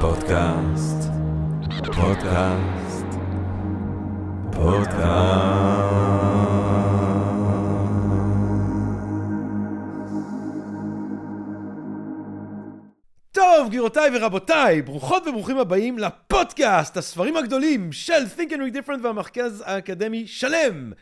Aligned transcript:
פודקאסט, 0.00 1.10
פודקאסט, 1.94 3.06
פודקאסט. 4.52 6.06
טוב, 13.32 13.68
גבירותיי 13.68 14.10
ורבותיי, 14.14 14.82
ברוכות 14.82 15.26
וברוכים 15.26 15.58
הבאים 15.58 15.98
לפודקאסט, 15.98 16.96
הספרים 16.96 17.36
הגדולים 17.36 17.92
של 17.92 18.24
Think 18.36 18.50
and 18.50 18.56
Read 18.56 18.76
Different 18.76 18.98
והמרכז 19.02 19.62
האקדמי 19.66 20.26
שלם. 20.26 20.92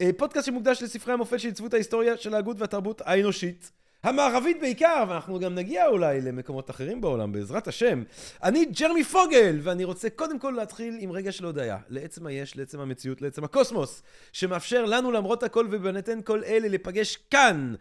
אה, 0.00 0.10
פודקאסט 0.16 0.46
שמוקדש 0.46 0.82
לספרי 0.82 1.14
המופת 1.14 1.40
שעיצבו 1.40 1.66
את 1.66 1.74
ההיסטוריה 1.74 2.16
של 2.16 2.34
ההגות 2.34 2.60
והתרבות 2.60 3.02
האנושית. 3.04 3.81
המערבית 4.02 4.60
בעיקר, 4.60 5.04
ואנחנו 5.08 5.38
גם 5.38 5.54
נגיע 5.54 5.86
אולי 5.86 6.20
למקומות 6.20 6.70
אחרים 6.70 7.00
בעולם, 7.00 7.32
בעזרת 7.32 7.68
השם. 7.68 8.02
אני 8.42 8.64
ג'רמי 8.64 9.04
פוגל, 9.04 9.58
ואני 9.62 9.84
רוצה 9.84 10.10
קודם 10.10 10.38
כל 10.38 10.54
להתחיל 10.56 10.96
עם 11.00 11.12
רגע 11.12 11.32
של 11.32 11.44
הודיה, 11.44 11.78
לעצם 11.88 12.26
היש, 12.26 12.56
לעצם 12.56 12.80
המציאות, 12.80 13.22
לעצם 13.22 13.44
הקוסמוס, 13.44 14.02
שמאפשר 14.32 14.84
לנו 14.84 15.12
למרות 15.12 15.42
הכל 15.42 15.66
ובנתן 15.70 16.22
כל 16.22 16.44
אלה 16.44 16.68
להיפגש 16.68 17.16
כאן, 17.30 17.74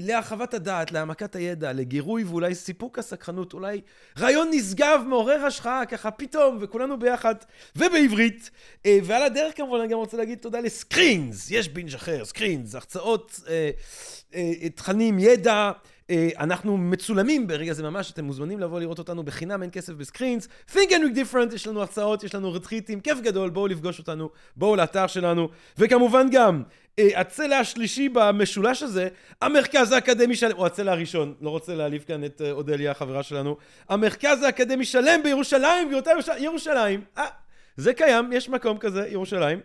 להרחבת 0.00 0.54
הדעת, 0.54 0.92
להעמקת 0.92 1.36
הידע, 1.36 1.72
לגירוי 1.72 2.24
ואולי 2.24 2.54
סיפוק 2.54 2.98
הסקרנות, 2.98 3.52
אולי 3.52 3.80
רעיון 4.18 4.48
נשגב, 4.52 5.00
מעורר 5.06 5.46
השראה, 5.46 5.86
ככה 5.86 6.10
פתאום, 6.10 6.58
וכולנו 6.60 6.98
ביחד, 6.98 7.34
ובעברית. 7.76 8.50
אה, 8.86 8.98
ועל 9.04 9.22
הדרך 9.22 9.56
כמובן 9.56 9.80
אני 9.80 9.88
גם 9.88 9.98
רוצה 9.98 10.16
להגיד 10.16 10.38
תודה 10.38 10.60
לסקרינס, 10.60 11.50
יש 11.50 11.68
בינג' 11.68 11.94
אחר, 11.94 12.24
סקרינס, 12.24 12.74
הרצאות, 12.74 13.40
אה, 13.48 13.70
אה, 14.34 14.68
תכנים, 14.68 15.18
ידע. 15.18 15.72
אה, 16.10 16.28
אנחנו 16.38 16.76
מצולמים 16.76 17.46
ברגע 17.46 17.72
זה 17.72 17.82
ממש, 17.82 18.10
אתם 18.10 18.24
מוזמנים 18.24 18.60
לבוא 18.60 18.80
לראות 18.80 18.98
אותנו 18.98 19.22
בחינם, 19.22 19.62
אין 19.62 19.70
כסף 19.72 19.92
בסקרינס. 19.92 20.48
Think 20.72 20.88
and 20.90 21.00
Look 21.00 21.16
Different, 21.16 21.54
יש 21.54 21.66
לנו 21.66 21.80
הרצאות, 21.80 22.24
יש 22.24 22.34
לנו 22.34 22.52
רטריטים, 22.52 23.00
כיף 23.00 23.20
גדול, 23.20 23.50
בואו 23.50 23.66
לפגוש 23.66 23.98
אותנו, 23.98 24.30
בואו 24.56 24.76
לאתר 24.76 25.06
שלנו. 25.06 25.48
וכמובן 25.78 26.26
גם, 26.30 26.62
אה, 26.98 27.20
הצלע 27.20 27.58
השלישי 27.58 28.08
במשולש 28.08 28.82
הזה, 28.82 29.08
המרכז 29.40 29.92
האקדמי 29.92 30.36
שלם, 30.36 30.58
או 30.58 30.66
הצלע 30.66 30.92
הראשון, 30.92 31.34
לא 31.40 31.50
רוצה 31.50 31.74
להעליב 31.74 32.04
כאן 32.06 32.24
את 32.24 32.42
אה, 32.44 32.50
אודליה, 32.50 32.90
החברה 32.90 33.22
שלנו. 33.22 33.56
המרכז 33.88 34.42
האקדמי 34.42 34.84
שלם 34.84 35.22
בירושלים, 35.22 35.86
גבירותיי, 35.88 36.14
ירושלים. 36.38 37.00
אה, 37.18 37.26
זה 37.76 37.94
קיים, 37.94 38.32
יש 38.32 38.48
מקום 38.48 38.78
כזה, 38.78 39.08
ירושלים. 39.08 39.60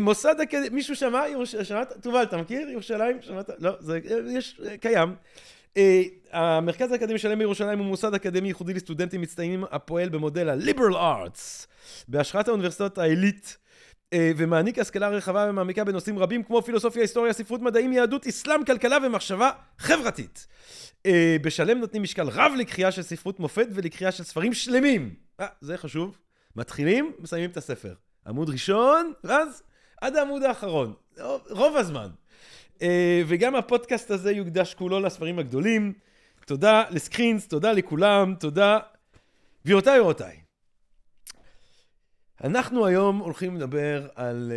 מוסד 0.00 0.40
אקדמי, 0.40 0.68
מישהו 0.68 0.96
שמע? 0.96 1.28
ירוש... 1.28 1.56
שמעת? 1.56 1.92
תובל, 2.00 2.22
אתה 2.22 2.36
מכיר? 2.36 2.68
ירושלים? 2.68 3.16
שמעת? 3.20 3.50
לא, 3.58 3.70
זה 3.80 4.00
יש, 4.28 4.60
קיים. 4.80 5.14
Uh, 5.74 5.80
המרכז 6.32 6.92
האקדמי 6.92 7.18
שלם 7.18 7.38
בירושלים 7.38 7.78
הוא 7.78 7.86
מוסד 7.86 8.14
אקדמי 8.14 8.48
ייחודי 8.48 8.74
לסטודנטים 8.74 9.20
מצטיינים 9.20 9.64
הפועל 9.70 10.08
במודל 10.08 10.48
ה-liberal 10.48 10.94
arts 10.94 11.66
בהשראת 12.08 12.48
האוניברסיטאות 12.48 12.98
העילית 12.98 13.56
uh, 14.14 14.18
ומעניק 14.36 14.78
השכלה 14.78 15.08
רחבה 15.08 15.46
ומעמיקה 15.50 15.84
בנושאים 15.84 16.18
רבים 16.18 16.42
כמו 16.42 16.62
פילוסופיה, 16.62 17.02
היסטוריה, 17.02 17.32
ספרות 17.32 17.60
מדעים, 17.60 17.92
יהדות, 17.92 18.26
אסלאם, 18.26 18.64
כלכלה 18.64 18.98
ומחשבה 19.06 19.50
חברתית. 19.78 20.46
Uh, 21.06 21.10
בשלם 21.42 21.78
נותנים 21.78 22.02
משקל 22.02 22.28
רב 22.28 22.52
לקריאה 22.58 22.92
של 22.92 23.02
ספרות 23.02 23.40
מופת 23.40 23.66
ולקריאה 23.74 24.12
של 24.12 24.24
ספרים 24.24 24.54
שלמים. 24.54 25.14
אה, 25.40 25.46
זה 25.60 25.78
חשוב. 25.78 26.18
מתחילים, 26.56 27.12
מסיימים 27.18 27.50
את 27.50 27.56
הספר. 27.56 27.94
עמוד 28.26 28.50
ראשון, 28.50 29.12
ואז 29.24 29.62
עד 30.00 30.16
העמוד 30.16 30.42
האחרון. 30.42 30.94
רוב 31.50 31.76
הזמן. 31.76 32.08
אה, 32.82 33.22
וגם 33.26 33.56
הפודקאסט 33.56 34.10
הזה 34.10 34.32
יוקדש 34.32 34.74
כולו 34.74 35.00
לספרים 35.00 35.38
הגדולים. 35.38 35.92
תודה 36.46 36.84
לסקרינס, 36.90 37.48
תודה 37.48 37.72
לכולם, 37.72 38.34
תודה. 38.38 38.78
גבירותיי 39.64 40.00
ורבותיי, 40.00 40.40
אנחנו 42.44 42.86
היום 42.86 43.18
הולכים 43.18 43.56
לדבר 43.56 44.08
על 44.14 44.52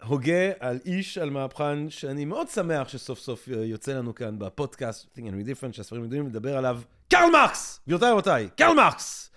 uh, 0.00 0.06
הוגה, 0.06 0.52
על 0.60 0.78
איש, 0.84 1.18
על 1.18 1.30
מהפכן, 1.30 1.90
שאני 1.90 2.24
מאוד 2.24 2.48
שמח 2.48 2.88
שסוף 2.88 3.18
סוף 3.18 3.48
יוצא 3.48 3.92
לנו 3.92 4.14
כאן 4.14 4.38
בפודקאסט, 4.38 5.06
Think 5.18 5.20
and 5.20 5.48
Different, 5.48 5.72
שהספרים 5.72 6.02
הגדולים 6.02 6.26
לדבר 6.26 6.56
עליו, 6.56 6.80
קרל 7.08 7.30
מרקס! 7.32 7.80
גבירותיי 7.86 8.10
ורבותיי, 8.10 8.48
קרל 8.56 8.74
מרקס! 8.74 9.30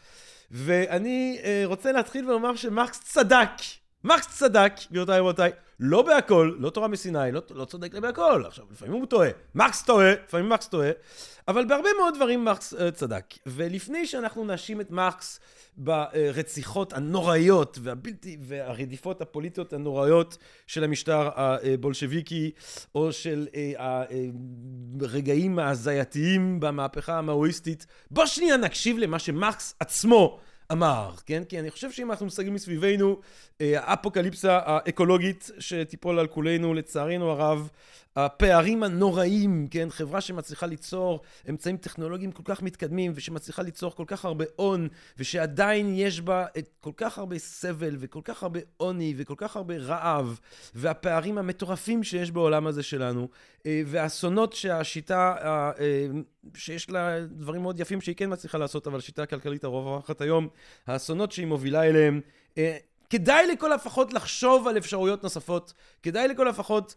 ואני 0.51 1.39
רוצה 1.65 1.91
להתחיל 1.91 2.29
ולומר 2.29 2.55
שמרקס 2.55 2.99
צדק. 2.99 3.49
מרקס 4.05 4.27
צדק, 4.27 4.73
גבירותיי 4.91 5.19
ורבותיי, 5.19 5.51
לא 5.79 6.01
בהכל, 6.01 6.55
לא 6.59 6.69
תורה 6.69 6.87
מסיני, 6.87 7.31
לא, 7.31 7.41
לא 7.49 7.65
צודק 7.65 7.95
בהכל. 7.95 8.43
עכשיו, 8.47 8.65
לפעמים 8.71 8.93
הוא 8.93 9.05
טועה. 9.05 9.29
מרקס 9.55 9.83
טועה, 9.83 10.13
לפעמים 10.25 10.49
מרקס 10.49 10.67
טועה, 10.67 10.89
אבל 11.47 11.65
בהרבה 11.65 11.89
מאוד 11.99 12.15
דברים 12.15 12.45
מרקס 12.45 12.73
uh, 12.73 12.91
צדק. 12.93 13.25
ולפני 13.45 14.07
שאנחנו 14.07 14.45
נאשים 14.45 14.81
את 14.81 14.91
מרקס 14.91 15.39
ברציחות 15.77 16.93
הנוראיות 16.93 17.79
והבלתי, 17.81 18.37
והרדיפות 18.41 19.21
הפוליטיות 19.21 19.73
הנוראיות 19.73 20.37
של 20.67 20.83
המשטר 20.83 21.29
הבולשביקי, 21.35 22.51
או 22.95 23.11
של 23.11 23.47
uh, 23.51 23.81
הרגעים 25.01 25.59
ההזייתיים 25.59 26.59
במהפכה 26.59 27.17
המאואיסטית, 27.17 27.85
בוא 28.11 28.25
שנייה 28.25 28.57
נקשיב 28.57 28.97
למה 28.97 29.19
שמרקס 29.19 29.75
עצמו 29.79 30.39
אמר, 30.71 31.11
כן? 31.25 31.43
כי 31.43 31.59
אני 31.59 31.71
חושב 31.71 31.91
שאם 31.91 32.11
אנחנו 32.11 32.25
מסתכלים 32.25 32.53
מסביבנו, 32.53 33.19
אה, 33.61 33.73
האפוקליפסה 33.79 34.59
האקולוגית 34.65 35.51
שתיפול 35.59 36.19
על 36.19 36.27
כולנו, 36.27 36.73
לצערנו 36.73 37.31
הרב, 37.31 37.69
הפערים 38.15 38.83
הנוראים, 38.83 39.67
כן? 39.71 39.89
חברה 39.89 40.21
שמצליחה 40.21 40.65
ליצור 40.65 41.21
אמצעים 41.49 41.77
טכנולוגיים 41.77 42.31
כל 42.31 42.43
כך 42.45 42.61
מתקדמים, 42.61 43.11
ושמצליחה 43.15 43.61
ליצור 43.61 43.95
כל 43.95 44.03
כך 44.07 44.25
הרבה 44.25 44.45
הון, 44.55 44.87
ושעדיין 45.17 45.93
יש 45.95 46.21
בה 46.21 46.45
את 46.57 46.69
כל 46.79 46.91
כך 46.97 47.17
הרבה 47.17 47.39
סבל, 47.39 47.95
וכל 47.99 48.21
כך 48.23 48.43
הרבה 48.43 48.59
עוני, 48.77 49.13
וכל 49.17 49.33
כך 49.37 49.55
הרבה 49.55 49.77
רעב, 49.77 50.39
והפערים 50.75 51.37
המטורפים 51.37 52.03
שיש 52.03 52.31
בעולם 52.31 52.67
הזה 52.67 52.83
שלנו, 52.83 53.27
אה, 53.65 53.81
והאסונות 53.85 54.53
שהשיטה, 54.53 55.35
אה, 55.41 55.71
שיש 56.55 56.89
לה 56.89 57.19
דברים 57.25 57.61
מאוד 57.61 57.79
יפים 57.79 58.01
שהיא 58.01 58.15
כן 58.15 58.33
מצליחה 58.33 58.57
לעשות, 58.57 58.87
אבל 58.87 58.97
השיטה 58.97 59.23
הכלכלית 59.23 59.63
הרווחת 59.63 60.21
היום, 60.21 60.47
האסונות 60.87 61.31
שהיא 61.31 61.47
מובילה 61.47 61.83
אליהם, 61.83 62.21
אה, 62.57 62.77
כדאי 63.09 63.47
לכל 63.47 63.73
הפחות 63.73 64.13
לחשוב 64.13 64.67
על 64.67 64.77
אפשרויות 64.77 65.23
נוספות, 65.23 65.73
כדאי 66.03 66.27
לכל 66.27 66.47
הפחות 66.47 66.95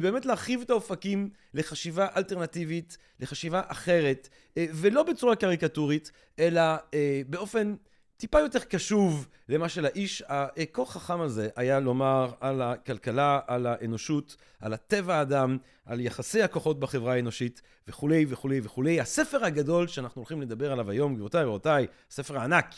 באמת 0.00 0.26
להרחיב 0.26 0.60
את 0.60 0.70
האופקים 0.70 1.30
לחשיבה 1.54 2.06
אלטרנטיבית, 2.16 2.98
לחשיבה 3.20 3.62
אחרת, 3.66 4.28
אה, 4.56 4.66
ולא 4.74 5.02
בצורה 5.02 5.36
קריקטורית, 5.36 6.12
אלא 6.38 6.60
אה, 6.94 7.22
באופן 7.26 7.74
טיפה 8.16 8.40
יותר 8.40 8.58
קשוב 8.58 9.28
למה 9.48 9.68
שלאיש 9.68 10.22
הכה 10.28 10.84
חכם 10.84 11.20
הזה 11.20 11.48
היה 11.56 11.80
לומר 11.80 12.32
על 12.40 12.62
הכלכלה, 12.62 13.40
על 13.46 13.66
האנושות, 13.66 14.36
על 14.60 14.72
הטבע 14.72 15.14
האדם, 15.14 15.58
על 15.86 16.00
יחסי 16.00 16.42
הכוחות 16.42 16.80
בחברה 16.80 17.14
האנושית 17.14 17.62
וכולי 17.88 18.26
וכולי 18.28 18.60
וכולי. 18.62 19.00
הספר 19.00 19.44
הגדול 19.44 19.88
שאנחנו 19.88 20.20
הולכים 20.20 20.42
לדבר 20.42 20.72
עליו 20.72 20.90
היום, 20.90 21.14
גבירותיי 21.14 21.44
ורבותיי, 21.44 21.86
הספר 22.10 22.38
הענק, 22.38 22.74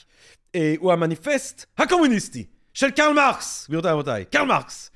אה, 0.55 0.75
הוא 0.78 0.93
המניפסט 0.93 1.67
הקומוניסטי 1.78 2.47
של 2.75 2.91
קרל 2.91 3.12
מרקס, 3.12 3.66
גבירותיי 3.69 3.93
ורבותיי, 3.93 4.25
קרל 4.25 4.47
מרקס. 4.47 4.91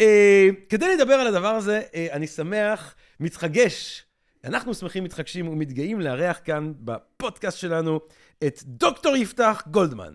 אה, 0.00 0.48
כדי 0.68 0.96
לדבר 0.96 1.14
על 1.14 1.26
הדבר 1.26 1.54
הזה, 1.54 1.82
אה, 1.94 2.06
אני 2.12 2.26
שמח, 2.26 2.94
מתחגש, 3.20 4.04
אנחנו 4.44 4.74
שמחים, 4.74 5.04
מתחגשים 5.04 5.48
ומתגאים 5.48 6.00
לארח 6.00 6.40
כאן 6.44 6.72
בפודקאסט 6.78 7.58
שלנו 7.58 8.00
את 8.46 8.62
דוקטור 8.64 9.16
יפתח 9.16 9.62
גולדמן. 9.70 10.14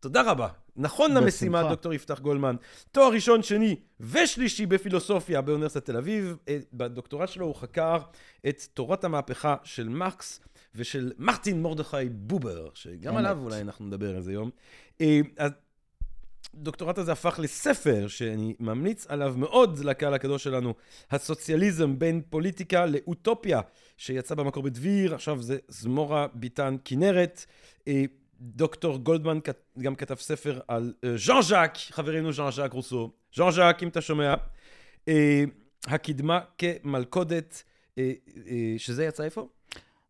תודה 0.00 0.22
רבה. 0.22 0.48
נכון 0.76 1.14
למשימה, 1.14 1.68
דוקטור 1.68 1.94
יפתח 1.94 2.20
גולדמן. 2.20 2.56
תואר 2.92 3.12
ראשון, 3.12 3.42
שני 3.42 3.76
ושלישי 4.00 4.66
בפילוסופיה 4.66 5.40
באוניברסיטת 5.40 5.84
תל 5.84 5.96
אביב. 5.96 6.36
אה, 6.48 6.58
בדוקטורט 6.72 7.28
שלו 7.28 7.46
הוא 7.46 7.54
חקר 7.54 7.98
את 8.48 8.62
תורת 8.74 9.04
המהפכה 9.04 9.56
של 9.64 9.88
מקס 9.88 10.40
ושל 10.74 11.12
מרטין 11.18 11.62
מרדכי 11.62 12.08
בובר, 12.10 12.68
שגם 12.74 13.16
עליו 13.16 13.38
אולי 13.42 13.60
אנחנו 13.60 13.86
נדבר 13.86 14.16
איזה 14.16 14.32
יום. 14.32 14.50
אה, 15.00 15.20
הדוקטורט 16.60 16.98
הזה 16.98 17.12
הפך 17.12 17.38
לספר 17.42 18.08
שאני 18.08 18.54
ממליץ 18.60 19.06
עליו 19.08 19.34
מאוד 19.36 19.78
לקהל 19.78 20.14
הקדוש 20.14 20.44
שלנו, 20.44 20.74
הסוציאליזם 21.10 21.98
בין 21.98 22.22
פוליטיקה 22.30 22.86
לאוטופיה, 22.86 23.60
שיצא 23.96 24.34
במקור 24.34 24.62
בדביר, 24.62 25.14
עכשיו 25.14 25.42
זה 25.42 25.58
זמורה 25.68 26.26
ביטן 26.34 26.76
כנרת. 26.84 27.46
אה, 27.88 28.04
דוקטור 28.40 28.98
גולדמן 28.98 29.38
גם 29.78 29.94
כתב 29.94 30.14
ספר 30.14 30.60
על 30.68 30.92
אה, 31.04 31.16
ז'אן 31.16 31.42
ז'אק, 31.42 31.76
חברנו 31.76 32.32
ז'אן 32.32 32.50
ז'אק 32.50 32.72
רוסו. 32.72 33.10
ז'אן 33.36 33.50
ז'אק, 33.50 33.82
אם 33.82 33.88
אתה 33.88 34.00
שומע. 34.00 34.34
אה, 35.08 35.44
הקדמה 35.86 36.40
כמלכודת, 36.58 37.62
שזה 38.78 39.04
יצא 39.04 39.24
איפה? 39.24 39.48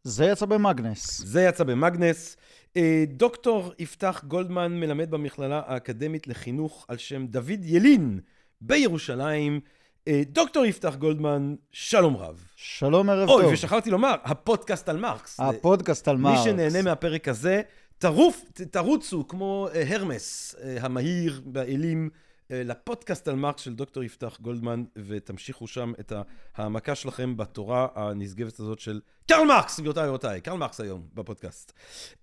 זה 0.04 0.24
יצא 0.24 0.46
במאגנס. 0.46 1.20
זה 1.24 1.42
יצא 1.42 1.64
במאגנס. 1.64 2.36
אה, 2.76 3.04
דוקטור 3.08 3.72
יפתח 3.78 4.24
גולדמן 4.28 4.80
מלמד 4.80 5.10
במכללה 5.10 5.62
האקדמית 5.66 6.26
לחינוך 6.26 6.86
על 6.88 6.96
שם 6.96 7.26
דוד 7.26 7.64
ילין 7.64 8.20
בירושלים. 8.60 9.60
אה, 10.08 10.22
דוקטור 10.26 10.64
יפתח 10.64 10.94
גולדמן, 10.98 11.54
שלום 11.72 12.16
רב. 12.16 12.44
שלום, 12.56 13.10
ערב 13.10 13.28
אוי, 13.28 13.42
טוב. 13.42 13.52
ושכחתי 13.52 13.90
לומר, 13.90 14.14
הפודקאסט 14.24 14.88
על 14.88 14.96
מרקס. 14.96 15.40
הפודקאסט 15.40 16.08
על 16.08 16.16
מי 16.16 16.22
מרקס. 16.22 16.44
שנהנה 16.44 16.82
מהפרק 16.82 17.28
הזה, 17.28 17.62
תרוץ, 17.98 18.44
תרוצו 18.70 19.28
כמו 19.28 19.68
אה, 19.74 19.94
הרמס 19.94 20.54
המהיר 20.80 21.40
באלים 21.44 22.10
אה, 22.12 22.27
לפודקאסט 22.50 23.28
על 23.28 23.34
מרקס 23.34 23.60
של 23.60 23.74
דוקטור 23.74 24.02
יפתח 24.02 24.38
גולדמן, 24.40 24.84
ותמשיכו 24.96 25.66
שם 25.66 25.92
את 26.00 26.12
ההעמקה 26.54 26.94
שלכם 26.94 27.36
בתורה 27.36 27.86
הנשגבת 27.94 28.60
הזאת 28.60 28.78
של 28.78 29.00
קרל 29.28 29.46
מרקס, 29.46 29.80
גבירותיי 29.80 30.04
ורבותיי, 30.04 30.40
קרל 30.40 30.56
מרקס 30.56 30.80
היום 30.80 31.02
בפודקאסט. 31.14 31.72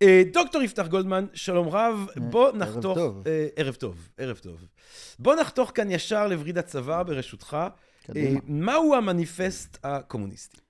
אה, 0.02 0.24
דוקטור 0.34 0.62
יפתח 0.62 0.88
גולדמן, 0.88 1.26
שלום 1.34 1.68
רב, 1.68 2.08
בוא 2.18 2.48
ערב 2.48 2.56
נחתוך... 2.56 2.98
טוב. 2.98 3.24
אה, 3.28 3.48
ערב 3.56 3.76
טוב, 3.76 4.10
ערב 4.18 4.38
טוב. 4.38 4.68
בוא 5.20 5.36
נחתוך 5.36 5.72
כאן 5.76 5.92
ישר 5.92 6.28
לווריד 6.28 6.58
הצוואר 6.58 7.04
ברשותך. 7.04 7.58
קדימה. 8.06 8.40
אה, 8.40 8.46
מהו 8.48 8.96
המניפסט 8.96 9.78
הקומוניסטי? 9.84 10.65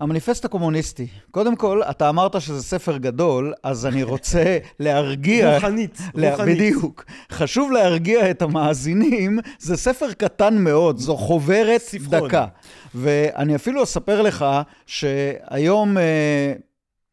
המניפסט 0.00 0.44
הקומוניסטי. 0.44 1.06
קודם 1.30 1.56
כל, 1.56 1.82
אתה 1.90 2.08
אמרת 2.08 2.40
שזה 2.40 2.62
ספר 2.62 2.96
גדול, 2.96 3.52
אז 3.62 3.86
אני 3.86 4.02
רוצה 4.02 4.58
להרגיע... 4.80 5.54
רוחנית, 5.54 5.98
לה- 6.14 6.30
רוחנית. 6.30 6.56
בדיוק. 6.56 7.04
חשוב 7.32 7.72
להרגיע 7.72 8.30
את 8.30 8.42
המאזינים, 8.42 9.38
זה 9.58 9.76
ספר 9.76 10.12
קטן 10.12 10.54
מאוד, 10.58 10.98
זו 10.98 11.16
חוברת 11.16 11.80
ספרון. 11.80 12.28
דקה. 12.28 12.46
ואני 12.94 13.54
אפילו 13.56 13.82
אספר 13.82 14.22
לך 14.22 14.44
שהיום 14.86 15.98
אה, 15.98 16.52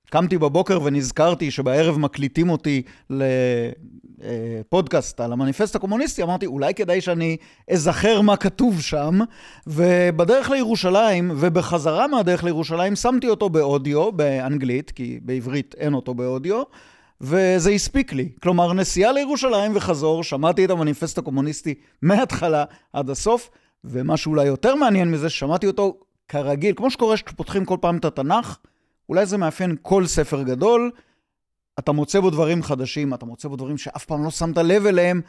קמתי 0.10 0.38
בבוקר 0.38 0.80
ונזכרתי 0.84 1.52
שבערב 1.52 1.98
מקליטים 1.98 2.50
אותי 2.50 2.82
לפודקאסט 4.70 5.20
על 5.20 5.34
המניפסט 5.34 5.76
הקומוניסטי, 5.76 6.24
אמרתי, 6.24 6.46
אולי 6.46 6.74
כדאי 6.74 7.02
שאני 7.02 7.38
אזכר 7.72 8.22
מה 8.22 8.38
כתוב 8.38 8.82
שם, 8.82 9.20
ובדרך 9.68 10.50
לירושלים, 10.50 11.32
ובחזרה 11.36 12.08
מהדרך 12.08 12.44
לירושלים, 12.44 12.96
שמתי 12.96 13.28
אותו 13.28 13.50
באודיו, 13.50 14.12
באנגלית, 14.12 14.92
כי 14.92 15.20
בעברית 15.22 15.76
אין 15.78 15.94
אותו 15.94 16.14
באודיו, 16.14 16.64
וזה 17.22 17.72
הספיק 17.72 18.14
לי. 18.14 18.30
כלומר, 18.44 18.74
נסיעה 18.74 19.12
לירושלים 19.12 19.72
וחזור, 19.76 20.24
שמעתי 20.24 20.66
את 20.66 20.70
המניפסט 20.70 21.18
הקומוניסטי 21.18 21.74
מההתחלה 22.02 22.64
עד 22.94 23.10
הסוף, 23.10 23.50
ומה 23.84 24.18
שאולי 24.18 24.46
יותר 24.46 24.76
מעניין 24.76 25.12
מזה, 25.12 25.30
שמעתי 25.30 25.68
אותו 25.68 25.98
כרגיל, 26.28 26.74
כמו 26.76 26.92
שקורה 26.92 27.18
שפותחים 27.18 27.66
כל 27.66 27.78
פעם 27.82 27.98
את 27.98 28.06
התנ"ך, 28.06 28.58
אולי 29.10 29.26
זה 29.26 29.38
מאפיין 29.38 29.76
כל 29.82 30.06
ספר 30.06 30.44
גדול, 30.44 30.92
אתה 31.80 31.92
מוצא 31.92 32.20
בו 32.20 32.30
דברים 32.30 32.64
חדשים, 32.64 33.14
אתה 33.14 33.26
מוצא 33.26 33.48
בו 33.48 33.56
דברים 33.56 33.78
שאף 33.78 34.06
פעם 34.06 34.24
לא 34.24 34.32
שמת 34.32 34.58
לב 34.58 34.86
אליהם, 34.86 35.22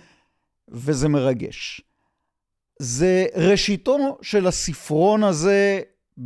וזה 0.69 1.08
מרגש. 1.08 1.80
זה 2.78 3.26
ראשיתו 3.36 4.19
של 4.22 4.46
הספרון 4.46 5.25
הזה 5.25 5.80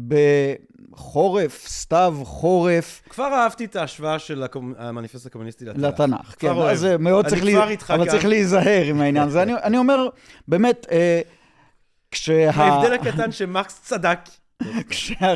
בחורף, 0.09 1.67
סתיו, 1.69 2.17
חורף, 2.25 3.03
כבר 3.09 3.33
אהבתי 3.35 3.65
את 3.65 3.77
ההשוואה 3.77 4.19
של 4.19 4.43
הקומ- 4.43 4.75
המניפסט 4.79 5.27
הקומוניסטי 5.27 5.65
לתנ"ך. 5.65 5.83
לתנ"ך. 5.85 6.35
כן, 6.39 6.49
אוהב. 6.49 6.69
אז 6.71 6.81
זה 6.81 6.99
מאוד 6.99 7.25
אני 7.25 7.31
צריך, 7.31 7.45
לי, 7.45 7.57
אבל. 7.95 8.11
צריך 8.11 8.25
להיזהר 8.25 8.85
עם 8.85 9.01
העניין 9.01 9.29
הזה. 9.29 9.43
אני, 9.43 9.53
אני 9.55 9.79
אומר, 9.79 10.09
באמת, 10.49 10.87
אה, 10.91 11.21
כשה... 12.11 12.51
ההבדל 12.51 12.93
הקטן 12.93 13.33
שמקס 13.33 13.81
צדק. 13.83 14.19
כשה... 14.89 15.35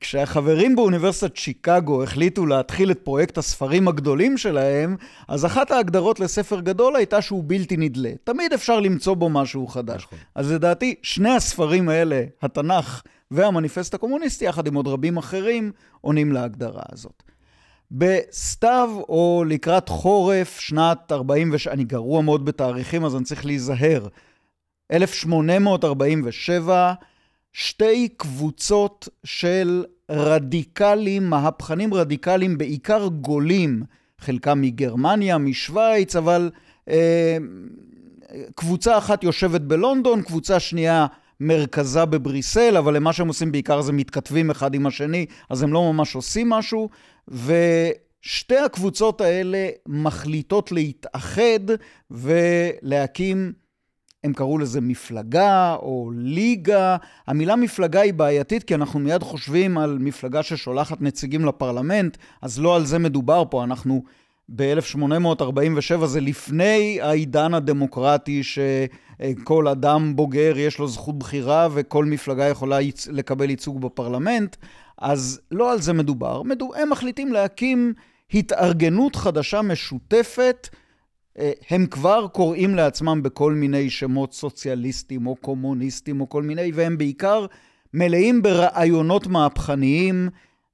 כשהחברים 0.00 0.76
באוניברסיטת 0.76 1.36
שיקגו 1.36 2.02
החליטו 2.02 2.46
להתחיל 2.46 2.90
את 2.90 2.98
פרויקט 2.98 3.38
הספרים 3.38 3.88
הגדולים 3.88 4.38
שלהם, 4.38 4.96
אז 5.28 5.46
אחת 5.46 5.70
ההגדרות 5.70 6.20
לספר 6.20 6.60
גדול 6.60 6.96
הייתה 6.96 7.22
שהוא 7.22 7.44
בלתי 7.46 7.76
נדלה. 7.76 8.10
תמיד 8.24 8.52
אפשר 8.52 8.80
למצוא 8.80 9.14
בו 9.14 9.28
משהו 9.28 9.66
חדש. 9.66 10.04
נכון. 10.04 10.18
אז 10.34 10.52
לדעתי, 10.52 10.94
שני 11.02 11.30
הספרים 11.30 11.88
האלה, 11.88 12.22
התנ"ך 12.42 13.02
והמניפסט 13.30 13.94
הקומוניסטי, 13.94 14.44
יחד 14.44 14.66
עם 14.66 14.74
עוד 14.74 14.86
רבים 14.86 15.16
אחרים, 15.16 15.72
עונים 16.00 16.32
להגדרה 16.32 16.82
הזאת. 16.92 17.22
בסתיו 17.90 18.90
או 19.08 19.44
לקראת 19.48 19.88
חורף, 19.88 20.60
שנת 20.60 21.12
46, 21.12 21.68
אני 21.68 21.84
גרוע 21.84 22.22
מאוד 22.22 22.44
בתאריכים, 22.44 23.04
אז 23.04 23.16
אני 23.16 23.24
צריך 23.24 23.46
להיזהר. 23.46 24.06
1847, 24.92 26.92
שתי 27.58 28.08
קבוצות 28.08 29.08
של 29.24 29.84
רדיקלים, 30.10 31.30
מהפכנים 31.30 31.94
רדיקליים, 31.94 32.58
בעיקר 32.58 33.06
גולים, 33.06 33.82
חלקם 34.18 34.60
מגרמניה, 34.60 35.38
משוויץ, 35.38 36.16
אבל 36.16 36.50
אה, 36.88 37.36
קבוצה 38.54 38.98
אחת 38.98 39.24
יושבת 39.24 39.60
בלונדון, 39.60 40.22
קבוצה 40.22 40.60
שנייה 40.60 41.06
מרכזה 41.40 42.04
בבריסל, 42.04 42.76
אבל 42.76 42.96
למה 42.96 43.12
שהם 43.12 43.28
עושים 43.28 43.52
בעיקר 43.52 43.80
זה 43.80 43.92
מתכתבים 43.92 44.50
אחד 44.50 44.74
עם 44.74 44.86
השני, 44.86 45.26
אז 45.50 45.62
הם 45.62 45.72
לא 45.72 45.92
ממש 45.92 46.14
עושים 46.14 46.48
משהו, 46.48 46.88
ושתי 47.28 48.56
הקבוצות 48.56 49.20
האלה 49.20 49.68
מחליטות 49.86 50.72
להתאחד 50.72 51.60
ולהקים 52.10 53.52
הם 54.26 54.32
קראו 54.32 54.58
לזה 54.58 54.80
מפלגה 54.80 55.74
או 55.82 56.10
ליגה. 56.14 56.96
המילה 57.26 57.56
מפלגה 57.56 58.00
היא 58.00 58.14
בעייתית 58.14 58.62
כי 58.62 58.74
אנחנו 58.74 59.00
מיד 59.00 59.22
חושבים 59.22 59.78
על 59.78 59.98
מפלגה 60.00 60.42
ששולחת 60.42 61.00
נציגים 61.00 61.44
לפרלמנט, 61.44 62.16
אז 62.42 62.60
לא 62.60 62.76
על 62.76 62.86
זה 62.86 62.98
מדובר 62.98 63.42
פה, 63.50 63.64
אנחנו 63.64 64.02
ב-1847 64.56 66.06
זה 66.06 66.20
לפני 66.20 66.98
העידן 67.02 67.54
הדמוקרטי 67.54 68.42
שכל 68.42 69.68
אדם 69.68 70.16
בוגר 70.16 70.58
יש 70.58 70.78
לו 70.78 70.88
זכות 70.88 71.18
בחירה 71.18 71.68
וכל 71.74 72.04
מפלגה 72.04 72.44
יכולה 72.48 72.78
ייצ- 72.80 73.08
לקבל 73.10 73.50
ייצוג 73.50 73.80
בפרלמנט, 73.80 74.56
אז 74.98 75.40
לא 75.50 75.72
על 75.72 75.80
זה 75.80 75.92
מדובר. 75.92 76.42
מדו... 76.42 76.70
הם 76.82 76.90
מחליטים 76.90 77.32
להקים 77.32 77.92
התארגנות 78.34 79.16
חדשה 79.16 79.62
משותפת 79.62 80.68
הם 81.70 81.86
כבר 81.86 82.26
קוראים 82.32 82.74
לעצמם 82.74 83.22
בכל 83.22 83.52
מיני 83.52 83.90
שמות 83.90 84.32
סוציאליסטים 84.32 85.26
או 85.26 85.36
קומוניסטים 85.36 86.20
או 86.20 86.28
כל 86.28 86.42
מיני, 86.42 86.72
והם 86.74 86.98
בעיקר 86.98 87.46
מלאים 87.94 88.42
ברעיונות 88.42 89.26
מהפכניים 89.26 90.28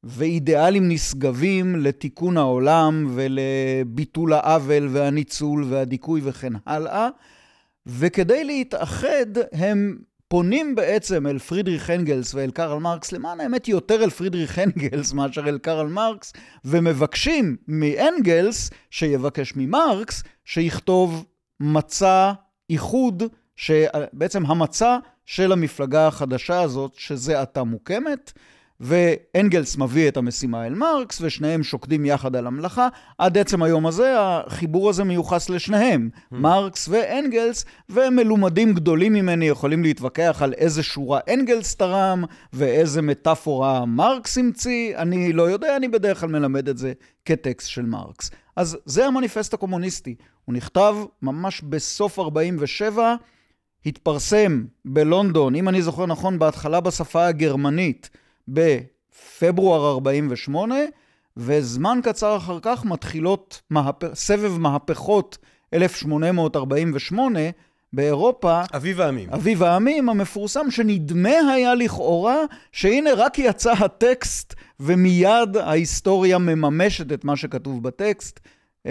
ואידיאלים 0.05 0.89
נשגבים 0.89 1.77
לתיקון 1.77 2.37
העולם 2.37 3.11
ולביטול 3.15 4.33
העוול 4.33 4.89
והניצול 4.91 5.65
והדיכוי 5.69 6.21
וכן 6.25 6.53
הלאה. 6.67 7.09
וכדי 7.87 8.45
להתאחד 8.45 9.27
הם 9.53 9.97
פונים 10.33 10.75
בעצם 10.75 11.27
אל 11.27 11.39
פרידריך 11.39 11.91
אנגלס 11.91 12.35
ואל 12.35 12.51
קרל 12.51 12.79
מרקס, 12.79 13.13
למען 13.13 13.41
האמת 13.41 13.69
יותר 13.69 14.05
אל 14.05 14.11
פרידריך 14.11 14.59
אנגלס 14.59 15.13
מאשר 15.15 15.49
אל 15.49 15.59
קרל 15.59 15.87
מרקס, 15.87 16.33
ומבקשים 16.65 17.57
מאנגלס 17.69 18.71
שיבקש 18.91 19.53
ממרקס 19.57 20.23
שיכתוב 20.45 21.25
מצע 21.61 22.33
איחוד, 22.71 23.23
שבעצם 23.57 24.47
המצע 24.47 24.99
של 25.27 25.53
המפלגה 25.53 26.07
החדשה 26.07 26.61
הזאת, 26.61 26.93
שזה 26.97 27.41
עתה 27.41 27.65
מוקמת, 27.65 28.33
ואנגלס 28.83 29.77
מביא 29.77 30.09
את 30.09 30.17
המשימה 30.17 30.67
אל 30.67 30.75
מרקס, 30.75 31.21
ושניהם 31.21 31.63
שוקדים 31.63 32.05
יחד 32.05 32.37
על 32.37 32.47
המלאכה. 32.47 32.89
עד 33.19 33.39
עצם 33.39 33.63
היום 33.63 33.87
הזה, 33.87 34.15
החיבור 34.19 34.91
הזה 34.91 35.05
מיוחס 35.05 35.51
לשניהם, 35.51 36.09
מרקס 36.33 36.89
ואנגלס, 36.89 37.65
ומלומדים 37.91 38.75
גדולים 38.75 39.13
ממני 39.13 39.45
יכולים 39.45 39.83
להתווכח 39.83 40.39
על 40.41 40.53
איזה 40.53 40.83
שורה 40.83 41.21
אנגלס 41.33 41.75
תרם, 41.75 42.25
ואיזה 42.53 43.03
מטאפורה 43.03 43.85
מרקס 43.85 44.39
המציא. 44.39 44.97
אני 44.97 45.33
לא 45.33 45.43
יודע, 45.43 45.77
אני 45.77 45.89
בדרך 45.89 46.21
כלל 46.21 46.29
מלמד 46.29 46.69
את 46.69 46.79
זה 46.79 46.93
כטקסט 47.25 47.69
של 47.69 47.87
מרקס. 47.87 48.31
אז 48.57 48.79
זה 48.85 49.07
המניפסט 49.07 49.55
הקומוניסטי. 49.55 50.15
הוא 50.45 50.55
נכתב 50.55 50.97
ממש 51.23 51.63
בסוף 51.63 52.19
47, 52.19 53.15
התפרסם 53.87 54.65
בלונדון, 54.85 55.55
אם 55.55 55.69
אני 55.69 55.83
זוכר 55.83 56.07
נכון, 56.07 56.39
בהתחלה 56.39 56.81
בשפה 56.81 57.27
הגרמנית, 57.27 58.11
בפברואר 58.49 59.91
48, 59.91 60.75
וזמן 61.37 62.01
קצר 62.03 62.37
אחר 62.37 62.59
כך 62.63 62.85
מתחילות 62.85 63.63
מהפ... 63.71 64.15
סבב 64.15 64.59
מהפכות 64.59 65.39
1848 65.75 67.41
באירופה, 67.93 68.61
אביב 68.75 69.01
העמים. 69.01 69.31
אביב 69.31 69.63
העמים 69.63 70.09
המפורסם, 70.09 70.71
שנדמה 70.71 71.53
היה 71.55 71.75
לכאורה 71.75 72.37
שהנה 72.73 73.11
רק 73.17 73.39
יצא 73.39 73.73
הטקסט 73.73 74.55
ומיד 74.81 75.57
ההיסטוריה 75.57 76.39
מממשת 76.39 77.13
את 77.13 77.25
מה 77.25 77.37
שכתוב 77.37 77.83
בטקסט, 77.83 78.41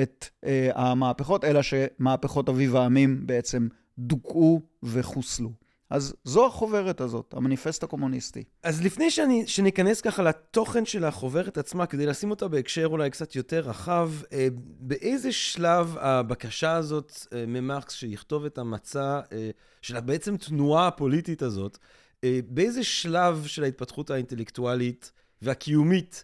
את 0.01 0.25
אה, 0.45 0.69
המהפכות, 0.75 1.45
אלא 1.45 1.61
שמהפכות 1.61 2.49
אביב 2.49 2.75
העמים 2.75 3.27
בעצם 3.27 3.67
דוכאו 3.97 4.61
וחוסלו. 4.83 5.60
אז 5.91 6.15
זו 6.23 6.45
החוברת 6.45 7.01
הזאת, 7.01 7.33
המניפסט 7.37 7.83
הקומוניסטי. 7.83 8.43
אז 8.63 8.83
לפני 8.83 9.11
שאני, 9.11 9.47
שניכנס 9.47 10.01
ככה 10.01 10.23
לתוכן 10.23 10.85
של 10.85 11.05
החוברת 11.05 11.57
עצמה, 11.57 11.85
כדי 11.85 12.05
לשים 12.05 12.31
אותה 12.31 12.47
בהקשר 12.47 12.85
אולי 12.85 13.09
קצת 13.09 13.35
יותר 13.35 13.59
רחב, 13.59 14.11
אה, 14.33 14.47
באיזה 14.79 15.31
שלב 15.31 15.95
הבקשה 15.99 16.73
הזאת 16.73 17.11
אה, 17.33 17.45
ממרקס 17.47 17.93
שיכתוב 17.93 18.45
את 18.45 18.57
המצע 18.57 19.19
אה, 19.31 19.49
של 19.81 19.99
בעצם 19.99 20.37
תנועה 20.37 20.87
הפוליטית 20.87 21.41
הזאת, 21.41 21.77
אה, 22.23 22.39
באיזה 22.47 22.83
שלב 22.83 23.43
של 23.47 23.63
ההתפתחות 23.63 24.09
האינטלקטואלית 24.09 25.11
והקיומית 25.41 26.23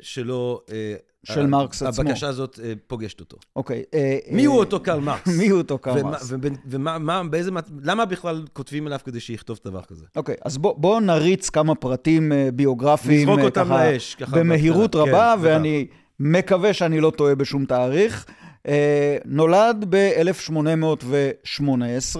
שלו, 0.00 0.60
אה, 0.72 0.94
של 1.24 1.46
מרקס 1.46 1.82
עצמו. 1.82 2.08
הבקשה 2.08 2.28
הזאת 2.28 2.60
אה, 2.64 2.72
פוגשת 2.86 3.20
אותו? 3.20 3.36
אוקיי. 3.56 3.82
אה, 3.94 4.18
מי 4.30 4.42
אה, 4.42 4.46
הוא 4.50 4.58
אותו 4.58 4.80
קרל 4.80 5.00
מרקס? 5.00 5.28
מי 5.38 5.48
הוא 5.48 5.58
אותו 5.58 5.78
קרל 5.78 6.02
מרקס? 6.02 6.26
ובין- 6.32 6.56
ומה, 6.66 6.98
מה, 6.98 7.24
באיזה, 7.24 7.50
מת- 7.50 7.70
למה 7.82 8.04
בכלל 8.04 8.44
כותבים 8.52 8.86
עליו 8.86 8.98
כדי 9.04 9.20
שיכתוב 9.20 9.60
דבר 9.64 9.82
כזה? 9.82 10.04
אוקיי, 10.16 10.34
אז 10.44 10.58
בוא, 10.58 10.74
בוא 10.76 11.00
נריץ 11.00 11.50
כמה 11.50 11.74
פרטים 11.74 12.32
אה, 12.32 12.48
ביוגרפיים. 12.54 13.20
נזרוק 13.20 13.38
אה, 13.38 13.44
אותם 13.44 13.72
לאש, 13.72 14.16
במהירות 14.30 14.96
בקטנה. 14.96 15.02
רבה, 15.12 15.34
כן, 15.36 15.40
ואני 15.44 15.86
מקווה 16.20 16.72
שאני 16.72 17.00
לא 17.00 17.12
טועה 17.16 17.34
בשום 17.34 17.64
תאריך. 17.64 18.26
אה, 18.68 19.16
נולד 19.24 19.84
ב-1818 19.88 22.16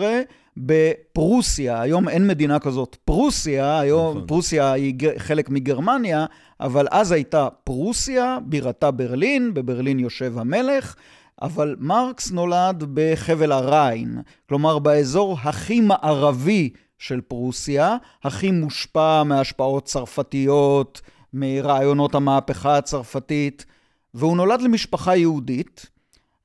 בפרוסיה, 0.56 1.80
היום 1.80 2.08
אין 2.08 2.26
מדינה 2.26 2.58
כזאת 2.58 2.96
פרוסיה, 3.04 3.80
היום 3.80 4.16
נכון. 4.16 4.26
פרוסיה 4.26 4.72
היא 4.72 4.94
חלק 5.18 5.50
מגרמניה, 5.50 6.26
אבל 6.64 6.86
אז 6.90 7.12
הייתה 7.12 7.48
פרוסיה, 7.64 8.38
בירתה 8.44 8.90
ברלין, 8.90 9.54
בברלין 9.54 9.98
יושב 9.98 10.38
המלך. 10.38 10.94
אבל 11.42 11.76
מרקס 11.78 12.30
נולד 12.30 12.84
בחבל 12.94 13.52
הריין, 13.52 14.18
כלומר 14.48 14.78
באזור 14.78 15.38
הכי 15.42 15.80
מערבי 15.80 16.70
של 16.98 17.20
פרוסיה, 17.20 17.96
הכי 18.24 18.50
מושפע 18.50 19.22
מהשפעות 19.22 19.84
צרפתיות, 19.84 21.00
מרעיונות 21.32 22.14
המהפכה 22.14 22.76
הצרפתית, 22.76 23.64
והוא 24.14 24.36
נולד 24.36 24.62
למשפחה 24.62 25.16
יהודית, 25.16 25.86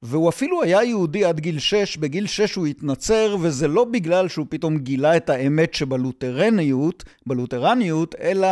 והוא 0.04 0.30
אפילו 0.30 0.64
היה 0.64 0.84
יהודי 0.84 1.26
עד 1.26 1.40
גיל 1.40 1.60
שש, 1.60 1.98
בגיל 1.98 2.28
שש 2.28 2.56
הוא 2.56 2.68
התנצר, 2.68 3.36
וזה 3.42 3.68
לא 3.68 3.84
בגלל 3.84 4.28
שהוא 4.28 4.46
פתאום 4.50 4.78
גילה 4.78 5.18
את 5.18 5.30
האמת 5.30 5.74
שבלותרניות, 5.74 7.04
בלותרניות, 7.28 8.16
אלא 8.22 8.48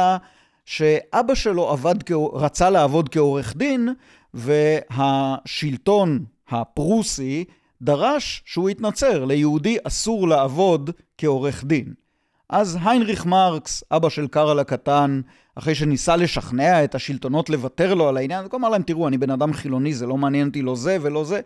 שאבא 0.68 1.36
שלו 1.36 1.70
עבד, 1.70 1.96
רצה 2.34 2.70
לעבוד 2.70 3.10
כעורך 3.10 3.56
דין, 3.56 3.90
והשלטון 4.34 6.26
הפרוסי 6.50 7.46
דרש 7.82 8.44
שהוא 8.46 8.70
יתנצר, 8.70 9.26
ליהודי 9.26 9.78
אסור 9.84 10.28
לעבוד 10.28 10.92
כעורך 11.18 11.64
דין. 11.64 11.94
אז 12.50 12.78
היינריך 12.84 13.26
מרקס, 13.26 13.84
אבא 13.92 14.10
של 14.10 14.28
קארל 14.28 14.60
הקטן, 14.60 15.22
אחרי 15.56 15.76
שניסה 15.76 16.16
לשכנע 16.16 16.84
את 16.84 16.96
השלטונות 16.96 17.50
לוותר 17.50 17.94
לו 17.94 18.08
על 18.08 18.18
העניין, 18.18 18.46
הוא 18.52 18.60
אמר 18.60 18.70
להם, 18.70 18.82
תראו, 18.82 19.08
אני 19.08 19.18
בן 19.18 19.30
אדם 19.30 19.54
חילוני, 19.54 19.94
זה 19.94 20.06
לא 20.06 20.18
מעניין 20.18 20.48
אותי 20.48 20.62
לא 20.62 20.76
זה 20.76 20.98
ולא 21.02 21.24
זה, 21.24 21.42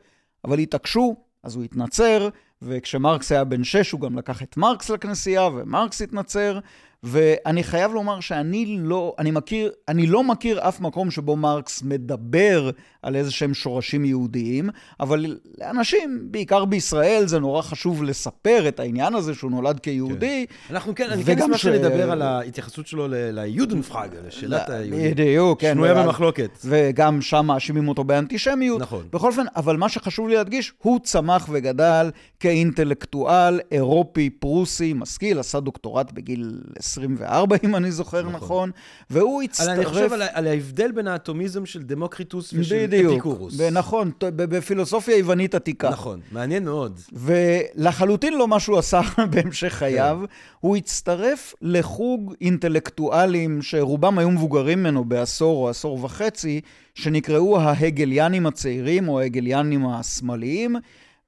אבל 0.45 0.59
התעקשו, 0.59 1.15
אז 1.43 1.55
הוא 1.55 1.63
התנצר, 1.63 2.29
וכשמרקס 2.61 3.31
היה 3.31 3.43
בן 3.43 3.63
שש, 3.63 3.91
הוא 3.91 4.01
גם 4.01 4.17
לקח 4.17 4.43
את 4.43 4.57
מרקס 4.57 4.89
לכנסייה, 4.89 5.43
ומרקס 5.45 6.01
התנצר, 6.01 6.59
ואני 7.03 7.63
חייב 7.63 7.93
לומר 7.93 8.19
שאני 8.19 8.77
לא, 8.79 9.15
אני 9.19 9.31
מכיר, 9.31 9.71
אני 9.87 10.07
לא 10.07 10.23
מכיר 10.23 10.59
אף 10.67 10.79
מקום 10.79 11.11
שבו 11.11 11.35
מרקס 11.35 11.83
מדבר 11.83 12.69
על 13.01 13.15
איזה 13.15 13.31
שהם 13.31 13.53
שורשים 13.53 14.05
יהודיים, 14.05 14.69
אבל 14.99 15.37
לאנשים, 15.61 16.27
בעיקר 16.31 16.65
בישראל, 16.65 17.23
זה 17.27 17.39
נורא 17.39 17.61
חשוב 17.61 18.03
לספר 18.03 18.67
את 18.67 18.79
העניין 18.79 19.15
הזה 19.15 19.33
שהוא 19.33 19.51
נולד 19.51 19.79
כיהודי. 19.79 20.45
אנחנו 20.69 20.95
כן, 20.95 21.09
אני 21.11 21.23
כן 21.23 21.41
אשמח 21.41 21.57
ש- 21.57 21.61
שנדבר 21.61 22.11
על 22.11 22.21
ההתייחסות 22.21 22.87
שלו 22.87 23.07
ליודנפראג, 23.09 24.09
לשאלת 24.27 24.69
היהודים. 24.69 25.11
בדיוק, 25.11 25.61
כן. 25.61 25.73
שנויה 25.73 26.03
במחלוקת. 26.03 26.57
וגם 26.65 27.21
שם 27.21 27.45
מאשימים 27.45 27.87
אותו 27.87 28.03
באנטישמיות. 28.03 28.81
נכון. 28.81 29.05
בכל 29.13 29.27
אופן, 29.27 29.45
אבל 29.55 29.77
מה 29.77 29.89
שחשוב 29.89 30.27
לי 30.27 30.35
להדגיש, 30.35 30.73
הוא 30.77 30.99
צמח 31.03 31.47
וגדל 31.51 32.11
כאינטלקטואל 32.39 33.59
אירופי, 33.71 34.29
פרוסי, 34.29 34.93
משכיל, 34.93 35.39
עשה 35.39 35.59
דוקטורט 35.59 36.11
בגיל 36.11 36.61
24, 36.97 37.57
אם 37.63 37.75
אני 37.75 37.91
זוכר 37.91 38.21
נכון, 38.21 38.35
נכון 38.35 38.71
והוא 39.09 39.41
הצטרף... 39.41 39.69
אני 39.69 39.85
חושב 39.85 40.13
על 40.13 40.21
על 40.33 40.47
ההבדל 40.47 40.91
בין 40.91 41.07
האטומיזם 41.07 41.65
של 41.65 41.83
דמוקריטוס 41.83 42.53
ושל 42.57 42.85
בדיוק, 42.87 43.11
אפיקורוס. 43.11 43.53
ונכון, 43.57 44.11
ט- 44.17 44.23
ב- 44.23 44.55
בפילוסופיה 44.55 45.17
יוונית 45.17 45.55
עתיקה. 45.55 45.89
נכון, 45.89 46.19
מעניין 46.31 46.63
מאוד. 46.65 46.99
ולחלוטין 47.13 48.33
לא 48.33 48.47
מה 48.47 48.59
שהוא 48.59 48.77
עשה 48.77 49.01
בהמשך 49.31 49.73
חייו, 49.73 50.17
כן. 50.21 50.33
הוא 50.59 50.77
הצטרף 50.77 51.53
לחוג 51.61 52.33
אינטלקטואלים 52.41 53.61
שרובם 53.61 54.17
היו 54.17 54.31
מבוגרים 54.31 54.79
ממנו 54.79 55.05
בעשור 55.05 55.63
או 55.63 55.69
עשור 55.69 56.03
וחצי, 56.03 56.61
שנקראו 56.95 57.59
ההגליאנים 57.59 58.45
הצעירים 58.45 59.09
או 59.09 59.19
ההגליאנים 59.19 59.85
השמאליים, 59.87 60.75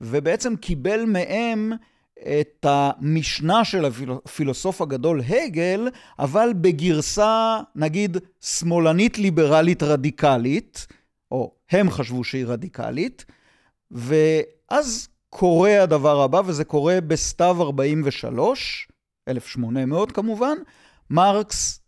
ובעצם 0.01 0.55
קיבל 0.55 1.05
מהם 1.05 1.71
את 2.19 2.65
המשנה 2.69 3.65
של 3.65 3.85
הפילוסוף 4.25 4.81
הגדול 4.81 5.21
הגל, 5.27 5.89
אבל 6.19 6.53
בגרסה, 6.61 7.59
נגיד, 7.75 8.17
שמאלנית 8.41 9.17
ליברלית 9.17 9.83
רדיקלית, 9.83 10.87
או 11.31 11.55
הם 11.71 11.89
חשבו 11.89 12.23
שהיא 12.23 12.45
רדיקלית, 12.45 13.25
ואז 13.91 15.07
קורה 15.29 15.83
הדבר 15.83 16.21
הבא, 16.21 16.41
וזה 16.45 16.63
קורה 16.63 17.01
בסתיו 17.01 17.61
43, 17.61 18.87
1800 19.27 20.11
כמובן, 20.11 20.57
מרקס, 21.09 21.82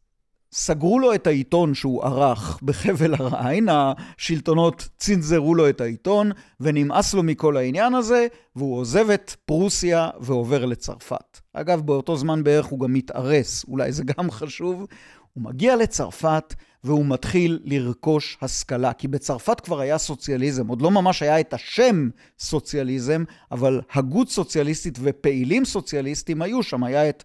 סגרו 0.58 1.00
לו 1.00 1.14
את 1.14 1.28
העיתון 1.28 1.74
שהוא 1.74 2.04
ערך 2.04 2.60
בחבל 2.64 3.14
הריין, 3.14 3.68
השלטונות 3.72 4.88
צנזרו 4.98 5.56
לו 5.56 5.70
את 5.70 5.82
העיתון, 5.82 6.32
ונמאס 6.60 7.14
לו 7.14 7.24
מכל 7.24 7.58
העניין 7.58 7.96
הזה, 7.96 8.28
והוא 8.56 8.78
עוזב 8.78 9.10
את 9.10 9.36
פרוסיה 9.46 10.10
ועובר 10.20 10.66
לצרפת. 10.66 11.40
אגב, 11.54 11.82
באותו 11.82 12.18
זמן 12.18 12.44
בערך 12.44 12.66
הוא 12.66 12.80
גם 12.80 12.94
מתארס, 12.94 13.66
אולי 13.68 13.92
זה 13.92 14.04
גם 14.04 14.32
חשוב. 14.32 14.86
הוא 15.34 15.44
מגיע 15.44 15.76
לצרפת 15.76 16.54
והוא 16.84 17.06
מתחיל 17.06 17.60
לרכוש 17.64 18.38
השכלה, 18.42 18.94
כי 18.94 19.08
בצרפת 19.08 19.60
כבר 19.60 19.80
היה 19.80 19.98
סוציאליזם, 19.98 20.68
עוד 20.68 20.82
לא 20.82 20.92
ממש 20.92 21.22
היה 21.22 21.40
את 21.40 21.54
השם 21.54 22.10
סוציאליזם, 22.40 23.24
אבל 23.52 23.82
הגות 23.94 24.30
סוציאליסטית 24.30 24.98
ופעילים 25.02 25.66
סוציאליסטים 25.66 26.42
היו 26.42 26.64
שם, 26.64 26.84
היה 26.84 27.10
את 27.10 27.24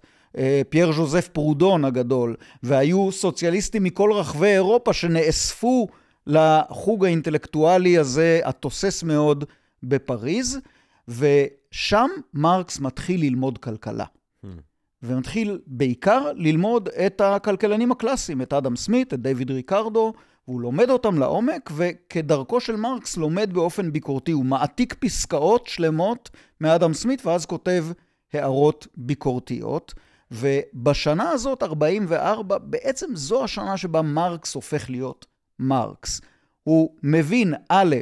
פייר 0.69 0.93
ז'וזף 0.93 1.29
פרודון 1.29 1.85
הגדול, 1.85 2.37
והיו 2.63 3.13
סוציאליסטים 3.13 3.85
מכל 3.85 4.13
רחבי 4.13 4.47
אירופה 4.47 4.93
שנאספו 4.93 5.89
לחוג 6.27 7.05
האינטלקטואלי 7.05 7.99
הזה, 7.99 8.41
התוסס 8.45 9.03
מאוד, 9.03 9.45
בפריז, 9.83 10.59
ושם 11.09 12.09
מרקס 12.35 12.81
מתחיל 12.81 13.21
ללמוד 13.21 13.59
כלכלה. 13.59 14.05
ומתחיל 15.03 15.59
בעיקר 15.67 16.33
ללמוד 16.35 16.89
את 16.89 17.21
הכלכלנים 17.21 17.93
הקלאסיים, 17.93 18.43
את 18.43 18.53
אדם 18.53 18.77
סמית, 18.77 19.15
את 19.15 19.23
דיוויד 19.23 19.51
ריקרדו, 19.51 20.13
והוא 20.49 20.61
לומד 20.61 20.91
אותם 20.91 21.19
לעומק, 21.19 21.71
וכדרכו 21.77 22.61
של 22.61 22.77
מרקס 22.77 23.17
לומד 23.17 23.53
באופן 23.53 23.93
ביקורתי. 23.93 24.33
הוא 24.33 24.45
מעתיק 24.45 24.95
פסקאות 24.95 25.67
שלמות 25.67 26.31
מאדם 26.61 26.95
סמית, 26.95 27.27
ואז 27.27 27.47
כותב 27.47 27.87
הערות 28.33 28.87
ביקורתיות. 28.97 29.95
ובשנה 30.31 31.31
הזאת, 31.31 31.63
44, 31.63 32.59
בעצם 32.59 33.07
זו 33.15 33.45
השנה 33.45 33.77
שבה 33.77 34.03
מרקס 34.03 34.55
הופך 34.55 34.91
להיות 34.91 35.27
מרקס. 35.59 36.21
הוא 36.63 36.95
מבין, 37.03 37.55
א', 37.69 37.97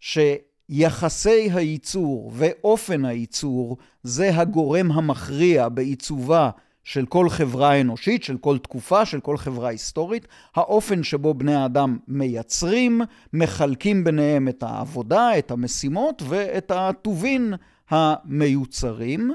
שיחסי 0.00 1.50
הייצור 1.52 2.32
ואופן 2.34 3.04
הייצור 3.04 3.76
זה 4.02 4.30
הגורם 4.34 4.92
המכריע 4.92 5.68
בעיצובה 5.68 6.50
של 6.84 7.06
כל 7.06 7.28
חברה 7.28 7.80
אנושית, 7.80 8.22
של 8.22 8.38
כל 8.38 8.58
תקופה, 8.58 9.06
של 9.06 9.20
כל 9.20 9.36
חברה 9.36 9.68
היסטורית, 9.68 10.28
האופן 10.54 11.02
שבו 11.02 11.34
בני 11.34 11.54
האדם 11.54 11.98
מייצרים, 12.08 13.00
מחלקים 13.32 14.04
ביניהם 14.04 14.48
את 14.48 14.62
העבודה, 14.62 15.38
את 15.38 15.50
המשימות 15.50 16.22
ואת 16.28 16.70
הטובין 16.74 17.54
המיוצרים, 17.90 19.30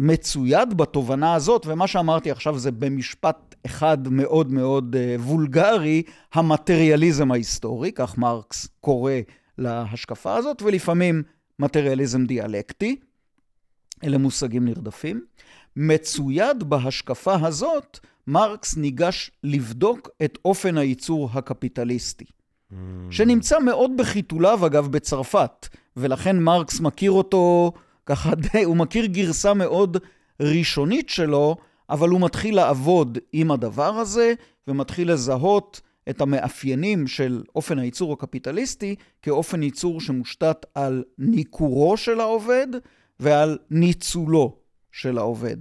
ומצויד 0.00 0.76
בתובנה 0.76 1.34
הזאת, 1.34 1.66
ומה 1.66 1.86
שאמרתי 1.86 2.30
עכשיו 2.30 2.58
זה 2.58 2.70
במשפט 2.70 3.54
אחד 3.66 4.08
מאוד 4.08 4.52
מאוד 4.52 4.96
וולגרי, 5.18 6.02
המטריאליזם 6.34 7.32
ההיסטורי, 7.32 7.92
כך 7.92 8.18
מרקס 8.18 8.68
קורא 8.80 9.12
להשקפה 9.58 10.36
הזאת, 10.36 10.62
ולפעמים 10.62 11.22
מטריאליזם 11.58 12.26
דיאלקטי. 12.26 12.96
אלה 14.04 14.18
מושגים 14.18 14.64
נרדפים. 14.64 15.24
מצויד 15.76 16.64
בהשקפה 16.64 17.34
הזאת, 17.46 17.98
מרקס 18.26 18.76
ניגש 18.76 19.30
לבדוק 19.44 20.08
את 20.24 20.38
אופן 20.44 20.78
הייצור 20.78 21.30
הקפיטליסטי, 21.32 22.24
Mm. 22.70 22.74
שנמצא 23.10 23.58
מאוד 23.58 23.90
בחיתוליו, 23.96 24.66
אגב, 24.66 24.86
בצרפת, 24.86 25.68
ולכן 25.96 26.38
מרקס 26.38 26.80
מכיר 26.80 27.10
אותו 27.10 27.72
ככה 28.10 28.34
די, 28.52 28.62
הוא 28.62 28.76
מכיר 28.76 29.06
גרסה 29.06 29.54
מאוד 29.54 29.96
ראשונית 30.40 31.08
שלו, 31.08 31.56
אבל 31.90 32.08
הוא 32.08 32.20
מתחיל 32.20 32.56
לעבוד 32.56 33.18
עם 33.32 33.50
הדבר 33.50 33.94
הזה, 33.94 34.34
ומתחיל 34.68 35.12
לזהות 35.12 35.80
את 36.10 36.20
המאפיינים 36.20 37.06
של 37.06 37.42
אופן 37.54 37.78
הייצור 37.78 38.12
הקפיטליסטי 38.12 38.94
כאופן 39.22 39.62
ייצור 39.62 40.00
שמושתת 40.00 40.66
על 40.74 41.04
ניכורו 41.18 41.96
של 41.96 42.20
העובד, 42.20 42.66
ועל 43.20 43.58
ניצולו 43.70 44.56
של 44.92 45.18
העובד. 45.18 45.56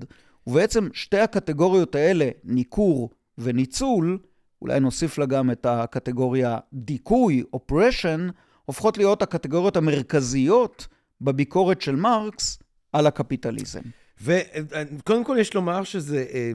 ובעצם 0.48 0.88
שתי 0.94 1.20
הקטגוריות 1.20 1.96
האלה, 1.96 2.30
ניכור 2.44 3.10
וניצול, 3.38 4.20
אולי 4.62 4.80
נוסיף 4.80 5.18
לה 5.18 5.26
גם 5.26 5.52
את 5.52 5.66
הקטגוריה 5.66 6.58
דיכוי, 6.74 7.44
oppression, 7.56 8.32
הופכות 8.66 8.98
להיות 8.98 9.22
הקטגוריות 9.22 9.78
המרכזיות 9.78 10.88
בביקורת 11.22 11.82
של 11.82 11.96
מרקס 11.96 12.60
על 12.94 13.08
הקפיטליזם. 13.08 13.82
וקודם 14.22 15.24
כל 15.24 15.38
יש 15.40 15.54
לומר 15.54 15.84
שזה, 15.84 16.26
אה, 16.34 16.52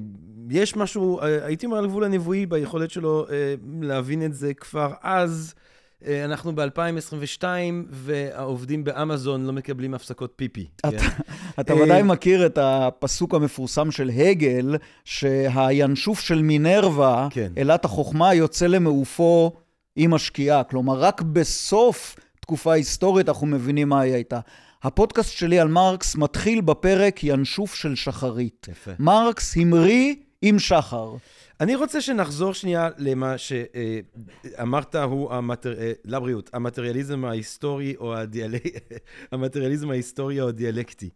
יש 0.50 0.76
משהו, 0.76 1.20
אה, 1.20 1.46
הייתי 1.46 1.66
אומר 1.66 1.78
על 1.78 1.86
גבול 1.86 2.04
הנבואי 2.04 2.46
ביכולת 2.46 2.90
שלו 2.90 3.26
אה, 3.30 3.54
להבין 3.80 4.24
את 4.24 4.34
זה 4.34 4.54
כבר 4.54 4.92
אז. 5.02 5.54
אנחנו 6.24 6.54
ב-2022, 6.54 7.44
והעובדים 7.90 8.84
באמזון 8.84 9.44
לא 9.44 9.52
מקבלים 9.52 9.94
הפסקות 9.94 10.32
פיפי. 10.36 10.66
אתה, 10.80 11.74
כן? 11.74 11.80
ודאי 11.80 12.02
מכיר 12.02 12.46
את 12.46 12.58
הפסוק 12.62 13.34
המפורסם 13.34 13.90
של 13.90 14.10
הגל, 14.10 14.76
שהינשוף 15.04 16.20
של 16.20 16.42
מינרווה, 16.42 17.28
כן. 17.30 17.52
אלת 17.58 17.84
החוכמה, 17.84 18.34
יוצא 18.34 18.66
למעופו 18.66 19.52
עם 19.96 20.14
השקיעה. 20.14 20.64
כלומר, 20.64 20.94
רק 20.94 21.22
בסוף 21.22 22.16
תקופה 22.44 22.72
היסטורית 22.72 23.28
אנחנו 23.28 23.46
מבינים 23.46 23.88
מה 23.88 24.00
היא 24.00 24.14
הייתה. 24.14 24.40
הפודקאסט 24.82 25.32
שלי 25.32 25.60
על 25.60 25.68
מרקס 25.68 26.16
מתחיל 26.16 26.60
בפרק 26.60 27.24
ינשוף 27.24 27.74
של 27.74 27.94
שחרית. 27.94 28.66
יפה. 28.70 28.90
מרקס 28.98 29.56
המריא 29.56 30.14
עם 30.42 30.58
שחר. 30.58 31.14
אני 31.60 31.74
רוצה 31.74 32.00
שנחזור 32.00 32.54
שנייה 32.54 32.88
למה 32.98 33.34
שאמרת 33.38 34.94
הוא, 34.94 35.32
המטר... 35.32 35.78
אה, 35.78 35.92
לבריאות, 36.04 36.50
המטריאליזם 36.52 37.24
ההיסטורי 37.24 37.96
או 37.96 38.16
הדיאל... 38.16 38.54
המטריאליזם 39.32 39.90
ההיסטורי 39.90 40.40
או 40.40 40.48
הדיאלקטי. 40.48 41.10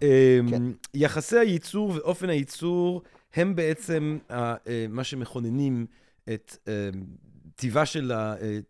כן. 0.00 0.06
יחסי 0.94 1.38
הייצור 1.38 1.92
ואופן 1.96 2.28
הייצור 2.28 3.02
הם 3.34 3.56
בעצם 3.56 4.18
אה, 4.30 4.54
מה 4.88 5.04
שמכוננים 5.04 5.86
את 6.34 6.56
טיבה 7.56 7.86
של 7.86 8.12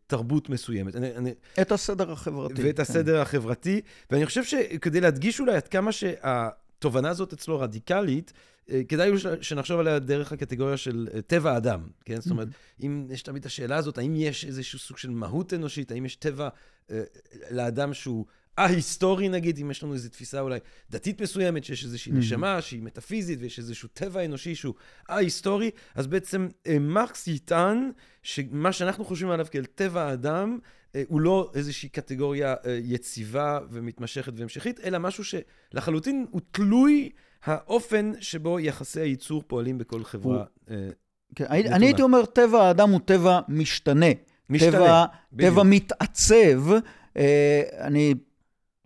תרבות 0.06 0.48
מסוימת. 0.48 0.96
אני, 0.96 1.16
אני... 1.16 1.34
את 1.60 1.72
הסדר 1.72 2.12
החברתי. 2.12 2.62
ואת 2.64 2.76
כן. 2.76 2.82
הסדר 2.82 3.20
החברתי. 3.20 3.80
ואני 4.10 4.26
חושב 4.26 4.44
שכדי 4.44 5.00
להדגיש 5.00 5.40
אולי 5.40 5.56
עד 5.56 5.68
כמה 5.68 5.92
שהתובנה 5.92 7.08
הזאת 7.08 7.32
אצלו 7.32 7.60
רדיקלית, 7.60 8.32
אה, 8.70 8.82
כדאי 8.88 9.10
שנחשוב 9.40 9.80
עליה 9.80 9.98
דרך 9.98 10.32
הקטגוריה 10.32 10.76
של 10.76 11.08
אה, 11.14 11.22
טבע 11.22 11.52
האדם, 11.52 11.88
כן? 12.04 12.20
זאת 12.20 12.30
אומרת, 12.30 12.48
אם 12.82 13.06
יש 13.10 13.22
תמיד 13.22 13.40
את 13.40 13.46
השאלה 13.46 13.76
הזאת, 13.76 13.98
האם 13.98 14.16
יש 14.16 14.44
איזשהו 14.44 14.78
סוג 14.78 14.98
של 14.98 15.10
מהות 15.10 15.54
אנושית, 15.54 15.92
האם 15.92 16.04
יש 16.04 16.16
טבע 16.16 16.48
אה, 16.90 17.02
לאדם 17.50 17.94
שהוא 17.94 18.26
ההיסטורי 18.56 19.28
נגיד, 19.28 19.58
אם 19.58 19.70
יש 19.70 19.82
לנו 19.82 19.94
איזו 19.94 20.08
תפיסה 20.08 20.40
אולי 20.40 20.58
דתית 20.90 21.22
מסוימת, 21.22 21.64
שיש 21.64 21.84
איזושהי 21.84 22.12
mm-hmm. 22.12 22.16
נשמה 22.16 22.62
שהיא 22.62 22.82
מטאפיזית 22.82 23.38
ויש 23.42 23.58
איזשהו 23.58 23.88
טבע 23.92 24.24
אנושי 24.24 24.54
שהוא 24.54 24.74
ההיסטורי, 25.08 25.70
אז 25.94 26.06
בעצם 26.06 26.48
אה, 26.66 26.78
מרקס 26.78 27.28
יטען 27.28 27.90
שמה 28.22 28.72
שאנחנו 28.72 29.04
חושבים 29.04 29.30
עליו 29.30 29.46
כאל 29.50 29.64
טבע 29.64 30.02
האדם, 30.02 30.58
אה, 30.94 31.02
הוא 31.08 31.20
לא 31.20 31.50
איזושהי 31.54 31.88
קטגוריה 31.88 32.54
אה, 32.66 32.78
יציבה 32.82 33.58
ומתמשכת 33.70 34.32
והמשכית, 34.36 34.80
אלא 34.80 34.98
משהו 34.98 35.24
שלחלוטין 35.24 36.26
הוא 36.30 36.40
תלוי 36.50 37.10
האופן 37.44 38.12
שבו 38.20 38.60
יחסי 38.60 39.00
הייצור 39.00 39.42
פועלים 39.46 39.78
בכל 39.78 40.04
חברה. 40.04 40.44
כן, 41.34 41.44
אני 41.50 41.86
הייתי 41.86 42.02
אומר, 42.02 42.24
טבע 42.24 42.62
האדם 42.62 42.90
הוא 42.90 43.00
טבע 43.04 43.40
משתנה. 43.48 44.06
משתנה, 44.50 44.70
טבע, 44.70 45.04
בדיוק. 45.32 45.52
טבע 45.52 45.62
מתעצב. 45.62 46.62
אני 47.80 48.14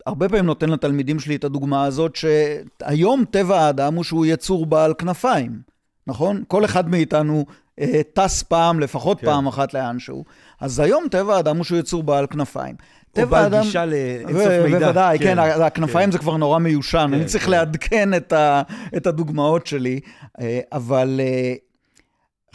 הרבה 0.08 0.28
פעמים 0.28 0.46
נותן 0.46 0.68
לתלמידים 0.68 1.20
שלי 1.20 1.36
את 1.36 1.44
הדוגמה 1.44 1.84
הזאת, 1.84 2.16
שהיום 2.16 3.24
טבע 3.30 3.60
האדם 3.60 3.94
הוא 3.94 4.04
שהוא 4.04 4.26
יצור 4.26 4.66
בעל 4.66 4.94
כנפיים, 4.98 5.60
נכון? 6.06 6.42
כל 6.48 6.64
אחד 6.64 6.88
מאיתנו 6.90 7.44
אה, 7.80 8.00
טס 8.12 8.42
פעם, 8.42 8.80
לפחות 8.80 9.20
כן. 9.20 9.26
פעם 9.26 9.46
אחת 9.46 9.74
לאנשהו. 9.74 10.24
אז 10.60 10.80
היום 10.80 11.04
טבע 11.10 11.36
האדם 11.36 11.56
הוא 11.56 11.64
שהוא 11.64 11.78
יצור 11.78 12.02
בעל 12.02 12.26
כנפיים. 12.26 12.74
או 13.22 13.26
בעל 13.26 13.44
האדם... 13.44 13.62
גישה 13.62 13.86
לאינסוף 13.86 14.46
מידע. 14.64 14.78
בוודאי, 14.78 15.18
כן, 15.18 15.24
כן 15.24 15.38
הכנפיים 15.38 16.06
כן. 16.06 16.10
זה 16.12 16.18
כבר 16.18 16.36
נורא 16.36 16.58
מיושן, 16.58 17.06
כן, 17.10 17.14
אני 17.14 17.24
צריך 17.24 17.44
כן. 17.44 17.50
לעדכן 17.50 18.14
את, 18.14 18.32
ה, 18.32 18.62
את 18.96 19.06
הדוגמאות 19.06 19.66
שלי, 19.66 20.00
אה, 20.40 20.60
אבל 20.72 21.20
אה, 21.22 21.54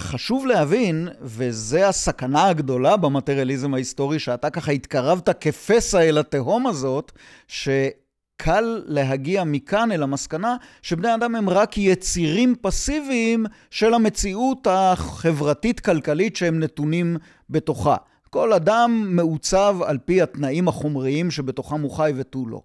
חשוב 0.03 0.45
להבין, 0.45 1.07
וזה 1.21 1.87
הסכנה 1.87 2.47
הגדולה 2.47 2.97
במטריאליזם 2.97 3.73
ההיסטורי, 3.73 4.19
שאתה 4.19 4.49
ככה 4.49 4.71
התקרבת 4.71 5.29
כפסע 5.41 6.01
אל 6.01 6.17
התהום 6.17 6.67
הזאת, 6.67 7.11
שקל 7.47 8.83
להגיע 8.85 9.43
מכאן 9.43 9.91
אל 9.91 10.03
המסקנה 10.03 10.55
שבני 10.81 11.15
אדם 11.15 11.35
הם 11.35 11.49
רק 11.49 11.77
יצירים 11.77 12.55
פסיביים 12.61 13.45
של 13.71 13.93
המציאות 13.93 14.67
החברתית-כלכלית 14.69 16.35
שהם 16.35 16.59
נתונים 16.59 17.17
בתוכה. 17.49 17.95
כל 18.29 18.53
אדם 18.53 19.07
מעוצב 19.09 19.77
על 19.85 19.97
פי 19.97 20.21
התנאים 20.21 20.67
החומריים 20.67 21.31
שבתוכם 21.31 21.81
הוא 21.81 21.91
חי 21.91 22.13
ותו 22.15 22.45
לא. 22.47 22.61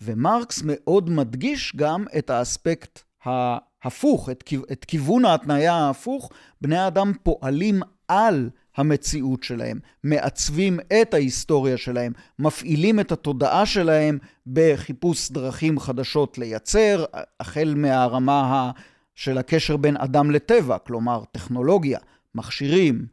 ומרקס 0.00 0.62
מאוד 0.64 1.10
מדגיש 1.10 1.72
גם 1.76 2.04
את 2.18 2.30
האספקט 2.30 3.02
ה... 3.26 3.56
הפוך, 3.84 4.30
את, 4.30 4.52
את 4.72 4.84
כיוון 4.84 5.24
ההתניה 5.24 5.74
ההפוך, 5.74 6.30
בני 6.60 6.76
האדם 6.76 7.12
פועלים 7.22 7.82
על 8.08 8.50
המציאות 8.76 9.42
שלהם, 9.42 9.78
מעצבים 10.04 10.80
את 11.00 11.14
ההיסטוריה 11.14 11.76
שלהם, 11.76 12.12
מפעילים 12.38 13.00
את 13.00 13.12
התודעה 13.12 13.66
שלהם 13.66 14.18
בחיפוש 14.46 15.30
דרכים 15.30 15.80
חדשות 15.80 16.38
לייצר, 16.38 17.04
החל 17.40 17.74
מהרמה 17.76 18.70
של 19.14 19.38
הקשר 19.38 19.76
בין 19.76 19.96
אדם 19.96 20.30
לטבע, 20.30 20.78
כלומר 20.78 21.22
טכנולוגיה, 21.32 21.98
מכשירים, 22.34 23.06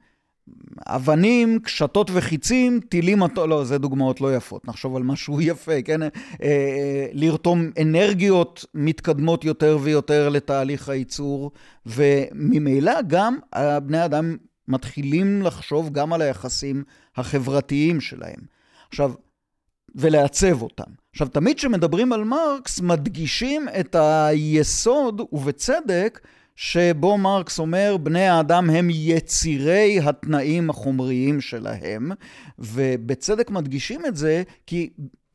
אבנים, 0.88 1.60
קשתות 1.60 2.12
וחיצים, 2.13 2.80
טילים, 2.89 3.19
לא, 3.36 3.63
זה 3.63 3.77
דוגמאות 3.77 4.21
לא 4.21 4.36
יפות, 4.36 4.67
נחשוב 4.67 4.95
על 4.95 5.04
משהו 5.04 5.41
יפה, 5.51 5.82
כן? 5.82 6.01
אה, 6.04 6.08
אה, 6.43 7.08
לרתום 7.13 7.69
אנרגיות 7.82 8.65
מתקדמות 8.73 9.43
יותר 9.43 9.77
ויותר 9.82 10.30
לתהליך 10.30 10.89
הייצור, 10.89 11.51
וממילא 11.86 13.01
גם 13.08 13.38
בני 13.84 14.06
אדם 14.06 14.38
מתחילים 14.67 15.41
לחשוב 15.41 15.89
גם 15.89 16.13
על 16.13 16.21
היחסים 16.21 16.84
החברתיים 17.15 18.01
שלהם. 18.01 18.39
עכשיו, 18.89 19.12
ולעצב 19.95 20.62
אותם. 20.62 20.91
עכשיו, 21.12 21.27
תמיד 21.27 21.58
כשמדברים 21.58 22.13
על 22.13 22.23
מרקס, 22.23 22.82
מדגישים 22.82 23.65
את 23.80 23.95
היסוד, 23.99 25.21
ובצדק, 25.32 26.19
שבו 26.62 27.17
מרקס 27.17 27.60
אומר, 27.60 27.97
בני 27.97 28.28
האדם 28.28 28.69
הם 28.69 28.88
יצירי 28.91 30.00
התנאים 30.04 30.69
החומריים 30.69 31.41
שלהם, 31.41 32.12
ובצדק 32.60 33.50
מדגישים 33.50 34.06
את 34.06 34.15
זה, 34.15 34.43
כי 34.67 34.89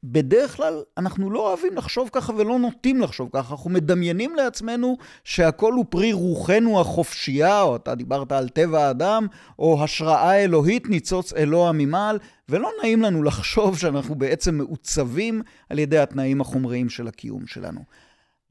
בדרך 0.05 0.57
כלל 0.57 0.83
אנחנו 0.99 1.31
לא 1.31 1.49
אוהבים 1.49 1.77
לחשוב 1.77 2.11
ככה 2.13 2.33
ולא 2.37 2.59
נוטים 2.59 3.01
לחשוב 3.01 3.31
ככה, 3.33 3.55
אנחנו 3.55 3.71
מדמיינים 3.71 4.35
לעצמנו 4.35 4.97
שהכל 5.25 5.73
הוא 5.73 5.85
פרי 5.89 6.13
רוחנו 6.13 6.81
החופשייה, 6.81 7.63
או 7.63 7.77
אתה 7.77 7.95
דיברת 7.95 8.33
על 8.33 8.49
טבע 8.49 8.87
האדם, 8.87 9.27
או 9.59 9.85
השראה 9.85 10.45
אלוהית 10.45 10.89
ניצוץ 10.89 11.33
אלוה 11.33 11.73
ממעל, 11.73 12.19
ולא 12.49 12.71
נעים 12.83 13.03
לנו 13.03 13.23
לחשוב 13.23 13.79
שאנחנו 13.79 14.15
בעצם 14.15 14.55
מעוצבים 14.55 15.43
על 15.71 15.79
ידי 15.79 15.99
התנאים 15.99 16.41
החומריים 16.41 16.89
של 16.89 17.09
הקיום 17.09 17.47
שלנו. 17.47 17.81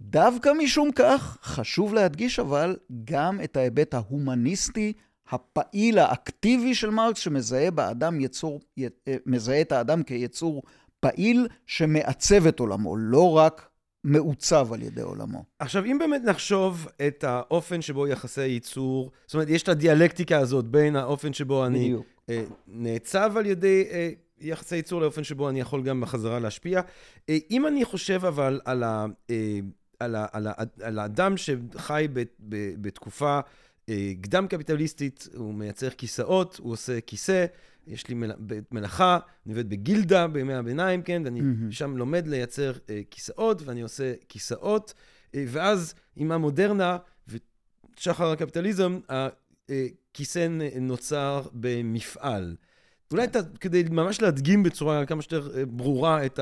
דווקא 0.09 0.49
משום 0.63 0.91
כך, 0.91 1.37
חשוב 1.43 1.93
להדגיש 1.93 2.39
אבל 2.39 2.77
גם 3.05 3.41
את 3.43 3.57
ההיבט 3.57 3.93
ההומניסטי, 3.93 4.93
הפעיל, 5.29 5.99
האקטיבי 5.99 6.75
של 6.75 6.89
מרקס, 6.89 7.19
שמזהה 7.19 7.71
באדם 7.71 8.19
יצור, 8.19 8.61
אה, 8.79 8.87
מזהה 9.25 9.61
את 9.61 9.71
האדם 9.71 10.03
כיצור 10.03 10.63
פעיל 10.99 11.47
שמעצב 11.67 12.47
את 12.47 12.59
עולמו, 12.59 12.97
לא 12.97 13.37
רק 13.37 13.69
מעוצב 14.03 14.73
על 14.73 14.81
ידי 14.81 15.01
עולמו. 15.01 15.43
עכשיו, 15.59 15.85
אם 15.85 15.97
באמת 15.99 16.21
נחשוב 16.23 16.87
את 17.07 17.23
האופן 17.23 17.81
שבו 17.81 18.07
יחסי 18.07 18.47
ייצור, 18.47 19.11
זאת 19.25 19.33
אומרת, 19.33 19.49
יש 19.49 19.63
את 19.63 19.69
הדיאלקטיקה 19.69 20.37
הזאת 20.37 20.65
בין 20.65 20.95
האופן 20.95 21.33
שבו 21.33 21.65
אני 21.65 21.93
אה, 22.29 22.43
נעצב 22.67 23.37
על 23.37 23.45
ידי 23.45 23.87
אה, 23.91 24.09
יחסי 24.39 24.75
ייצור 24.75 25.01
לאופן 25.01 25.23
שבו 25.23 25.49
אני 25.49 25.59
יכול 25.59 25.83
גם 25.83 26.01
בחזרה 26.01 26.39
להשפיע. 26.39 26.81
אה, 27.29 27.37
אם 27.51 27.67
אני 27.67 27.85
חושב 27.85 28.25
אבל 28.25 28.61
על 28.65 28.83
ה... 28.83 29.05
אה, 29.29 29.59
על, 29.99 30.15
ה, 30.15 30.25
על, 30.31 30.47
ה, 30.47 30.53
על 30.81 30.99
האדם 30.99 31.37
שחי 31.37 32.07
ב, 32.13 32.23
ב, 32.49 32.73
בתקופה 32.81 33.39
אה, 33.89 34.11
קדם 34.21 34.47
קפיטליסטית, 34.47 35.27
הוא 35.35 35.53
מייצר 35.53 35.89
כיסאות, 35.89 36.57
הוא 36.63 36.71
עושה 36.73 37.01
כיסא, 37.01 37.45
יש 37.87 38.07
לי 38.07 38.15
מל, 38.15 38.31
מלאכה, 38.71 39.19
אני 39.45 39.53
עובד 39.53 39.69
בגילדה 39.69 40.27
בימי 40.27 40.53
הביניים, 40.53 41.01
כן, 41.01 41.21
ואני 41.25 41.39
mm-hmm. 41.39 41.71
שם 41.71 41.97
לומד 41.97 42.27
לייצר 42.27 42.71
אה, 42.89 43.01
כיסאות, 43.11 43.61
ואני 43.61 43.81
עושה 43.81 44.13
כיסאות, 44.29 44.93
אה, 45.35 45.45
ואז 45.47 45.93
עם 46.15 46.31
המודרנה 46.31 46.97
ושחר 47.27 48.31
הקפיטליזם, 48.31 48.99
הכיסא 49.09 50.47
נוצר 50.81 51.41
במפעל. 51.53 52.55
אולי 53.11 53.23
אתה, 53.23 53.39
כדי 53.59 53.83
ממש 53.91 54.21
להדגים 54.21 54.63
בצורה 54.63 55.05
כמה 55.05 55.21
שיותר 55.21 55.65
ברורה 55.67 56.25
את 56.25 56.39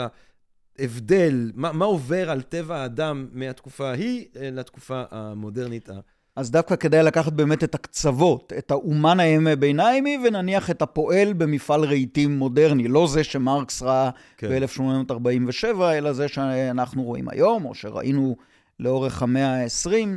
ה... 0.79 0.81
ההבדל, 0.81 1.51
מה, 1.55 1.71
מה 1.71 1.85
עובר 1.85 2.29
על 2.29 2.41
טבע 2.41 2.77
האדם 2.77 3.27
מהתקופה 3.31 3.89
ההיא 3.89 4.25
אה, 4.35 4.49
לתקופה 4.51 5.03
המודרנית. 5.11 5.89
אז 6.35 6.51
דווקא 6.51 6.75
כדאי 6.75 7.03
לקחת 7.03 7.33
באמת 7.33 7.63
את 7.63 7.75
הקצוות, 7.75 8.53
את 8.57 8.71
האומן 8.71 9.19
הימי 9.19 9.55
ביניימי, 9.55 10.17
ונניח 10.23 10.69
את 10.69 10.81
הפועל 10.81 11.33
במפעל 11.33 11.85
רהיטים 11.85 12.37
מודרני, 12.37 12.87
לא 12.87 13.07
זה 13.07 13.23
שמרקס 13.23 13.81
ראה 13.81 14.09
כן. 14.37 14.49
ב-1847, 14.49 15.81
אלא 15.81 16.13
זה 16.13 16.27
שאנחנו 16.27 17.03
רואים 17.03 17.29
היום, 17.29 17.65
או 17.65 17.75
שראינו 17.75 18.35
לאורך 18.79 19.21
המאה 19.21 19.63
ה-20. 19.63 20.07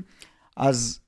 אז 0.56 1.00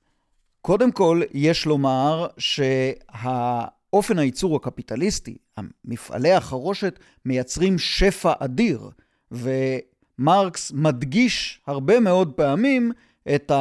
קודם 0.61 0.91
כל, 0.91 1.21
יש 1.33 1.65
לומר 1.65 2.27
שהאופן 2.37 4.19
הייצור 4.19 4.55
הקפיטליסטי, 4.55 5.37
מפעלי 5.85 6.31
החרושת 6.31 6.99
מייצרים 7.25 7.77
שפע 7.77 8.33
אדיר, 8.39 8.89
ומרקס 9.31 10.71
מדגיש 10.71 11.61
הרבה 11.67 11.99
מאוד 11.99 12.31
פעמים 12.33 12.91
את 13.35 13.51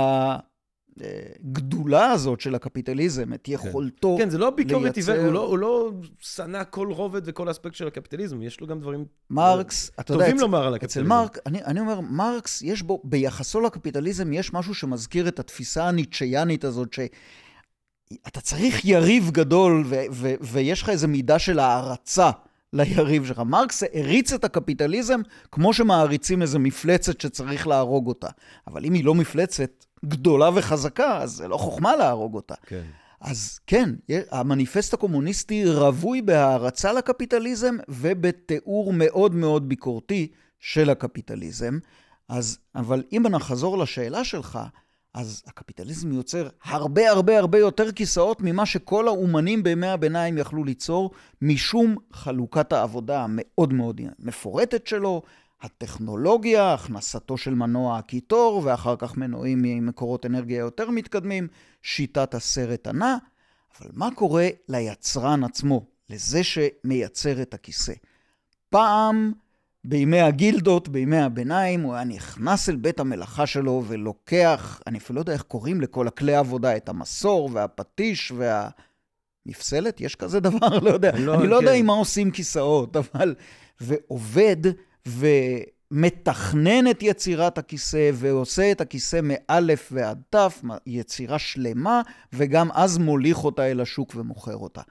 הגדולה 1.00 2.10
הזאת 2.10 2.40
של 2.40 2.54
הקפיטליזם, 2.54 3.32
את 3.34 3.48
יכולתו 3.48 4.16
כן, 4.18 4.30
זה 4.30 4.38
לא 4.38 4.50
ביקורת 4.50 4.96
לייצר- 4.96 5.12
עיוור, 5.12 5.24
הוא 5.26 5.32
לא- 5.32 5.44
הוא 5.46 5.58
לא 5.58 5.90
שנא 6.20 6.62
כל 6.70 6.88
רובד 6.92 7.20
וכל 7.24 7.50
אספקט 7.50 7.74
של 7.74 7.86
הקפיטליזם, 7.86 8.42
יש 8.42 8.60
לו 8.60 8.66
גם 8.66 8.80
דברים 8.80 9.04
מרקס, 9.30 9.90
אתה 10.00 10.12
יודע, 10.12 10.24
טובים 10.24 10.36
אצל- 10.36 10.44
לומר 10.44 10.66
על 10.66 10.74
אצל 10.76 10.84
הקפיטליזם. 10.84 11.08
מרק, 11.08 11.38
אני, 11.46 11.64
אני 11.64 11.80
אומר, 11.80 12.00
מרקס, 12.00 12.62
יש 12.62 12.82
בו, 12.82 13.00
ביחסו 13.04 13.60
לקפיטליזם, 13.60 14.32
יש 14.32 14.52
משהו 14.52 14.74
שמזכיר 14.74 15.28
את 15.28 15.38
התפיסה 15.38 15.88
הניטשיאנית 15.88 16.64
הזאת, 16.64 16.92
שאתה 16.92 18.40
צריך 18.40 18.84
יריב 18.84 19.30
גדול, 19.30 19.82
ו, 19.86 19.96
ו, 20.12 20.34
ויש 20.40 20.82
לך 20.82 20.88
איזו 20.88 21.08
מידה 21.08 21.38
של 21.38 21.58
הערצה 21.58 22.30
ליריב 22.72 23.26
שלך. 23.26 23.38
מרקס 23.38 23.82
העריץ 23.82 24.32
את 24.32 24.44
הקפיטליזם 24.44 25.20
כמו 25.52 25.74
שמעריצים 25.74 26.42
איזו 26.42 26.58
מפלצת 26.58 27.20
שצריך 27.20 27.66
להרוג 27.66 28.06
אותה. 28.06 28.28
אבל 28.66 28.84
אם 28.84 28.94
היא 28.94 29.04
לא 29.04 29.14
מפלצת 29.14 29.84
גדולה 30.04 30.50
וחזקה, 30.54 31.18
אז 31.18 31.30
זה 31.30 31.48
לא 31.48 31.56
חוכמה 31.56 31.96
להרוג 31.96 32.34
אותה. 32.34 32.54
כן. 32.66 32.82
אז 33.20 33.60
כן, 33.66 33.90
המניפסט 34.30 34.94
הקומוניסטי 34.94 35.64
רווי 35.66 36.22
בהערצה 36.22 36.92
לקפיטליזם 36.92 37.76
ובתיאור 37.88 38.92
מאוד 38.92 39.34
מאוד 39.34 39.68
ביקורתי 39.68 40.28
של 40.58 40.90
הקפיטליזם. 40.90 41.78
אז, 42.28 42.58
אבל 42.74 43.02
אם 43.12 43.26
נחזור 43.30 43.78
לשאלה 43.78 44.24
שלך, 44.24 44.58
אז 45.14 45.42
הקפיטליזם 45.46 46.12
יוצר 46.12 46.48
הרבה 46.64 47.10
הרבה 47.10 47.38
הרבה 47.38 47.58
יותר 47.58 47.92
כיסאות 47.92 48.40
ממה 48.40 48.66
שכל 48.66 49.08
האומנים 49.08 49.62
בימי 49.62 49.86
הביניים 49.86 50.38
יכלו 50.38 50.64
ליצור, 50.64 51.10
משום 51.42 51.96
חלוקת 52.12 52.72
העבודה 52.72 53.24
המאוד 53.24 53.72
מאוד 53.72 54.00
מפורטת 54.18 54.86
שלו, 54.86 55.22
הטכנולוגיה, 55.60 56.74
הכנסתו 56.74 57.36
של 57.36 57.54
מנוע 57.54 57.98
הקיטור, 57.98 58.62
ואחר 58.64 58.96
כך 58.98 59.16
מנועים 59.16 59.58
ממקורות 59.62 60.26
אנרגיה 60.26 60.58
יותר 60.58 60.90
מתקדמים, 60.90 61.48
שיטת 61.82 62.34
הסרט 62.34 62.86
הנע. 62.86 63.16
אבל 63.80 63.90
מה 63.94 64.08
קורה 64.14 64.48
ליצרן 64.68 65.44
עצמו, 65.44 65.86
לזה 66.10 66.40
שמייצר 66.44 67.42
את 67.42 67.54
הכיסא? 67.54 67.92
פעם, 68.70 69.32
בימי 69.84 70.20
הגילדות, 70.20 70.88
בימי 70.88 71.18
הביניים, 71.18 71.80
הוא 71.80 71.94
היה 71.94 72.04
נכנס 72.04 72.68
אל 72.68 72.76
בית 72.76 73.00
המלאכה 73.00 73.46
שלו 73.46 73.84
ולוקח, 73.86 74.80
אני 74.86 74.98
אפילו 74.98 75.14
לא 75.16 75.20
יודע 75.20 75.32
איך 75.32 75.42
קוראים 75.42 75.80
לכל 75.80 76.08
הכלי 76.08 76.34
העבודה, 76.34 76.76
את 76.76 76.88
המסור 76.88 77.50
והפטיש 77.52 78.32
והמפסלת, 79.46 80.00
יש 80.00 80.14
כזה 80.14 80.40
דבר? 80.40 80.78
לא 80.84 80.90
יודע. 80.90 81.12
לא, 81.18 81.34
אני 81.34 81.46
לא 81.46 81.56
כן. 81.56 81.62
יודע 81.62 81.72
עם 81.72 81.86
מה 81.86 81.92
עושים 81.92 82.30
כיסאות, 82.30 82.96
אבל... 82.96 83.34
ועובד 83.80 84.56
ומתכנן 85.06 86.90
את 86.90 87.02
יצירת 87.02 87.58
הכיסא 87.58 88.10
ועושה 88.14 88.72
את 88.72 88.80
הכיסא 88.80 89.20
מאלף 89.22 89.88
ועד 89.92 90.22
תף, 90.30 90.62
יצירה 90.86 91.38
שלמה, 91.38 92.02
וגם 92.32 92.68
אז 92.72 92.98
מוליך 92.98 93.44
אותה 93.44 93.70
אל 93.70 93.80
השוק 93.80 94.12
ומוכר 94.16 94.56
אותה. 94.56 94.82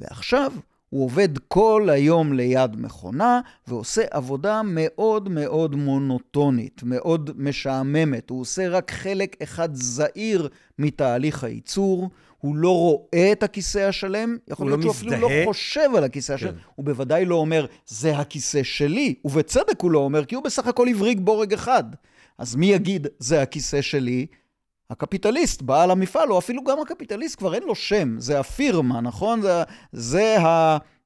ועכשיו 0.00 0.52
הוא 0.94 1.04
עובד 1.04 1.28
כל 1.48 1.88
היום 1.92 2.32
ליד 2.32 2.76
מכונה 2.76 3.40
ועושה 3.66 4.02
עבודה 4.10 4.62
מאוד 4.64 5.28
מאוד 5.28 5.74
מונוטונית, 5.74 6.80
מאוד 6.84 7.30
משעממת. 7.36 8.30
הוא 8.30 8.40
עושה 8.40 8.68
רק 8.68 8.90
חלק 8.90 9.36
אחד 9.42 9.68
זעיר 9.74 10.48
מתהליך 10.78 11.44
הייצור. 11.44 12.10
הוא 12.38 12.56
לא 12.56 12.78
רואה 12.78 13.32
את 13.32 13.42
הכיסא 13.42 13.78
השלם, 13.78 14.36
יכול 14.48 14.66
להיות 14.66 14.78
לא 14.78 14.82
שהוא 14.82 14.92
אפילו 14.92 15.10
לא 15.10 15.28
מזדהה. 15.28 15.44
חושב 15.44 15.90
על 15.96 16.04
הכיסא 16.04 16.32
השלם. 16.32 16.52
כן. 16.52 16.58
הוא 16.74 16.84
בוודאי 16.84 17.24
לא 17.24 17.34
אומר, 17.34 17.66
זה 17.86 18.18
הכיסא 18.18 18.62
שלי, 18.62 19.14
ובצדק 19.24 19.80
הוא 19.80 19.90
לא 19.90 19.98
אומר, 19.98 20.24
כי 20.24 20.34
הוא 20.34 20.44
בסך 20.44 20.66
הכל 20.66 20.88
הבריג 20.88 21.20
בורג 21.20 21.52
אחד. 21.52 21.84
אז 22.38 22.56
מי 22.56 22.66
יגיד, 22.66 23.06
זה 23.18 23.42
הכיסא 23.42 23.80
שלי? 23.80 24.26
הקפיטליסט, 24.90 25.62
בעל 25.62 25.90
המפעל, 25.90 26.32
או 26.32 26.38
אפילו 26.38 26.64
גם 26.64 26.80
הקפיטליסט, 26.80 27.38
כבר 27.38 27.54
אין 27.54 27.62
לו 27.62 27.74
שם, 27.74 28.16
זה 28.18 28.40
הפירמה, 28.40 29.00
נכון? 29.00 29.42
זה, 29.42 29.62
זה 29.92 30.36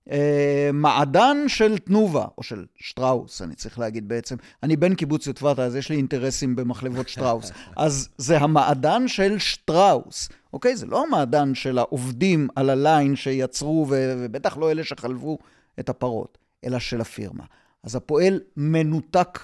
המעדן 0.08 1.36
של 1.46 1.78
תנובה, 1.78 2.24
או 2.38 2.42
של 2.42 2.64
שטראוס, 2.76 3.42
אני 3.42 3.54
צריך 3.54 3.78
להגיד 3.78 4.08
בעצם. 4.08 4.36
אני 4.62 4.76
בן 4.76 4.94
קיבוץ 4.94 5.26
יוטבתה, 5.26 5.64
אז 5.64 5.76
יש 5.76 5.90
לי 5.90 5.96
אינטרסים 5.96 6.56
במחלבות 6.56 7.08
שטראוס. 7.08 7.52
אז 7.76 8.08
זה 8.18 8.38
המעדן 8.38 9.08
של 9.08 9.38
שטראוס, 9.38 10.28
אוקיי? 10.52 10.76
זה 10.76 10.86
לא 10.86 11.04
המעדן 11.06 11.54
של 11.54 11.78
העובדים 11.78 12.48
על 12.56 12.70
הליין 12.70 13.16
שיצרו, 13.16 13.86
ו- 13.88 14.14
ובטח 14.18 14.56
לא 14.56 14.70
אלה 14.70 14.84
שחלבו 14.84 15.38
את 15.80 15.88
הפרות, 15.88 16.38
אלא 16.64 16.78
של 16.78 17.00
הפירמה. 17.00 17.44
אז 17.84 17.96
הפועל 17.96 18.40
מנותק 18.56 19.38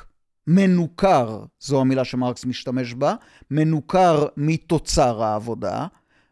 מנוכר, 0.47 1.45
זו 1.61 1.81
המילה 1.81 2.05
שמרקס 2.05 2.45
משתמש 2.45 2.95
בה, 2.95 3.15
מנוכר 3.51 4.27
מתוצר 4.37 5.23
העבודה, 5.23 5.87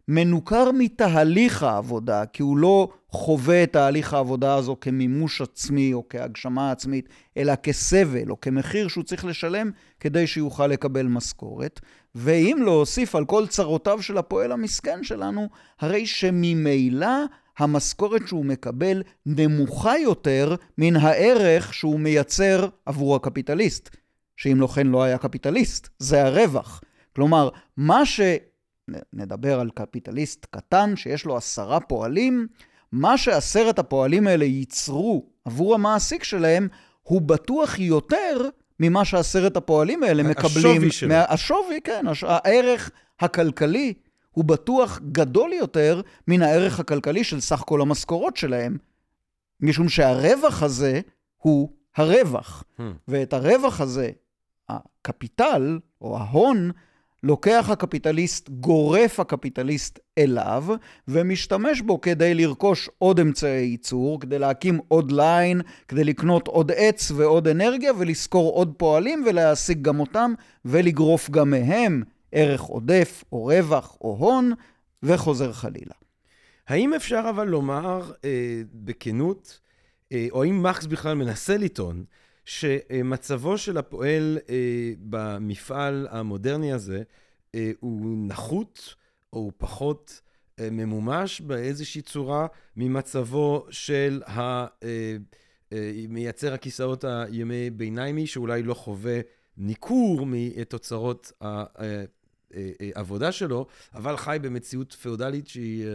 מנוכר 0.08 0.70
מתהליך 0.78 1.62
העבודה, 1.62 2.26
כי 2.26 2.42
הוא 2.42 2.56
לא 2.56 2.88
חווה 3.10 3.62
את 3.62 3.72
תהליך 3.72 4.14
העבודה 4.14 4.54
הזו 4.54 4.76
כמימוש 4.80 5.40
עצמי 5.40 5.92
או 5.92 6.04
כהגשמה 6.08 6.70
עצמית, 6.70 7.08
אלא 7.36 7.54
כסבל 7.54 8.30
או 8.30 8.40
כמחיר 8.40 8.88
שהוא 8.88 9.04
צריך 9.04 9.24
לשלם 9.24 9.70
כדי 10.00 10.26
שיוכל 10.26 10.66
לקבל 10.66 11.06
משכורת. 11.06 11.80
ואם 12.14 12.58
להוסיף 12.64 13.14
על 13.14 13.24
כל 13.24 13.46
צרותיו 13.46 14.02
של 14.02 14.18
הפועל 14.18 14.52
המסכן 14.52 15.04
שלנו, 15.04 15.48
הרי 15.80 16.06
שממילא 16.06 17.16
המשכורת 17.58 18.28
שהוא 18.28 18.44
מקבל 18.44 19.02
נמוכה 19.26 19.98
יותר 19.98 20.54
מן 20.78 20.96
הערך 20.96 21.74
שהוא 21.74 22.00
מייצר 22.00 22.68
עבור 22.86 23.16
הקפיטליסט. 23.16 23.96
שאם 24.42 24.60
לא 24.60 24.66
כן 24.66 24.86
לא 24.86 25.02
היה 25.02 25.18
קפיטליסט, 25.18 25.88
זה 25.98 26.24
הרווח. 26.26 26.80
כלומר, 27.16 27.48
מה 27.76 28.06
ש... 28.06 28.20
נדבר 29.12 29.60
על 29.60 29.70
קפיטליסט 29.74 30.46
קטן 30.50 30.96
שיש 30.96 31.24
לו 31.24 31.36
עשרה 31.36 31.80
פועלים, 31.80 32.46
מה 32.92 33.18
שעשרת 33.18 33.78
הפועלים 33.78 34.26
האלה 34.26 34.44
ייצרו 34.44 35.26
עבור 35.44 35.74
המעסיק 35.74 36.24
שלהם, 36.24 36.68
הוא 37.02 37.20
בטוח 37.20 37.78
יותר 37.78 38.48
ממה 38.80 39.04
שעשרת 39.04 39.56
הפועלים 39.56 40.02
האלה 40.02 40.22
מקבלים. 40.22 40.66
השווי 40.76 40.90
שלו. 40.90 41.08
מה- 41.08 41.24
השווי, 41.28 41.80
כן, 41.84 42.06
הש... 42.08 42.24
הערך 42.28 42.90
הכלכלי 43.20 43.94
הוא 44.30 44.44
בטוח 44.44 45.00
גדול 45.12 45.52
יותר 45.52 46.00
מן 46.28 46.42
הערך 46.42 46.80
הכלכלי 46.80 47.24
של 47.24 47.40
סך 47.40 47.62
כל 47.66 47.80
המשכורות 47.80 48.36
שלהם, 48.36 48.78
משום 49.60 49.88
שהרווח 49.88 50.62
הזה 50.62 51.00
הוא 51.36 51.68
הרווח. 51.96 52.64
אהמ. 52.78 52.82
ואת 53.08 53.32
הרווח 53.32 53.80
הזה, 53.80 54.10
הקפיטל 55.04 55.78
או 56.00 56.18
ההון, 56.18 56.70
לוקח 57.22 57.70
הקפיטליסט, 57.70 58.48
גורף 58.48 59.20
הקפיטליסט 59.20 59.98
אליו, 60.18 60.64
ומשתמש 61.08 61.80
בו 61.80 62.00
כדי 62.00 62.34
לרכוש 62.34 62.88
עוד 62.98 63.20
אמצעי 63.20 63.64
ייצור, 63.64 64.20
כדי 64.20 64.38
להקים 64.38 64.80
עוד 64.88 65.12
ליין, 65.12 65.60
כדי 65.88 66.04
לקנות 66.04 66.48
עוד 66.48 66.72
עץ 66.76 67.10
ועוד 67.10 67.48
אנרגיה, 67.48 67.92
ולשכור 67.98 68.52
עוד 68.52 68.74
פועלים 68.76 69.24
ולהעסיק 69.26 69.78
גם 69.78 70.00
אותם, 70.00 70.34
ולגרוף 70.64 71.30
גם 71.30 71.50
מהם 71.50 72.02
ערך 72.32 72.60
עודף 72.60 73.24
או 73.32 73.44
רווח 73.44 73.96
או 74.00 74.16
הון, 74.18 74.52
וחוזר 75.02 75.52
חלילה. 75.52 75.94
האם 76.68 76.94
אפשר 76.94 77.26
אבל 77.30 77.48
לומר 77.48 78.12
אה, 78.24 78.62
בכנות, 78.74 79.60
אה, 80.12 80.26
או 80.30 80.42
האם 80.42 80.62
מקס 80.62 80.86
בכלל 80.86 81.14
מנסה 81.14 81.56
לטעון, 81.56 82.04
שמצבו 82.44 83.58
של 83.58 83.78
הפועל 83.78 84.38
אה, 84.48 84.92
במפעל 84.98 86.08
המודרני 86.10 86.72
הזה 86.72 87.02
אה, 87.54 87.70
הוא 87.80 88.28
נחות, 88.28 88.94
או 89.32 89.38
הוא 89.38 89.52
פחות 89.58 90.20
אה, 90.60 90.68
ממומש 90.70 91.40
באיזושהי 91.40 92.02
צורה 92.02 92.46
ממצבו 92.76 93.66
של 93.70 94.22
ה... 94.26 94.40
אה, 94.40 94.66
אה, 95.72 95.92
מייצר 96.08 96.54
הכיסאות 96.54 97.04
הימי 97.04 97.70
ביניימי, 97.70 98.26
שאולי 98.26 98.62
לא 98.62 98.74
חווה 98.74 99.20
ניכור 99.56 100.26
מתוצרות 100.26 101.32
העבודה 102.94 103.32
שלו, 103.32 103.66
אבל 103.94 104.16
חי 104.16 104.38
במציאות 104.42 104.92
פאודלית 104.92 105.48
שהיא 105.48 105.86
אה, 105.86 105.90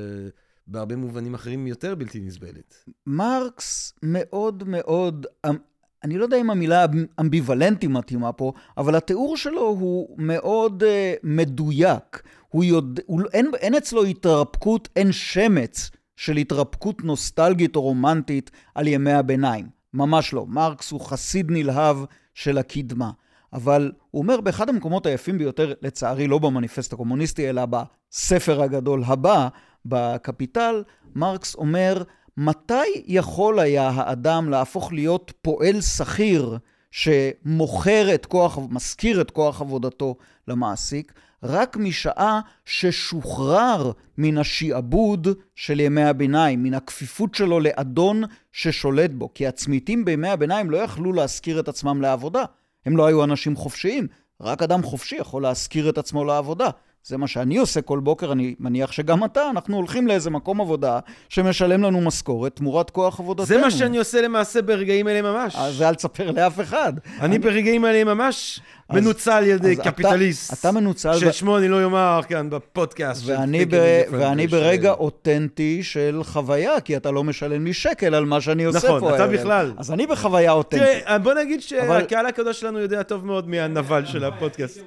בהרבה 0.67 0.95
מובנים 0.95 1.33
אחרים 1.33 1.67
יותר 1.67 1.95
בלתי 1.95 2.19
נסבלת. 2.19 2.83
מרקס 3.05 3.93
מאוד 4.03 4.63
מאוד, 4.67 5.25
אמ, 5.45 5.57
אני 6.03 6.17
לא 6.17 6.23
יודע 6.23 6.37
אם 6.37 6.49
המילה 6.49 6.85
אמביוולנטי 7.19 7.87
מתאימה 7.87 8.31
פה, 8.31 8.53
אבל 8.77 8.95
התיאור 8.95 9.37
שלו 9.37 9.61
הוא 9.61 10.15
מאוד 10.17 10.83
uh, 10.83 11.19
מדויק. 11.23 12.23
הוא 12.49 12.63
יודע, 12.63 13.01
הוא, 13.05 13.21
אין, 13.33 13.51
אין 13.59 13.75
אצלו 13.75 14.03
התרפקות, 14.03 14.89
אין 14.95 15.11
שמץ 15.11 15.91
של 16.15 16.37
התרפקות 16.37 17.03
נוסטלגית 17.03 17.75
או 17.75 17.81
רומנטית 17.81 18.51
על 18.75 18.87
ימי 18.87 19.11
הביניים. 19.11 19.65
ממש 19.93 20.33
לא. 20.33 20.45
מרקס 20.47 20.91
הוא 20.91 21.01
חסיד 21.01 21.45
נלהב 21.49 21.97
של 22.33 22.57
הקדמה. 22.57 23.11
אבל 23.53 23.91
הוא 24.11 24.21
אומר 24.21 24.41
באחד 24.41 24.69
המקומות 24.69 25.05
היפים 25.05 25.37
ביותר, 25.37 25.73
לצערי 25.81 26.27
לא 26.27 26.39
במניפסט 26.39 26.93
הקומוניסטי, 26.93 27.49
אלא 27.49 27.63
בספר 27.65 28.61
הגדול 28.61 29.03
הבא, 29.05 29.47
בקפיטל, 29.85 30.83
מרקס 31.15 31.55
אומר, 31.55 32.03
מתי 32.37 33.03
יכול 33.05 33.59
היה 33.59 33.89
האדם 33.89 34.49
להפוך 34.49 34.93
להיות 34.93 35.33
פועל 35.41 35.81
שכיר 35.81 36.57
שמוכר 36.91 38.15
את 38.15 38.25
כוח, 38.25 38.57
משכיר 38.69 39.21
את 39.21 39.31
כוח 39.31 39.61
עבודתו 39.61 40.15
למעסיק, 40.47 41.13
רק 41.43 41.77
משעה 41.77 42.39
ששוחרר 42.65 43.91
מן 44.17 44.37
השעבוד 44.37 45.27
של 45.55 45.79
ימי 45.79 46.03
הביניים, 46.03 46.63
מן 46.63 46.73
הכפיפות 46.73 47.35
שלו 47.35 47.59
לאדון 47.59 48.23
ששולט 48.51 49.11
בו. 49.11 49.29
כי 49.33 49.47
הצמיתים 49.47 50.05
בימי 50.05 50.29
הביניים 50.29 50.69
לא 50.69 50.77
יכלו 50.77 51.13
להשכיר 51.13 51.59
את 51.59 51.67
עצמם 51.67 52.01
לעבודה. 52.01 52.43
הם 52.85 52.97
לא 52.97 53.05
היו 53.05 53.23
אנשים 53.23 53.55
חופשיים. 53.55 54.07
רק 54.41 54.61
אדם 54.61 54.83
חופשי 54.83 55.15
יכול 55.15 55.41
להשכיר 55.41 55.89
את 55.89 55.97
עצמו 55.97 56.25
לעבודה. 56.25 56.69
זה 57.03 57.17
מה 57.17 57.27
שאני 57.27 57.57
עושה 57.57 57.81
כל 57.81 57.99
בוקר, 57.99 58.31
אני 58.31 58.55
מניח 58.59 58.91
שגם 58.91 59.23
אתה, 59.25 59.49
אנחנו 59.49 59.75
הולכים 59.77 60.07
לאיזה 60.07 60.29
מקום 60.29 60.61
עבודה 60.61 60.99
שמשלם 61.29 61.83
לנו 61.83 62.01
משכורת 62.01 62.55
תמורת 62.55 62.89
כוח 62.89 63.19
עבודתנו. 63.19 63.45
זה 63.45 63.57
מה 63.57 63.71
שאני 63.71 63.97
עושה 63.97 64.21
למעשה 64.21 64.61
ברגעים 64.61 65.07
אלה 65.07 65.21
ממש. 65.21 65.55
אז 65.55 65.73
זה 65.75 65.89
אל 65.89 65.95
תספר 65.95 66.31
לאף 66.31 66.59
אחד. 66.59 66.93
אני 67.21 67.39
ברגעים 67.39 67.85
האלה 67.85 68.03
ממש 68.13 68.59
אז- 68.89 68.95
מנוצל 68.95 69.31
על 69.31 69.43
ידי 69.43 69.71
אז 69.73 69.79
אתה- 69.79 69.91
קפיטליסט. 69.91 70.53
אתה 70.59 70.71
מנוצל 70.71 71.17
ששמו 71.19 71.57
אני 71.57 71.67
לא 71.67 71.83
אומר 71.83 72.21
כאן 72.27 72.49
בפודקאסט. 72.49 73.21
ואני, 73.25 73.65
ב, 73.65 74.01
ואני 74.11 74.49
של- 74.49 74.55
ברגע 74.57 74.91
אותנטי 74.91 75.83
של 75.83 76.19
חוויה, 76.23 76.79
כי 76.81 76.97
אתה 76.97 77.11
לא 77.11 77.23
משלם 77.23 77.65
לי 77.65 77.73
שקל 77.73 78.15
על 78.15 78.25
מה 78.25 78.41
שאני 78.41 78.63
עושה 78.63 78.77
נכון, 78.87 78.99
פה 78.99 79.15
אתה 79.15 79.23
הערב. 79.23 79.33
בכלל. 79.35 79.73
אז 79.77 79.91
אני 79.91 80.07
בחוויה 80.07 80.51
אותנטית. 80.51 80.87
תראה, 81.03 81.17
בוא 81.19 81.33
נגיד 81.33 81.59
אבל- 81.81 81.99
שהקהל 82.01 82.25
הקדוש 82.25 82.59
שלנו 82.59 82.79
יודע 82.79 83.03
טוב 83.03 83.25
מאוד 83.25 83.49
מי 83.49 83.59
הנבל 83.59 84.05
של 84.05 84.23
הפודקאסט. 84.23 84.79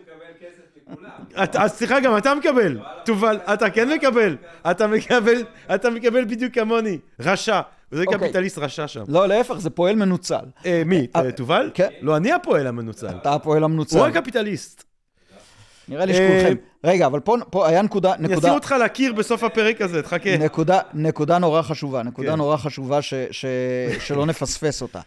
אז 1.34 1.70
סליחה, 1.70 2.00
גם 2.00 2.16
אתה 2.16 2.34
מקבל. 2.34 2.80
תובל, 3.04 3.36
אתה 3.54 3.70
כן 3.70 3.88
מקבל. 3.88 4.36
אתה 4.70 4.86
מקבל, 4.86 5.42
אתה 5.74 5.90
מקבל 5.90 6.24
בדיוק 6.24 6.54
כמוני. 6.54 6.98
רשע. 7.20 7.60
וזה 7.92 8.04
אוקיי. 8.06 8.18
קפיטליסט 8.18 8.58
רשע 8.58 8.88
שם. 8.88 9.04
לא, 9.08 9.28
להפך, 9.28 9.54
זה 9.54 9.70
פועל 9.70 9.96
מנוצל. 9.96 10.44
אה, 10.66 10.82
מי? 10.86 11.06
אה, 11.16 11.24
אה, 11.24 11.32
תובל? 11.32 11.70
כן. 11.74 11.88
לא, 12.00 12.16
אני 12.16 12.32
הפועל 12.32 12.66
המנוצל. 12.66 13.08
אתה 13.08 13.34
הפועל 13.34 13.64
המנוצל. 13.64 13.98
הוא 13.98 14.06
הקפיטליסט. 14.06 14.84
נראה 15.88 16.04
לי 16.04 16.14
שכולכם... 16.14 16.54
רגע, 16.84 17.06
אבל 17.06 17.20
פה, 17.20 17.36
פה 17.50 17.68
היה 17.68 17.82
נקודה... 17.82 18.12
נקודה... 18.18 18.38
אשים 18.38 18.50
אותך 18.50 18.74
לקיר 18.84 19.12
בסוף 19.12 19.44
הפרק 19.44 19.80
הזה, 19.80 20.02
תחכה. 20.02 20.36
נקודה, 20.36 20.80
נקודה 20.94 21.38
נורא 21.38 21.62
חשובה, 21.62 22.02
נקודה 22.02 22.30
כן. 22.30 22.36
נורא 22.36 22.56
חשובה 22.56 23.02
ש, 23.02 23.14
ש, 23.30 23.44
שלא 24.00 24.26
נפספס 24.26 24.82
אותה. 24.82 25.00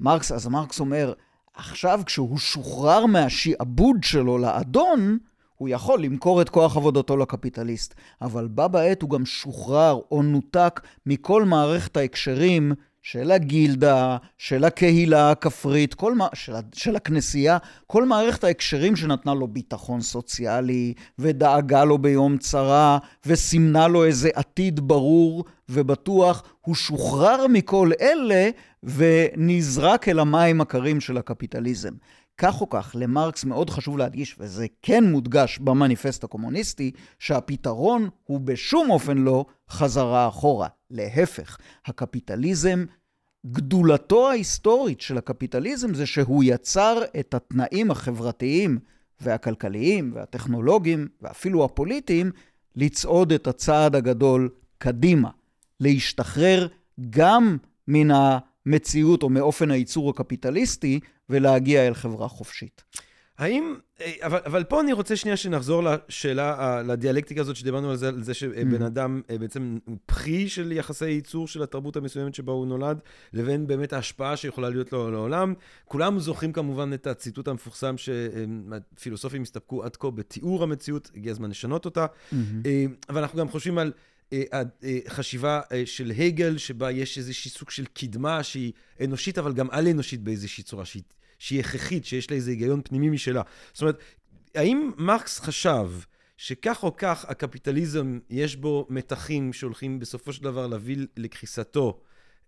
מרקס, 0.00 0.32
אז 0.32 0.46
מרקס 0.46 0.80
אומר, 0.80 1.12
עכשיו 1.54 2.00
כשהוא 2.06 2.38
שוחרר 2.38 3.06
מהשעבוד 3.06 3.96
שלו 4.02 4.38
לאדון, 4.38 5.18
הוא 5.58 5.68
יכול 5.68 6.02
למכור 6.02 6.42
את 6.42 6.48
כוח 6.48 6.76
עבודתו 6.76 7.16
לקפיטליסט. 7.16 7.94
אבל 8.22 8.48
בה 8.48 8.68
בעת 8.68 9.02
הוא 9.02 9.10
גם 9.10 9.26
שוחרר 9.26 10.00
או 10.10 10.22
נותק 10.22 10.80
מכל 11.06 11.44
מערכת 11.44 11.96
ההקשרים 11.96 12.72
של 13.02 13.30
הגילדה, 13.30 14.16
של 14.38 14.64
הקהילה 14.64 15.30
הכפרית, 15.30 15.94
כל 15.94 16.14
מה, 16.14 16.28
של, 16.34 16.52
של 16.72 16.96
הכנסייה, 16.96 17.58
כל 17.86 18.04
מערכת 18.04 18.44
ההקשרים 18.44 18.96
שנתנה 18.96 19.34
לו 19.34 19.48
ביטחון 19.48 20.00
סוציאלי, 20.00 20.94
ודאגה 21.18 21.84
לו 21.84 21.98
ביום 21.98 22.38
צרה, 22.38 22.98
וסימנה 23.26 23.88
לו 23.88 24.04
איזה 24.04 24.30
עתיד 24.34 24.80
ברור 24.80 25.44
ובטוח, 25.68 26.42
הוא 26.60 26.74
שוחרר 26.74 27.46
מכל 27.46 27.90
אלה 28.00 28.50
ונזרק 28.82 30.08
אל 30.08 30.18
המים 30.18 30.60
הקרים 30.60 31.00
של 31.00 31.16
הקפיטליזם. 31.18 31.92
כך 32.38 32.60
או 32.60 32.70
כך, 32.70 32.96
למרקס 32.98 33.44
מאוד 33.44 33.70
חשוב 33.70 33.98
להדגיש, 33.98 34.36
וזה 34.38 34.66
כן 34.82 35.04
מודגש 35.04 35.58
במניפסט 35.58 36.24
הקומוניסטי, 36.24 36.90
שהפתרון 37.18 38.08
הוא 38.24 38.40
בשום 38.40 38.90
אופן 38.90 39.18
לא 39.18 39.44
חזרה 39.70 40.28
אחורה. 40.28 40.68
להפך, 40.90 41.58
הקפיטליזם, 41.86 42.84
גדולתו 43.46 44.30
ההיסטורית 44.30 45.00
של 45.00 45.18
הקפיטליזם 45.18 45.94
זה 45.94 46.06
שהוא 46.06 46.44
יצר 46.44 47.02
את 47.20 47.34
התנאים 47.34 47.90
החברתיים 47.90 48.78
והכלכליים 49.20 50.12
והטכנולוגיים 50.14 51.08
ואפילו 51.22 51.64
הפוליטיים 51.64 52.30
לצעוד 52.76 53.32
את 53.32 53.46
הצעד 53.46 53.96
הגדול 53.96 54.48
קדימה, 54.78 55.30
להשתחרר 55.80 56.68
גם 57.10 57.56
מן 57.88 58.10
המציאות 58.66 59.22
או 59.22 59.28
מאופן 59.28 59.70
הייצור 59.70 60.10
הקפיטליסטי 60.10 61.00
ולהגיע 61.28 61.86
אל 61.86 61.94
חברה 61.94 62.28
חופשית. 62.28 62.84
האם, 63.38 63.74
אה, 64.00 64.12
אבל, 64.20 64.38
אבל 64.46 64.64
פה 64.64 64.80
אני 64.80 64.92
רוצה 64.92 65.16
שנייה 65.16 65.36
שנחזור 65.36 65.82
לשאלה, 65.82 66.54
ה- 66.54 66.82
לדיאלקטיקה 66.82 67.40
הזאת 67.40 67.56
שדיברנו 67.56 67.90
על 67.90 67.96
זה, 67.96 68.08
על 68.08 68.22
זה 68.22 68.34
שבן 68.34 68.82
Mm. 68.82 68.86
אדם 68.86 69.20
אה, 69.30 69.38
בעצם 69.38 69.78
הוא 69.84 69.96
פרי 70.06 70.48
של 70.48 70.72
יחסי 70.72 71.10
ייצור 71.10 71.48
של 71.48 71.62
התרבות 71.62 71.96
המסוימת 71.96 72.34
שבה 72.34 72.52
הוא 72.52 72.66
נולד, 72.66 73.00
לבין 73.32 73.66
באמת 73.66 73.92
ההשפעה 73.92 74.36
שיכולה 74.36 74.68
להיות 74.68 74.92
לו 74.92 75.10
לעולם. 75.10 75.54
כולם 75.84 76.18
זוכרים 76.18 76.52
כמובן 76.52 76.92
את 76.92 77.06
הציטוט 77.06 77.48
המפורסם 77.48 77.94
שהפילוסופים 77.98 79.42
הסתפקו 79.42 79.84
עד 79.84 79.96
כה 79.96 80.10
בתיאור 80.10 80.62
המציאות, 80.62 81.10
הגיע 81.14 81.32
הזמן 81.32 81.50
לשנות 81.50 81.84
אותה. 81.84 82.06
אה, 82.66 82.84
אבל 83.08 83.20
אנחנו 83.20 83.38
גם 83.38 83.48
חושבים 83.48 83.78
על 83.78 83.86
אה, 83.86 83.92
החשיבה 85.06 85.60
אה, 85.72 85.82
של 85.86 86.12
הגל, 86.18 86.58
שבה 86.58 86.90
יש 86.90 87.18
איזשהי 87.18 87.50
סוג 87.50 87.70
של 87.70 87.84
קדמה 87.84 88.42
שהיא 88.42 88.72
אנושית, 89.04 89.38
אבל 89.38 89.52
גם 89.52 89.70
על-אנושית 89.70 90.20
באיזושהי 90.22 90.64
צורה, 90.64 90.84
שהיא, 90.84 91.02
שהיא 91.38 91.60
הכרחית, 91.60 92.04
שיש 92.04 92.30
לה 92.30 92.36
איזה 92.36 92.50
היגיון 92.50 92.80
פנימי 92.84 93.10
משלה. 93.10 93.42
זאת 93.72 93.82
אומרת, 93.82 93.98
האם 94.54 94.90
מרקס 94.96 95.40
חשב 95.40 95.90
שכך 96.36 96.82
או 96.82 96.96
כך 96.96 97.24
הקפיטליזם, 97.28 98.18
יש 98.30 98.56
בו 98.56 98.86
מתחים 98.90 99.52
שהולכים 99.52 99.98
בסופו 99.98 100.32
של 100.32 100.44
דבר 100.44 100.66
להביא 100.66 100.96
לקריסתו, 101.16 102.00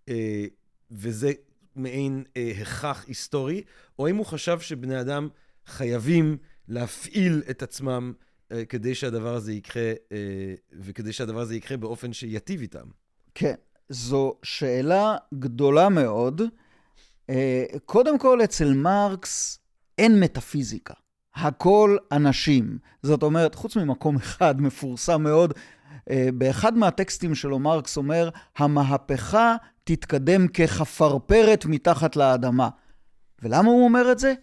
אה, 0.09 0.45
וזה 0.91 1.31
מעין 1.75 2.23
אה, 2.37 2.51
הכרח 2.61 3.05
היסטורי, 3.07 3.63
או 3.99 4.07
אם 4.09 4.15
הוא 4.15 4.25
חשב 4.25 4.59
שבני 4.59 5.01
אדם 5.01 5.29
חייבים 5.65 6.37
להפעיל 6.67 7.43
את 7.49 7.63
עצמם 7.63 8.13
אה, 8.15 8.30
כדי 8.69 8.95
שהדבר 8.95 9.35
הזה 9.35 9.53
יקרה, 9.53 9.91
אה, 10.11 10.53
וכדי 10.79 11.13
שהדבר 11.13 11.39
הזה 11.39 11.55
יקרה 11.55 11.77
באופן 11.77 12.13
שיטיב 12.13 12.61
איתם. 12.61 12.85
כן, 13.35 13.55
זו 13.89 14.35
שאלה 14.43 15.17
גדולה 15.33 15.89
מאוד. 15.89 16.41
אה, 17.29 17.65
קודם 17.85 18.19
כל, 18.19 18.43
אצל 18.43 18.73
מרקס 18.73 19.59
אין 19.97 20.19
מטאפיזיקה. 20.19 20.93
הכל 21.35 21.97
אנשים. 22.11 22.77
זאת 23.03 23.23
אומרת, 23.23 23.55
חוץ 23.55 23.75
ממקום 23.75 24.15
אחד 24.23 24.61
מפורסם 24.61 25.23
מאוד, 25.23 25.53
אה, 26.09 26.29
באחד 26.33 26.77
מהטקסטים 26.77 27.35
שלו 27.35 27.59
מרקס 27.59 27.97
אומר, 27.97 28.29
המהפכה 28.57 29.55
תתקדם 29.83 30.47
כחפרפרת 30.47 31.65
מתחת 31.65 32.15
לאדמה. 32.15 32.69
ולמה 33.41 33.69
הוא 33.69 33.83
אומר 33.83 34.11
את 34.11 34.19
זה? 34.19 34.33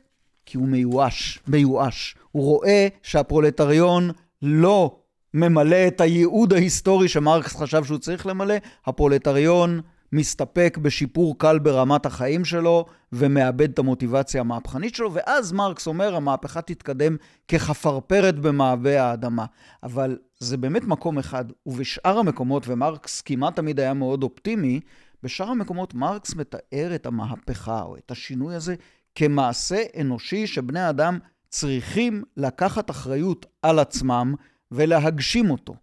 כי 0.46 0.56
הוא 0.56 0.68
מיואש, 0.68 1.38
מיואש. 1.48 2.16
הוא 2.38 2.44
רואה 2.44 2.88
שהפרולטריון 3.02 4.10
לא 4.42 4.96
ממלא 5.34 5.86
את 5.86 6.00
הייעוד 6.00 6.52
ההיסטורי 6.52 7.08
שמרקס 7.08 7.56
חשב 7.56 7.84
שהוא 7.84 7.98
צריך 7.98 8.26
למלא, 8.26 8.54
הפרולטריון 8.86 9.80
מסתפק 10.12 10.78
בשיפור 10.82 11.38
קל 11.38 11.58
ברמת 11.58 12.06
החיים 12.06 12.44
שלו 12.44 12.84
ומאבד 13.12 13.70
את 13.70 13.78
המוטיבציה 13.78 14.40
המהפכנית 14.40 14.94
שלו, 14.94 15.14
ואז 15.14 15.52
מרקס 15.52 15.86
אומר, 15.86 16.16
המהפכה 16.16 16.62
תתקדם 16.62 17.16
כחפרפרת 17.48 18.38
במעבה 18.38 19.02
האדמה. 19.02 19.44
אבל 19.82 20.18
זה 20.38 20.56
באמת 20.56 20.84
מקום 20.84 21.18
אחד, 21.18 21.44
ובשאר 21.66 22.18
המקומות, 22.18 22.68
ומרקס 22.68 23.20
כמעט 23.20 23.56
תמיד 23.56 23.80
היה 23.80 23.94
מאוד 23.94 24.22
אופטימי, 24.22 24.80
בשאר 25.22 25.48
המקומות 25.48 25.94
מרקס 25.94 26.34
מתאר 26.34 26.94
את 26.94 27.06
המהפכה 27.06 27.82
או 27.82 27.96
את 27.96 28.10
השינוי 28.10 28.54
הזה 28.54 28.74
כמעשה 29.14 29.82
אנושי 30.00 30.46
שבני 30.46 30.88
אדם 30.88 31.18
צריכים 31.48 32.22
לקחת 32.36 32.90
אחריות 32.90 33.46
על 33.62 33.78
עצמם 33.78 34.34
ולהגשים 34.72 35.50
אותו. 35.50 35.74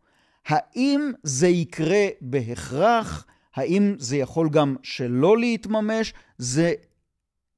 האם 0.47 1.11
זה 1.23 1.47
יקרה 1.47 2.05
בהכרח? 2.21 3.25
האם 3.55 3.95
זה 3.97 4.17
יכול 4.17 4.49
גם 4.49 4.75
שלא 4.83 5.37
להתממש? 5.37 6.13
זה 6.37 6.73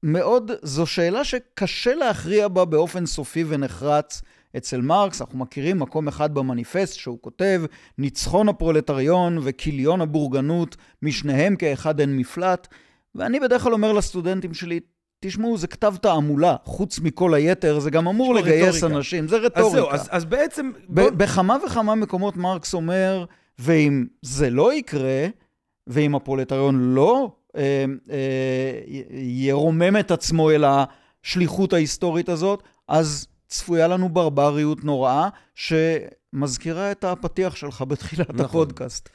מאוד, 0.02 0.50
זו 0.62 0.86
שאלה 0.86 1.24
שקשה 1.24 1.94
להכריע 1.94 2.48
בה 2.48 2.64
באופן 2.64 3.06
סופי 3.06 3.44
ונחרץ 3.48 4.22
אצל 4.56 4.80
מרקס. 4.80 5.20
אנחנו 5.20 5.38
מכירים 5.38 5.78
מקום 5.78 6.08
אחד 6.08 6.34
במניפסט 6.34 6.98
שהוא 6.98 7.18
כותב, 7.20 7.62
ניצחון 7.98 8.48
הפרולטריון 8.48 9.38
וכיליון 9.42 10.00
הבורגנות, 10.00 10.76
משניהם 11.02 11.56
כאחד 11.56 12.00
אין 12.00 12.16
מפלט. 12.16 12.68
ואני 13.14 13.40
בדרך 13.40 13.62
כלל 13.62 13.72
אומר 13.72 13.92
לסטודנטים 13.92 14.54
שלי, 14.54 14.80
תשמעו, 15.20 15.58
זה 15.58 15.66
כתב 15.66 15.94
תעמולה. 16.02 16.56
חוץ 16.64 16.98
מכל 16.98 17.34
היתר, 17.34 17.78
זה 17.78 17.90
גם 17.90 18.08
אמור 18.08 18.34
לגייס 18.34 18.76
רטוריקה. 18.76 18.96
אנשים. 18.96 19.28
זה 19.28 19.36
אז 19.36 19.42
רטוריקה. 19.44 19.70
זהו, 19.70 19.90
אז, 19.90 20.08
אז 20.10 20.24
בעצם... 20.24 20.70
בוא- 20.88 21.10
בכמה 21.10 21.56
וכמה 21.66 21.94
מקומות 21.94 22.36
מרקס 22.36 22.74
אומר, 22.74 23.24
ואם 23.58 24.06
זה 24.22 24.50
לא 24.50 24.74
יקרה, 24.74 25.26
ואם 25.86 26.14
הפרולטריון 26.14 26.94
לא 26.94 27.32
אה, 27.56 27.84
אה, 28.10 28.18
ירומם 29.22 29.96
את 30.00 30.10
עצמו 30.10 30.50
אל 30.50 30.64
השליחות 31.24 31.72
ההיסטורית 31.72 32.28
הזאת, 32.28 32.62
אז 32.88 33.26
צפויה 33.48 33.88
לנו 33.88 34.08
ברבריות 34.08 34.84
נוראה, 34.84 35.28
שמזכירה 35.54 36.92
את 36.92 37.04
הפתיח 37.04 37.56
שלך 37.56 37.82
בתחילת 37.88 38.30
נכון. 38.30 38.44
הפודקאסט. 38.44 39.08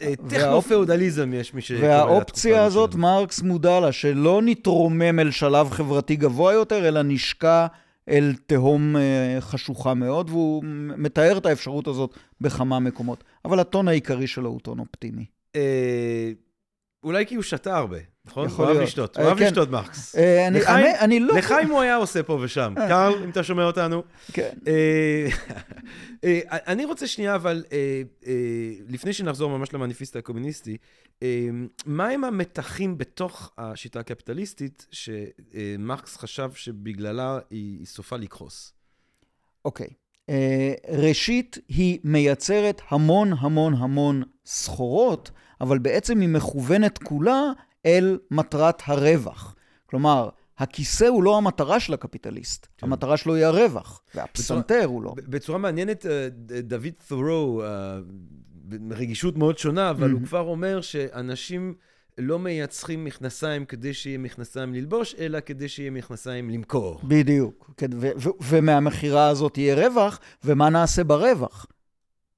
אה, 0.00 0.12
טכנו-פאודליזם 0.28 1.32
יש 1.32 1.54
מי 1.54 1.60
לתקופה 1.60 1.86
והאופציה 1.86 2.64
הזאת. 2.64 2.94
מרקס 2.94 3.42
מודע 3.42 3.80
לה, 3.80 3.92
שלא 3.92 4.40
נתרומם 4.44 5.18
אל 5.18 5.30
שלב 5.30 5.70
חברתי 5.70 6.16
גבוה 6.16 6.52
יותר, 6.52 6.88
אלא 6.88 7.02
נשקע 7.02 7.66
אל 8.08 8.34
תהום 8.46 8.96
אה, 8.96 9.36
חשוכה 9.40 9.94
מאוד, 9.94 10.30
והוא 10.30 10.64
מתאר 10.96 11.38
את 11.38 11.46
האפשרות 11.46 11.88
הזאת 11.88 12.14
בכמה 12.40 12.78
מקומות. 12.78 13.24
אבל 13.44 13.60
הטון 13.60 13.88
העיקרי 13.88 14.26
שלו 14.26 14.50
הוא 14.50 14.60
טון 14.60 14.78
אופטימי. 14.78 15.24
אה, 17.04 17.08
אולי 17.08 17.26
כי 17.26 17.34
הוא 17.34 17.42
שתה 17.42 17.76
הרבה, 17.76 17.96
נכון? 18.24 18.46
יכול 18.46 18.56
הוא 18.64 18.66
אוהב 18.66 18.76
להיות. 18.76 18.88
לשתות, 18.88 19.16
אה, 19.16 19.22
הוא 19.22 19.28
אוהב 19.28 19.38
כן. 19.38 19.44
לשתות 19.46 19.70
מרקס. 19.70 20.16
אה, 20.16 20.48
אני, 20.48 20.60
לחיים- 20.60 21.26
לא... 21.26 21.34
לחיים 21.38 21.68
הוא 21.70 21.80
היה 21.80 21.96
עושה 21.96 22.22
פה 22.22 22.38
ושם. 22.42 22.74
קרל, 22.76 23.12
אם 23.24 23.30
אתה 23.30 23.42
שומע 23.42 23.64
אותנו. 23.64 24.02
כן. 24.32 24.50
אה, 24.66 25.28
אה, 26.24 26.40
אני 26.50 26.84
רוצה 26.84 27.06
שנייה, 27.06 27.34
אבל 27.34 27.64
אה, 27.72 28.02
אה, 28.26 28.32
לפני 28.88 29.12
שנחזור 29.12 29.50
ממש 29.50 29.72
למניפיסט 29.74 30.16
הקומוניסטי, 30.16 30.76
אה, 31.22 31.48
מהם 31.86 32.24
המתחים 32.24 32.98
בתוך 32.98 33.52
השיטה 33.58 34.00
הקפיטליסטית 34.00 34.86
שמרקס 34.90 36.16
חשב 36.16 36.50
שבגללה 36.54 37.38
היא 37.50 37.86
סופה 37.86 38.16
לקרוס? 38.16 38.72
אוקיי. 39.64 39.88
אה, 40.30 40.72
ראשית, 40.88 41.58
היא 41.68 41.98
מייצרת 42.04 42.82
המון 42.88 43.32
המון 43.38 43.74
המון 43.74 44.22
סחורות, 44.46 45.30
אבל 45.62 45.78
בעצם 45.78 46.20
היא 46.20 46.28
מכוונת 46.28 46.98
כולה 46.98 47.42
אל 47.86 48.18
מטרת 48.30 48.82
הרווח. 48.86 49.54
כלומר, 49.86 50.28
הכיסא 50.58 51.04
הוא 51.04 51.22
לא 51.22 51.36
המטרה 51.36 51.80
של 51.80 51.94
הקפיטליסט, 51.94 52.66
כן. 52.78 52.86
המטרה 52.86 53.16
שלו 53.16 53.34
היא 53.34 53.44
הרווח, 53.44 54.02
והפסנתר 54.14 54.84
הוא 54.84 55.02
לא. 55.02 55.14
בצורה 55.16 55.58
מעניינת, 55.58 56.06
אה, 56.06 56.28
דוד 56.62 56.88
ת'רו, 57.08 57.62
אה, 57.64 57.98
ברגישות 58.64 59.36
מאוד 59.36 59.58
שונה, 59.58 59.90
אבל 59.90 60.02
הוא 60.02 60.12
מהמם. 60.12 60.26
כבר 60.26 60.40
אומר 60.40 60.80
שאנשים 60.80 61.74
לא 62.18 62.38
מייצרים 62.38 63.04
מכנסיים 63.04 63.64
כדי 63.64 63.94
שיהיה 63.94 64.18
מכנסיים 64.18 64.74
ללבוש, 64.74 65.14
אלא 65.18 65.38
כדי 65.46 65.68
שיהיה 65.68 65.90
מכנסיים 65.90 66.50
למכור. 66.50 67.00
בדיוק. 67.04 67.70
כן, 67.76 67.90
ו- 67.94 68.10
ו- 68.16 68.44
ומהמכירה 68.48 69.28
הזאת 69.28 69.58
יהיה 69.58 69.88
רווח, 69.88 70.20
ומה 70.44 70.68
נעשה 70.70 71.04
ברווח? 71.04 71.66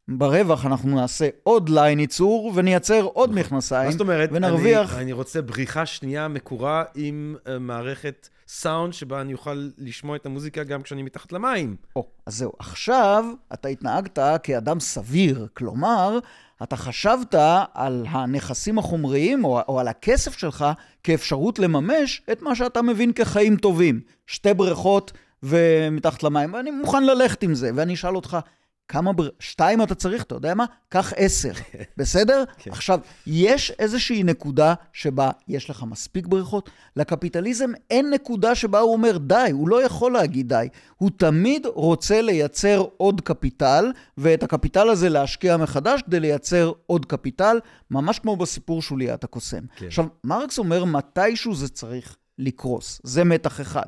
ברווח 0.09 0.67
אנחנו 0.67 0.97
נעשה 0.97 1.29
עוד 1.43 1.69
ליין 1.69 2.01
ייצור 2.01 2.53
ונייצר 2.55 3.03
עוד 3.03 3.35
מכנסיים. 3.35 3.87
מה 3.87 3.93
זאת 3.93 4.01
אומרת? 4.01 4.31
ונרוויח- 4.33 4.93
אני, 4.95 5.03
אני 5.03 5.13
רוצה 5.13 5.43
בריחה 5.43 5.87
שנייה 5.87 6.29
מקורה 6.29 6.85
עם 6.95 7.37
uh, 7.45 7.51
מערכת 7.61 8.29
סאונד 8.49 8.93
שבה 8.93 9.21
אני 9.21 9.33
אוכל 9.33 9.69
לשמוע 9.79 10.17
את 10.17 10.27
המוזיקה 10.27 10.65
גם 10.65 10.83
כשאני 10.83 11.03
מתחת 11.03 11.33
למים. 11.33 11.77
או, 11.97 12.07
אז 12.27 12.37
זהו. 12.37 12.53
עכשיו 12.59 13.25
אתה 13.53 13.69
התנהגת 13.69 14.19
כאדם 14.43 14.81
סביר, 14.81 15.47
כלומר, 15.55 16.19
אתה 16.63 16.77
חשבת 16.77 17.35
על 17.75 18.07
הנכסים 18.09 18.79
החומריים 18.79 19.45
או, 19.45 19.61
או 19.69 19.81
על 19.81 19.89
הכסף 19.89 20.39
שלך 20.39 20.65
כאפשרות 21.03 21.59
לממש 21.59 22.23
את 22.33 22.43
מה 22.43 22.55
שאתה 22.55 22.83
מבין 22.83 23.13
כחיים 23.13 23.57
טובים. 23.57 24.01
שתי 24.27 24.55
בריכות 24.55 25.13
ומתחת 25.43 26.23
למים, 26.23 26.55
ואני 26.55 26.71
מוכן 26.71 27.05
ללכת 27.05 27.43
עם 27.43 27.55
זה. 27.55 27.71
ואני 27.75 27.95
אשאל 27.95 28.17
אותך, 28.17 28.37
כמה 28.89 29.13
בר... 29.13 29.29
שתיים 29.41 29.83
אתה 29.83 29.95
צריך, 29.95 30.23
אתה 30.23 30.35
יודע 30.35 30.55
מה? 30.55 30.65
קח 30.89 31.13
עשר, 31.17 31.53
בסדר? 31.97 32.45
כן. 32.59 32.71
עכשיו, 32.71 32.99
יש 33.27 33.73
איזושהי 33.79 34.23
נקודה 34.23 34.75
שבה 34.93 35.31
יש 35.49 35.71
לך 35.71 35.85
מספיק 35.89 36.27
בריכות. 36.27 36.71
לקפיטליזם 36.97 37.71
אין 37.91 38.11
נקודה 38.11 38.55
שבה 38.55 38.79
הוא 38.79 38.93
אומר 38.93 39.19
די, 39.19 39.51
הוא 39.53 39.69
לא 39.69 39.83
יכול 39.85 40.13
להגיד 40.13 40.49
די. 40.49 40.69
הוא 40.97 41.11
תמיד 41.17 41.67
רוצה 41.67 42.23
לייצר 42.23 42.85
עוד 42.97 43.21
קפיטל, 43.21 43.93
ואת 44.19 44.43
הקפיטל 44.43 44.89
הזה 44.89 45.09
להשקיע 45.09 45.57
מחדש 45.57 46.03
כדי 46.03 46.21
לייצר 46.21 46.73
עוד 46.87 47.07
קפיטל, 47.07 47.59
ממש 47.91 48.19
כמו 48.19 48.37
בסיפור 48.37 48.83
שוליית 48.83 49.25
הקוסם. 49.25 49.63
כן. 49.77 49.87
עכשיו, 49.87 50.07
מרקס 50.25 50.59
אומר 50.59 50.85
מתישהו 50.85 51.55
זה 51.55 51.69
צריך 51.69 52.17
לקרוס. 52.39 53.01
זה 53.05 53.25
מתח 53.25 53.61
אחד. 53.61 53.87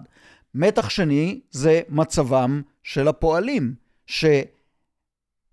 מתח 0.55 0.89
שני 0.89 1.41
זה 1.51 1.81
מצבם 1.89 2.63
של 2.83 3.09
הפועלים, 3.09 3.75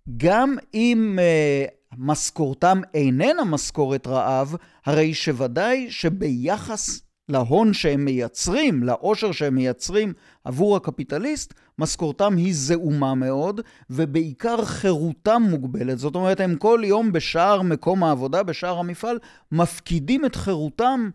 שגם 0.09 0.55
אם 0.73 1.19
uh, 1.19 1.95
משכורתם 1.97 2.81
איננה 2.93 3.43
משכורת 3.45 4.07
רעב, 4.07 4.55
הרי 4.85 5.13
שוודאי 5.13 5.87
שביחס 5.89 7.01
להון 7.29 7.73
שהם 7.73 8.05
מייצרים, 8.05 8.83
לעושר 8.83 9.31
שהם 9.31 9.55
מייצרים 9.55 10.13
עבור 10.43 10.75
הקפיטליסט, 10.75 11.53
משכורתם 11.79 12.37
היא 12.37 12.53
זעומה 12.55 13.15
מאוד, 13.15 13.61
ובעיקר 13.89 14.65
חירותם 14.65 15.41
מוגבלת. 15.49 15.99
זאת 15.99 16.15
אומרת, 16.15 16.39
הם 16.39 16.55
כל 16.55 16.81
יום 16.85 17.11
בשער 17.11 17.61
מקום 17.61 18.03
העבודה, 18.03 18.43
בשער 18.43 18.79
המפעל, 18.79 19.19
מפקידים 19.51 20.25
את 20.25 20.35
חירותם 20.35 21.09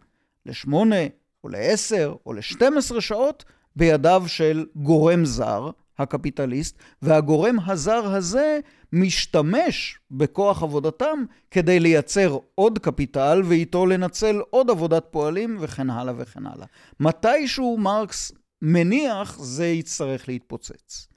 לשמונה 0.47 1.07
או 1.45 1.49
לעשר 1.49 2.15
או 2.27 2.33
לשתים 2.33 2.79
עשרה 2.79 3.01
שעות 3.01 3.45
בידיו 3.77 4.25
של 4.27 4.67
גורם 4.77 5.25
זר, 5.25 5.71
הקפיטליסט, 5.99 6.79
והגורם 7.03 7.57
הזר 7.67 8.15
הזה 8.15 8.61
משתמש 8.93 9.99
בכוח 10.11 10.63
עבודתם 10.63 11.25
כדי 11.51 11.81
לייצר 11.81 12.39
עוד 12.55 12.79
קפיטל 12.79 13.43
ואיתו 13.45 13.87
לנצל 13.87 14.41
עוד 14.51 14.71
עבודת 14.71 15.05
פועלים 15.11 15.57
וכן 15.61 15.91
הלאה 15.91 16.15
וכן 16.17 16.47
הלאה. 16.47 16.67
מתישהו 17.01 17.79
מרקס 17.79 18.33
מניח 18.63 19.39
זה 19.39 19.67
יצטרך 19.67 20.29
להתפוצץ. 20.29 21.09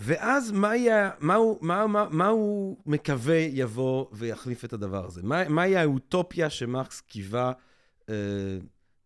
ואז 0.00 0.50
מה, 0.50 0.76
יהיה, 0.76 1.10
מה, 1.20 1.34
הוא, 1.34 1.58
מה, 1.60 1.86
מה, 1.86 2.06
מה 2.10 2.26
הוא 2.28 2.76
מקווה 2.86 3.36
יבוא 3.36 4.06
ויחליף 4.12 4.64
את 4.64 4.72
הדבר 4.72 5.06
הזה? 5.06 5.22
מה, 5.22 5.48
מהי 5.48 5.76
האוטופיה 5.76 6.50
שמרקס 6.50 7.00
קיווה 7.00 7.52
אה, 8.08 8.14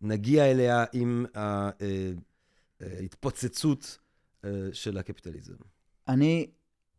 נגיע 0.01 0.51
אליה 0.51 0.85
עם 0.93 1.25
ההתפוצצות 2.81 3.97
אה, 4.45 4.49
של 4.73 4.97
הקפיטליזם? 4.97 5.53
אני 6.07 6.47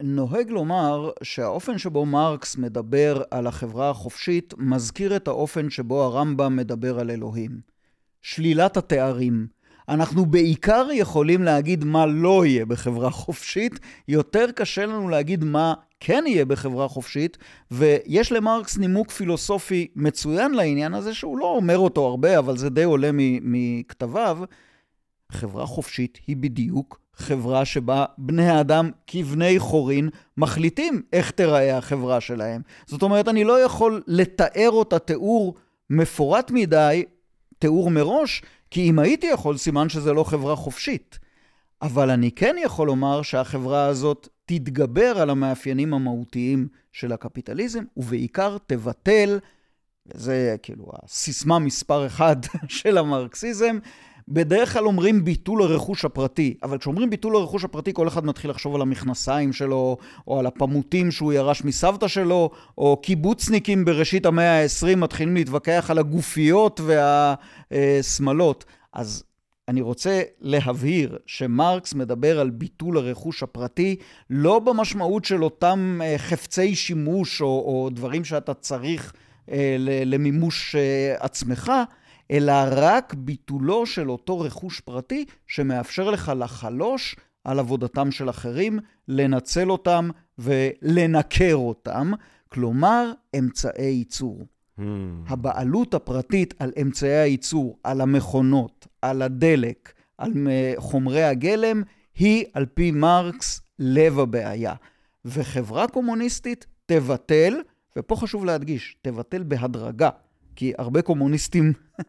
נוהג 0.02 0.50
לומר 0.50 1.10
שהאופן 1.22 1.78
שבו 1.78 2.06
מרקס 2.06 2.56
מדבר 2.56 3.22
על 3.30 3.46
החברה 3.46 3.90
החופשית 3.90 4.54
מזכיר 4.58 5.16
את 5.16 5.28
האופן 5.28 5.70
שבו 5.70 6.02
הרמב"ם 6.02 6.56
מדבר 6.56 7.00
על 7.00 7.10
אלוהים. 7.10 7.60
שלילת 8.22 8.76
התארים. 8.76 9.46
אנחנו 9.88 10.26
בעיקר 10.26 10.88
יכולים 10.92 11.42
להגיד 11.42 11.84
מה 11.84 12.06
לא 12.06 12.46
יהיה 12.46 12.66
בחברה 12.66 13.10
חופשית, 13.10 13.80
יותר 14.08 14.50
קשה 14.50 14.86
לנו 14.86 15.08
להגיד 15.08 15.44
מה 15.44 15.74
כן 16.00 16.24
יהיה 16.26 16.44
בחברה 16.44 16.88
חופשית, 16.88 17.38
ויש 17.70 18.32
למרקס 18.32 18.78
נימוק 18.78 19.10
פילוסופי 19.10 19.88
מצוין 19.96 20.54
לעניין 20.54 20.94
הזה, 20.94 21.14
שהוא 21.14 21.38
לא 21.38 21.46
אומר 21.46 21.78
אותו 21.78 22.06
הרבה, 22.06 22.38
אבל 22.38 22.56
זה 22.56 22.70
די 22.70 22.82
עולה 22.82 23.10
מכתביו. 23.42 24.38
חברה 25.32 25.66
חופשית 25.66 26.18
היא 26.26 26.36
בדיוק 26.36 27.00
חברה 27.20 27.64
שבה 27.64 28.04
בני 28.18 28.48
האדם 28.48 28.90
כבני 29.06 29.59
חורין 29.59 30.09
מחליטים 30.37 31.02
איך 31.12 31.30
תיראה 31.30 31.78
החברה 31.78 32.20
שלהם. 32.20 32.62
זאת 32.87 33.02
אומרת, 33.02 33.28
אני 33.28 33.44
לא 33.44 33.64
יכול 33.64 34.02
לתאר 34.06 34.70
אותה 34.70 34.98
תיאור 34.98 35.54
מפורט 35.90 36.50
מדי, 36.50 37.04
תיאור 37.59 37.90
מראש, 37.90 38.42
כי 38.70 38.90
אם 38.90 38.98
הייתי 38.98 39.26
יכול, 39.26 39.56
סימן 39.56 39.88
שזה 39.88 40.12
לא 40.12 40.24
חברה 40.24 40.56
חופשית. 40.56 41.18
אבל 41.83 42.11
אני 42.11 42.30
כן 42.30 42.56
יכול 42.64 42.87
לומר 42.87 43.22
שהחברה 43.22 43.87
הזאת 43.87 44.28
תתגבר 44.44 45.18
על 45.18 45.30
המאפיינים 45.30 45.94
המהותיים 45.94 46.68
של 46.92 47.12
הקפיטליזם, 47.12 47.84
ובעיקר 47.97 48.57
תבטל, 48.66 49.38
וזה 50.07 50.57
כאילו 50.62 50.92
הסיסמה 51.05 51.59
מספר 51.59 52.07
אחד 52.07 52.36
של 52.68 52.99
המרקסיזם, 52.99 53.78
בדרך 54.31 54.72
כלל 54.72 54.87
אומרים 54.87 55.24
ביטול 55.24 55.62
הרכוש 55.62 56.05
הפרטי, 56.05 56.55
אבל 56.62 56.78
כשאומרים 56.78 57.11
ביטול 57.11 57.37
הרכוש 57.37 57.64
הפרטי, 57.64 57.93
כל 57.93 58.09
אחד 58.09 58.24
מתחיל 58.24 58.51
לחשוב 58.51 58.74
על 58.74 58.83
המכנסיים 58.83 59.53
שלו, 59.53 59.97
או 60.28 60.39
על 60.39 60.47
הפמוטים 60.47 61.11
שהוא 61.11 61.33
ירש 61.33 61.64
מסבתא 61.64 62.09
שלו, 62.09 62.51
או 62.78 62.97
קיבוצניקים 63.03 63.85
בראשית 63.85 64.26
המאה 64.26 64.62
ה-20 64.62 64.97
מתחילים 64.97 65.35
להתווכח 65.35 65.87
על 65.89 65.99
הגופיות 65.99 66.81
והשמלות. 67.70 68.64
אז 68.93 69.24
אני 69.68 69.81
רוצה 69.81 70.22
להבהיר 70.41 71.18
שמרקס 71.26 71.95
מדבר 71.95 72.41
על 72.41 72.51
ביטול 72.51 72.99
הרכוש 72.99 73.43
הפרטי, 73.43 73.97
לא 74.31 74.59
במשמעות 74.59 75.24
של 75.24 75.45
אותם 75.45 76.01
חפצי 76.16 76.74
שימוש 76.74 77.41
או, 77.41 77.47
או 77.47 77.91
דברים 77.93 78.24
שאתה 78.24 78.55
צריך 78.55 79.12
למימוש 80.05 80.76
עצמך, 81.18 81.72
אלא 82.31 82.53
רק 82.70 83.14
ביטולו 83.14 83.87
של 83.87 84.11
אותו 84.11 84.41
רכוש 84.41 84.81
פרטי 84.81 85.24
שמאפשר 85.47 86.11
לך 86.11 86.33
לחלוש 86.37 87.16
על 87.45 87.59
עבודתם 87.59 88.11
של 88.11 88.31
אחרים, 88.31 88.78
לנצל 89.09 89.70
אותם 89.70 90.11
ולנקר 90.39 91.55
אותם, 91.55 92.12
כלומר, 92.49 93.12
אמצעי 93.39 93.91
ייצור. 93.91 94.47
Hmm. 94.78 94.83
הבעלות 95.26 95.95
הפרטית 95.95 96.55
על 96.59 96.72
אמצעי 96.83 97.16
הייצור, 97.18 97.78
על 97.85 98.01
המכונות, 98.01 98.87
על 99.03 99.22
הדלק, 99.22 99.93
על 100.18 100.33
מ- 100.35 100.76
חומרי 100.76 101.22
הגלם, 101.22 101.83
היא, 102.14 102.45
על 102.55 102.66
פי 102.66 102.91
מרקס, 102.91 103.61
לב 103.78 104.18
הבעיה. 104.18 104.74
וחברה 105.24 105.89
קומוניסטית 105.89 106.66
תבטל, 106.87 107.55
ופה 107.97 108.16
חשוב 108.16 108.45
להדגיש, 108.45 108.97
תבטל 109.03 109.43
בהדרגה. 109.43 110.11
כי 110.61 110.72
הרבה 110.78 111.02
קומוניסטים 111.02 111.72
אה, 112.00 112.04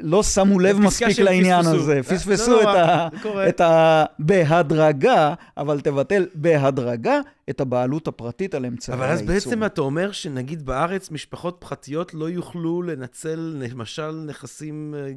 לא 0.00 0.22
שמו 0.22 0.58
לב 0.58 0.78
מספיק 0.78 1.18
לעניין 1.18 1.62
פספסו. 1.62 1.76
הזה. 1.76 1.94
לא, 1.94 2.02
פספסו 2.02 2.50
לא 2.50 2.62
את, 2.62 2.66
ה. 2.66 3.08
את 3.48 3.60
ה... 3.60 4.04
בהדרגה, 4.18 5.34
אבל 5.56 5.80
תבטל 5.80 6.26
בהדרגה 6.34 7.20
את 7.50 7.60
הבעלות 7.60 8.08
הפרטית 8.08 8.54
על 8.54 8.66
אמצעי 8.66 8.94
אבל 8.94 9.04
הייצור. 9.04 9.22
אז 9.22 9.44
בעצם 9.44 9.64
אתה 9.64 9.80
אומר 9.80 10.12
שנגיד 10.12 10.66
בארץ 10.66 11.10
משפחות 11.10 11.56
פרטיות 11.58 12.14
לא 12.14 12.30
יוכלו 12.30 12.82
לנצל 12.82 13.56
למשל 13.60 14.24
נכסים 14.26 14.94
אה, 14.98 15.12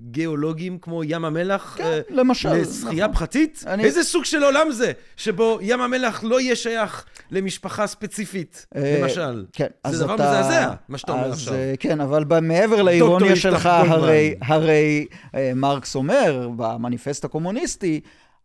גיאולוגיים 0.00 0.78
כמו 0.78 1.04
ים 1.04 1.24
המלח 1.24 1.74
כן, 1.78 1.84
אה, 1.84 2.00
למשל, 2.10 2.52
לשחייה 2.52 3.06
נכון. 3.06 3.18
פרטית? 3.18 3.64
אני- 3.66 3.84
איזה 3.84 4.04
סוג 4.04 4.24
של 4.24 4.44
עולם 4.44 4.70
זה, 4.70 4.92
שבו 5.16 5.58
ים 5.62 5.80
המלח 5.80 6.24
לא 6.24 6.40
יהיה 6.40 6.56
שייך 6.56 7.04
למשפחה 7.30 7.86
ספציפית, 7.86 8.66
אה, 8.76 8.98
למשל? 9.02 9.44
כן, 9.52 9.66
אז 9.84 9.96
זה 9.96 10.04
דבר 10.04 10.14
אתה... 10.14 10.22
מזעזע, 10.30 10.74
מה 10.88 10.98
שאתה 10.98 11.12
אומר 11.12 11.32
עכשיו. 11.32 11.54
אה, 11.54 11.74
כן, 11.80 12.00
אבל 12.00 12.24
מעבר 12.42 12.82
לאירוניה 12.82 13.36
שלך. 13.36 13.66
הרי, 13.66 14.34
הרי 14.42 15.06
אה, 15.34 15.52
מרקס 15.56 15.94
אומר 15.94 16.48
במניפסט 16.56 17.24
הקומוניסטי, 17.24 18.00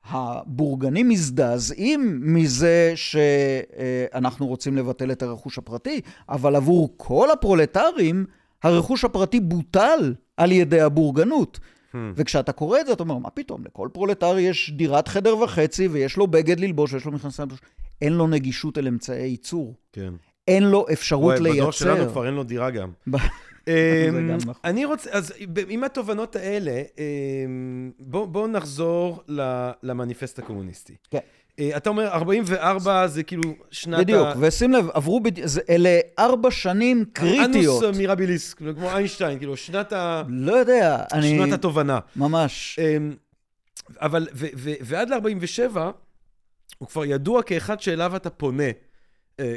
הבורגנים 0.10 1.10
מזדעזעים 1.10 2.20
מזה 2.22 2.94
שאנחנו 2.96 4.48
רוצים 4.48 4.78
לבטל 4.78 5.12
את 5.12 5.24
הרכוש 5.24 5.58
הפרטי, 5.58 6.02
אבל 6.30 6.56
עבור 6.56 6.94
כל 6.98 7.32
הפרולטרים, 7.32 8.26
הרכוש 8.64 9.06
הפרטי 9.06 9.40
בוטל 9.40 10.14
על 10.38 10.52
ידי 10.52 10.82
הבורגנות. 10.82 11.60
Hmm. 11.60 11.96
וכשאתה 12.16 12.52
קורא 12.52 12.80
את 12.80 12.86
זה, 12.86 12.94
אתה 12.94 13.04
אומר, 13.04 13.18
מה 13.18 13.30
פתאום, 13.30 13.62
לכל 13.66 13.90
פרולטר 13.94 14.40
יש 14.40 14.72
דירת 14.76 15.08
חדר 15.08 15.38
וחצי, 15.38 15.88
ויש 15.88 16.18
לו 16.18 16.28
בגד 16.28 16.60
ללבוש, 16.60 16.94
ויש 16.94 17.06
לו 17.06 17.12
מכנסיים 17.12 17.48
ללבוש. 17.48 17.62
אין 18.02 18.14
לו 18.14 18.28
נגישות 18.28 18.78
אל 18.78 18.88
אמצעי 18.88 19.28
ייצור. 19.28 19.76
כן. 19.94 20.14
אין 20.48 20.64
לו 20.64 20.86
אפשרות 20.94 21.24
וואי, 21.24 21.40
לייצר. 21.40 21.60
בדור 21.60 21.72
שלנו 21.72 22.10
כבר 22.10 22.26
אין 22.26 22.34
לו 22.34 22.44
דירה 22.44 22.72
גם. 22.72 22.90
אמ, 23.68 24.28
נכון. 24.32 24.54
אני 24.64 24.86
רוצה, 24.86 25.10
אז 25.12 25.34
עם 25.70 25.84
התובנות 25.84 26.36
האלה, 26.36 26.82
אמ, 26.98 27.92
בוא- 28.00 28.26
בואו 28.26 28.48
נחזור 28.48 29.24
למניפסט 29.84 30.40
הקומוניסטי. 30.40 30.96
כן. 31.12 31.20
אה, 31.60 31.78
אתה 31.78 31.90
אומר, 31.90 32.08
44 32.08 33.08
זה 33.08 33.24
כאילו 33.24 33.44
שנת 33.72 34.00
בדיוק, 34.00 34.28
ה... 34.28 34.34
ושים 34.40 34.72
לב, 34.74 34.90
עברו, 34.94 35.20
בד... 35.20 35.46
זה- 35.46 35.62
אלה 35.70 36.00
ארבע 36.20 36.52
שנים 36.52 37.06
קריטיות. 37.14 37.84
אנוס 37.84 37.98
מירביליס, 37.98 38.54
כמו 38.54 38.90
איינשטיין, 38.92 39.38
כאילו, 39.38 39.58
שנת 39.58 39.94
ה... 39.94 40.24
לא 40.28 40.54
יודע, 40.54 41.04
אני... 41.14 41.38
שנת 41.38 41.54
התובנה. 41.54 42.00
ממש. 42.16 42.80
אמ, 42.80 43.16
אבל, 44.02 44.28
ו- 44.34 44.48
ו- 44.56 44.74
ועד 44.82 45.10
ל-47, 45.10 45.78
הוא 46.78 46.88
כבר 46.88 47.06
ידוע 47.06 47.44
כאחד 47.44 47.82
שאליו 47.82 48.16
אתה 48.16 48.30
פונה 48.30 48.64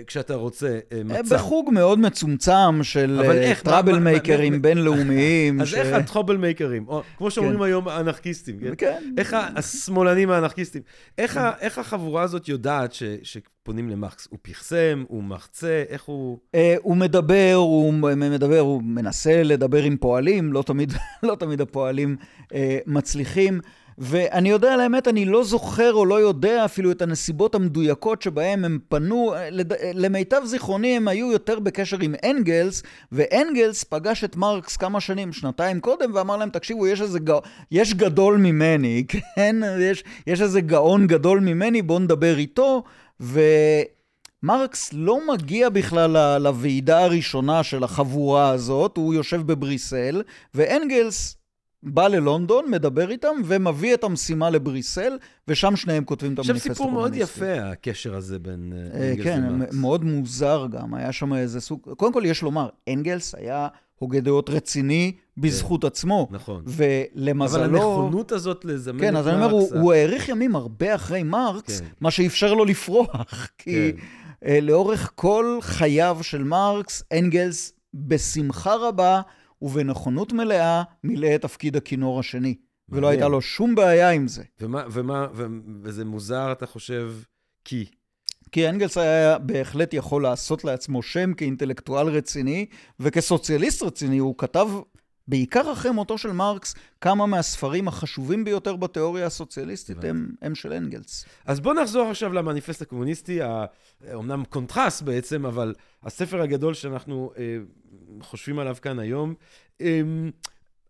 כשאתה 0.06 0.34
רוצה 0.34 0.66
אה, 0.66 0.98
אה, 0.98 1.04
מצע. 1.04 1.36
בחוג 1.36 1.70
מאוד 1.72 1.98
מצומצם 1.98 2.82
של 2.82 3.20
אה, 3.24 3.54
טראבל 3.62 3.98
מייקרים 3.98 4.62
בינלאומיים. 4.62 5.60
אז 5.62 5.74
איך 5.74 5.92
הטרובל 5.92 6.36
מייקרים, 6.36 6.86
כמו 7.16 7.30
שאומרים 7.30 7.62
היום 7.62 7.88
האנרכיסטים, 7.88 8.58
כן? 8.60 8.72
כן. 8.78 9.14
איך 9.18 9.36
השמאלנים 9.56 10.30
האנרכיסטים, 10.30 10.82
איך 11.18 11.78
החבורה 11.78 12.22
הזאת 12.22 12.48
יודעת 12.48 12.96
שפונים 13.22 13.90
למרקס? 13.90 14.28
הוא 14.30 14.38
פרסם, 14.42 15.04
הוא 15.08 15.22
מחצה, 15.22 15.84
איך 15.88 16.02
הוא... 16.02 16.38
אה, 16.54 16.74
הוא 16.82 16.96
מדבר, 16.96 17.54
הוא 17.54 17.92
מדבר, 17.92 18.58
הוא 18.58 18.82
מנסה 18.82 19.42
לדבר 19.42 19.82
עם 19.82 19.96
פועלים, 19.96 20.52
לא 20.52 20.62
תמיד, 20.62 20.92
לא 21.22 21.36
הפועלים 21.60 22.16
אה, 22.54 22.78
מצליחים. 22.86 23.60
ואני 23.98 24.50
יודע 24.50 24.74
על 24.74 24.80
האמת, 24.80 25.08
אני 25.08 25.24
לא 25.24 25.44
זוכר 25.44 25.92
או 25.94 26.06
לא 26.06 26.20
יודע 26.20 26.64
אפילו 26.64 26.90
את 26.90 27.02
הנסיבות 27.02 27.54
המדויקות 27.54 28.22
שבהם 28.22 28.64
הם 28.64 28.78
פנו, 28.88 29.34
למיטב 29.94 30.42
זיכרוני 30.44 30.96
הם 30.96 31.08
היו 31.08 31.32
יותר 31.32 31.58
בקשר 31.58 31.96
עם 32.00 32.14
אנגלס, 32.24 32.82
ואנגלס 33.12 33.84
פגש 33.84 34.24
את 34.24 34.36
מרקס 34.36 34.76
כמה 34.76 35.00
שנים, 35.00 35.32
שנתיים 35.32 35.80
קודם, 35.80 36.10
ואמר 36.14 36.36
להם, 36.36 36.50
תקשיבו, 36.50 36.86
יש 36.86 37.00
איזה 37.00 37.18
גא... 37.18 37.38
יש 37.70 37.94
גדול 37.94 38.36
ממני, 38.36 39.04
כן? 39.34 39.56
יש, 39.80 40.04
יש 40.26 40.42
איזה 40.42 40.60
גאון 40.60 41.06
גדול 41.06 41.40
ממני, 41.40 41.82
בואו 41.82 41.98
נדבר 41.98 42.38
איתו, 42.38 42.82
ו... 43.20 43.40
מרקס 44.42 44.90
לא 44.92 45.18
מגיע 45.32 45.68
בכלל 45.68 46.38
לוועידה 46.38 47.04
הראשונה 47.04 47.62
של 47.62 47.84
החבורה 47.84 48.50
הזאת, 48.50 48.96
הוא 48.96 49.14
יושב 49.14 49.42
בבריסל, 49.46 50.22
ואנגלס 50.54 51.36
בא 51.82 52.08
ללונדון, 52.08 52.70
מדבר 52.70 53.10
איתם, 53.10 53.34
ומביא 53.44 53.94
את 53.94 54.04
המשימה 54.04 54.50
לבריסל, 54.50 55.18
ושם 55.48 55.76
שניהם 55.76 56.04
כותבים 56.04 56.34
את 56.34 56.38
עכשיו 56.38 56.54
המניפסט 56.54 56.72
סיפור 56.72 56.90
מאוד 56.92 57.10
הקומוניסטי. 57.10 57.44
יפה, 57.44 57.70
הקשר 57.70 58.16
הזה 58.16 58.38
בין 58.38 58.72
אה, 58.76 59.00
אה, 59.00 59.10
אנגלס 59.10 59.24
כן, 59.24 59.44
ומרקס. 59.48 59.74
מ- 59.74 59.80
מאוד 59.80 60.04
מוזר 60.04 60.66
גם, 60.70 60.94
היה 60.94 61.12
שם 61.12 61.34
איזה 61.34 61.60
סוג... 61.60 61.80
קודם 61.96 62.12
כל, 62.12 62.22
יש 62.26 62.42
לומר, 62.42 62.68
אנגלס 62.88 63.34
היה 63.34 63.68
הוגה 63.98 64.20
דעות 64.20 64.50
רציני 64.50 65.12
בזכות 65.36 65.84
עצמו. 65.84 66.28
נכון. 66.30 66.64
ולמזלו... 66.66 67.64
אבל 67.64 67.76
הנכונות 67.76 68.32
הזאת 68.32 68.64
לזמן 68.64 69.00
כן, 69.00 69.14
את 69.14 69.18
אז 69.18 69.28
אני 69.28 69.36
אומר, 69.36 69.48
מרקס, 69.56 69.72
הוא, 69.72 69.80
הוא 69.80 69.92
האריך 69.92 70.28
ימים 70.28 70.56
הרבה 70.56 70.94
אחרי 70.94 71.22
מרקס, 71.22 71.80
כן. 71.80 71.86
מה 72.00 72.10
שאפשר 72.10 72.54
לו 72.54 72.64
לפרוח. 72.64 73.48
כי 73.58 73.92
כן. 73.92 74.02
אה, 74.46 74.58
לאורך 74.62 75.12
כל 75.14 75.58
חייו 75.60 76.18
של 76.22 76.44
מרקס, 76.44 77.02
אנגלס 77.12 77.72
בשמחה 77.94 78.74
רבה 78.74 79.20
ובנכונות 79.62 80.32
מלאה 80.32 80.82
מילא 81.04 81.34
את 81.34 81.42
תפקיד 81.42 81.76
הכינור 81.76 82.20
השני. 82.20 82.54
ולא. 82.88 83.08
הייתה 83.08 83.28
לו 83.28 83.40
שום 83.40 83.74
בעיה 83.74 84.10
עם 84.10 84.28
זה. 84.28 84.42
ומה, 84.60 84.84
ומה, 84.92 85.26
ו- 85.34 85.46
וזה 85.82 86.04
מוזר, 86.04 86.52
אתה 86.52 86.66
חושב, 86.66 87.12
כי... 87.64 87.86
כי 88.52 88.68
אנגלס 88.68 88.98
היה 88.98 89.38
בהחלט 89.38 89.94
יכול 89.94 90.22
לעשות 90.22 90.64
לעצמו 90.64 91.02
שם 91.02 91.34
כאינטלקטואל 91.34 92.06
רציני, 92.06 92.66
וכסוציאליסט 93.00 93.82
רציני 93.82 94.18
הוא 94.18 94.34
כתב, 94.38 94.68
בעיקר 95.28 95.72
אחרי 95.72 95.90
מותו 95.90 96.18
של 96.18 96.32
מרקס, 96.32 96.74
כמה 97.00 97.26
מהספרים 97.26 97.88
החשובים 97.88 98.44
ביותר 98.44 98.76
בתיאוריה 98.76 99.26
הסוציאליסטית 99.26 100.04
הם, 100.04 100.34
הם 100.42 100.54
של 100.54 100.72
אנגלס. 100.72 101.24
אז 101.46 101.60
בואו 101.60 101.74
נחזור 101.74 102.08
עכשיו 102.08 102.32
למניפסט 102.32 102.82
הקומוניסטי, 102.82 103.40
אומנם 104.14 104.44
קונטרס 104.44 105.02
בעצם, 105.02 105.46
אבל 105.46 105.74
הספר 106.02 106.42
הגדול 106.42 106.74
שאנחנו 106.74 107.32
אה, 107.38 107.58
חושבים 108.20 108.58
עליו 108.58 108.76
כאן 108.82 108.98
היום. 108.98 109.34
אה, 109.80 110.00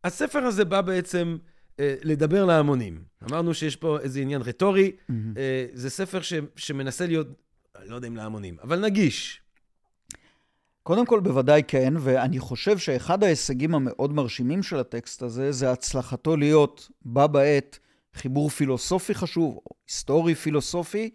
הספר 0.05 0.39
הזה 0.39 0.65
בא 0.65 0.81
בעצם 0.81 1.37
אה, 1.81 1.95
לדבר 2.03 2.45
להמונים. 2.45 3.03
אמרנו 3.31 3.55
שיש 3.55 3.77
פה 3.77 3.99
איזה 4.01 4.21
עניין 4.21 4.43
רטורי, 4.43 4.93
אה, 5.37 5.67
זה 5.73 5.91
ספר 5.91 6.23
ש, 6.23 6.33
שמנסה 6.57 7.07
להיות, 7.07 7.27
לא 7.85 7.95
יודע 7.95 8.09
אם 8.09 8.17
להמונים, 8.17 8.57
אבל 8.63 8.81
נגיש. 8.81 9.43
קודם 10.83 11.07
כל, 11.07 11.21
בוודאי 11.21 11.63
כן, 11.69 11.95
ואני 11.99 12.39
חושב 12.39 12.79
שאחד 12.79 13.25
ההישגים 13.25 13.75
המאוד 13.75 14.13
מרשימים 14.13 14.63
של 14.63 14.79
הטקסט 14.79 15.23
הזה, 15.23 15.53
זה 15.53 15.73
הצלחתו 15.73 16.37
להיות 16.37 16.89
בה 17.05 17.27
בעת 17.27 17.79
חיבור 18.15 18.49
פילוסופי 18.51 19.15
חשוב, 19.15 19.55
או 19.57 19.77
היסטורי 19.89 20.35
פילוסופי, 20.35 21.11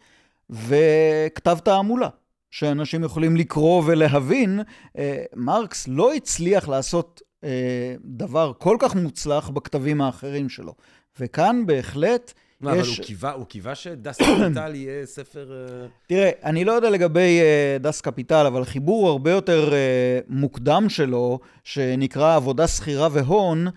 וכתב 0.50 1.58
תעמולה, 1.64 2.10
שאנשים 2.52 3.04
יכולים 3.04 3.38
לקרוא 3.38 3.84
ולהבין. 3.86 4.60
אה, 4.98 5.24
מרקס 5.36 5.88
לא 5.88 6.14
הצליח 6.14 6.68
לעשות 6.68 7.22
אה, 7.44 7.96
דבר 8.06 8.52
כל 8.58 8.78
כך 8.80 8.96
מוצלח 8.96 9.50
בכתבים 9.50 10.02
האחרים 10.02 10.50
שלו. 10.50 10.74
וכאן 11.20 11.66
בהחלט 11.66 12.34
מה, 12.62 12.72
אבל 12.72 12.80
יש- 12.80 12.98
הוא 12.98 13.06
קיווה, 13.06 13.32
הוא 13.32 13.46
קיווה 13.46 13.76
שדס 13.76 14.18
קפיטל 14.18 14.76
יהיה 14.76 15.06
ספר... 15.06 15.52
אה, 15.52 15.88
תראה, 16.08 16.30
אני 16.44 16.66
לא 16.66 16.72
יודע 16.72 16.90
לגבי 16.90 17.40
uh, 17.42 17.82
דס 17.84 18.02
קפיטל, 18.02 18.46
אבל 18.46 18.66
חיבור 18.66 19.10
הרבה 19.10 19.32
יותר 19.32 19.70
uh, 19.70 20.26
מוקדם 20.30 20.86
שלו, 20.90 21.40
שנקרא 21.64 22.36
עבודה 22.36 22.68
שכירה 22.68 23.08
והון, 23.12 23.68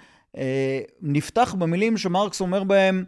נפתח 1.02 1.54
במילים 1.58 1.96
שמרקס 1.96 2.40
אומר 2.40 2.64
בהם, 2.64 3.04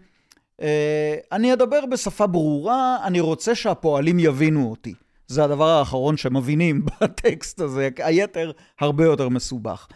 אני 1.33 1.53
אדבר 1.53 1.87
בשפה 1.87 2.27
ברורה, 2.27 2.97
אני 3.05 3.21
רוצה 3.21 3.55
שהפועלים 3.55 4.19
יבינו 4.19 4.71
אותי. 4.71 4.95
זה 5.27 5.45
הדבר 5.45 5.69
האחרון 5.69 6.17
שמבינים 6.17 6.85
בטקסט 7.01 7.61
הזה, 7.61 7.89
היתר 7.99 8.53
הרבה 8.81 9.05
יותר 9.05 9.29
מסובך. 9.29 9.87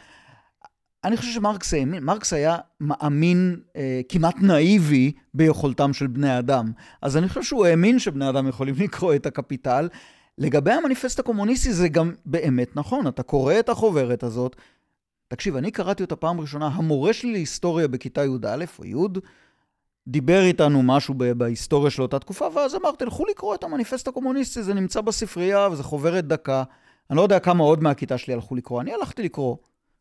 אני 1.07 1.17
חושב 1.17 1.33
שמרקס 1.33 1.75
האמין, 1.75 2.05
מרקס 2.05 2.33
היה 2.33 2.57
מאמין 2.81 3.61
אה, 3.77 4.01
כמעט 4.09 4.37
נאיבי 4.41 5.13
ביכולתם 5.35 5.93
של 5.93 6.07
בני 6.07 6.39
אדם. 6.39 6.73
אז 7.03 7.17
אני 7.17 7.29
חושב 7.29 7.43
שהוא 7.43 7.67
האמין 7.67 7.99
שבני 7.99 8.29
אדם 8.29 8.49
יכולים 8.49 8.75
לקרוא 8.85 9.15
את 9.15 9.27
הקפיטל. 9.27 9.89
לגבי 10.39 10.73
המניפסט 10.73 11.19
הקומוניסטי 11.19 11.73
זה 11.73 11.89
גם 11.89 12.13
באמת 12.27 12.77
נכון, 12.77 13.07
אתה 13.07 13.23
קורא 13.23 13.55
את 13.59 13.69
החוברת 13.69 14.23
הזאת, 14.23 14.57
תקשיב, 15.29 15.57
אני 15.57 15.71
קראתי 15.71 16.03
אותה 16.03 16.17
פעם 16.17 16.41
ראשונה, 16.41 16.67
המורה 16.67 17.13
שלי 17.13 17.33
להיסטוריה 17.33 17.89
בכיתה 17.89 18.25
י"א 18.25 18.65
או 18.79 18.85
י', 18.85 19.21
דיבר 20.09 20.43
איתנו 20.43 20.83
משהו 20.83 21.15
בהיסטוריה 21.15 21.91
של 21.91 22.03
אותה 22.03 22.19
תקופה, 22.19 22.49
ואז 22.55 22.75
אמר, 22.75 22.91
תלכו 22.93 23.27
לקרוא 23.27 23.55
את 23.55 23.65
המניפסט 23.65 24.09
הקומוניסטי, 24.09 24.63
זה 24.63 24.75
נמצא 24.75 25.01
בספרייה 25.01 25.69
וזה 25.73 25.83
חוברת 25.83 26.27
דקה. 26.27 26.63
אני 27.11 27.17
לא 27.17 27.23
יודע 27.23 27.39
כמה 27.39 27.65
עוד 27.65 27.83
מהכיתה 27.83 28.19
שלי 28.19 28.35
הלכו 28.35 28.55
לקרוא, 28.55 28.81
אני 28.81 28.95
הלכתי 28.95 29.23
לקרוא. 29.23 29.57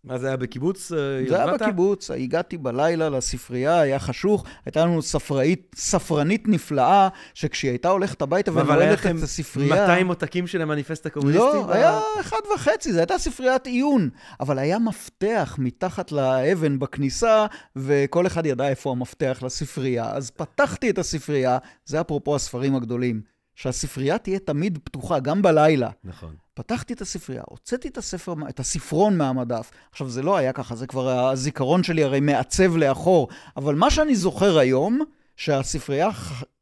מה 0.06 0.18
זה 0.18 0.28
היה 0.28 0.38
בקיבוץ? 0.38 0.91
אה, 0.91 0.97
זה 1.28 1.43
היה? 1.43 1.53
בקיבוץ, 1.53 2.12
הגעתי 2.12 2.58
בלילה 2.58 3.10
לספרייה, 3.10 3.80
היה 3.80 3.99
חשוך, 3.99 4.45
הייתה 4.66 4.86
לנו 4.86 5.01
ספראית, 5.01 5.76
ספרנית 5.76 6.47
נפלאה, 6.47 7.08
שכשהיא 7.34 7.72
הייתה 7.72 7.89
הולכת 7.89 8.22
הביתה 8.22 8.51
אבל 8.51 8.62
היה 8.62 8.72
ונועלת 8.72 8.99
לכם 8.99 9.18
את 9.18 9.24
הספרייה... 9.24 9.82
200 9.82 10.08
עותקים 10.08 10.47
של 10.47 10.62
המניפסט 10.62 11.06
הקומוניסטי? 11.06 11.39
לא, 11.39 11.64
ב- 11.68 11.72
היה 11.72 11.99
אחד 12.22 12.38
וחצי, 12.56 12.93
זו 12.93 12.99
הייתה 12.99 13.18
ספריית 13.18 13.68
עיון. 13.68 14.10
אבל 14.39 14.60
היה 14.60 14.80
מפתח 14.80 15.56
מתחת 15.60 16.12
לאבן 16.12 16.80
בכניסה, 16.80 17.45
וכל 17.76 18.28
אחד 18.28 18.45
ידע 18.45 18.68
איפה 18.70 18.91
המפתח 18.91 19.39
לספרייה. 19.41 20.12
אז 20.12 20.32
פתחתי 20.32 20.89
את 20.89 20.97
הספרייה, 20.97 21.58
זה 21.86 22.01
אפרופו 22.01 22.36
הספרים 22.36 22.76
הגדולים, 22.76 23.22
שהספרייה 23.56 24.18
תהיה 24.18 24.39
תמיד 24.39 24.80
פתוחה, 24.84 25.20
גם 25.20 25.41
בלילה. 25.41 25.89
נכון. 26.03 26.45
פתחתי 26.56 26.93
את 26.93 27.01
הספרייה, 27.01 27.43
הוצאתי 27.49 27.88
את 27.88 27.97
הספר, 27.97 28.34
את 28.49 28.60
הספרון 28.60 29.18
מהמדף. 29.18 29.72
עכשיו, 29.91 30.10
זה 30.10 30.22
לא 30.22 30.38
היה 30.38 30.53
ככה, 30.53 30.76
זה 30.76 30.88
כבר 30.88 31.10
הזיכרון 31.30 31.84
שלי 31.84 32.03
הרי 32.03 32.20
מעצב 32.20 32.76
לאחור, 32.76 33.28
אבל 33.58 33.76
מה 33.76 33.91
שאני 33.91 34.16
זוכר 34.16 34.58
היום, 34.58 34.99
שהספרייה 35.36 36.10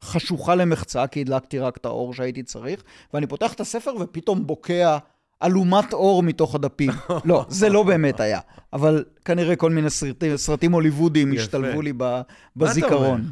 חשוכה 0.03 0.55
למחצה, 0.55 1.07
כי 1.07 1.21
הדלקתי 1.21 1.59
רק 1.59 1.77
את 1.77 1.85
האור 1.85 2.13
שהייתי 2.13 2.43
צריך, 2.43 2.83
ואני 3.13 3.27
פותח 3.27 3.53
את 3.53 3.59
הספר 3.59 3.93
ופתאום 3.99 4.47
בוקע 4.47 4.97
אלומת 5.43 5.93
אור 5.93 6.23
מתוך 6.23 6.55
הדפים. 6.55 6.91
לא, 7.25 7.45
זה 7.49 7.69
לא 7.69 7.83
באמת 7.83 8.19
היה, 8.19 8.39
אבל 8.73 9.03
כנראה 9.25 9.55
כל 9.55 9.69
מיני 9.71 9.89
סרטים, 9.89 10.37
סרטים 10.37 10.71
הוליוודיים. 10.71 11.33
השתלבו 11.33 11.81
לי 11.81 11.93
ב-? 11.97 12.21
בזיכרון. 12.55 13.31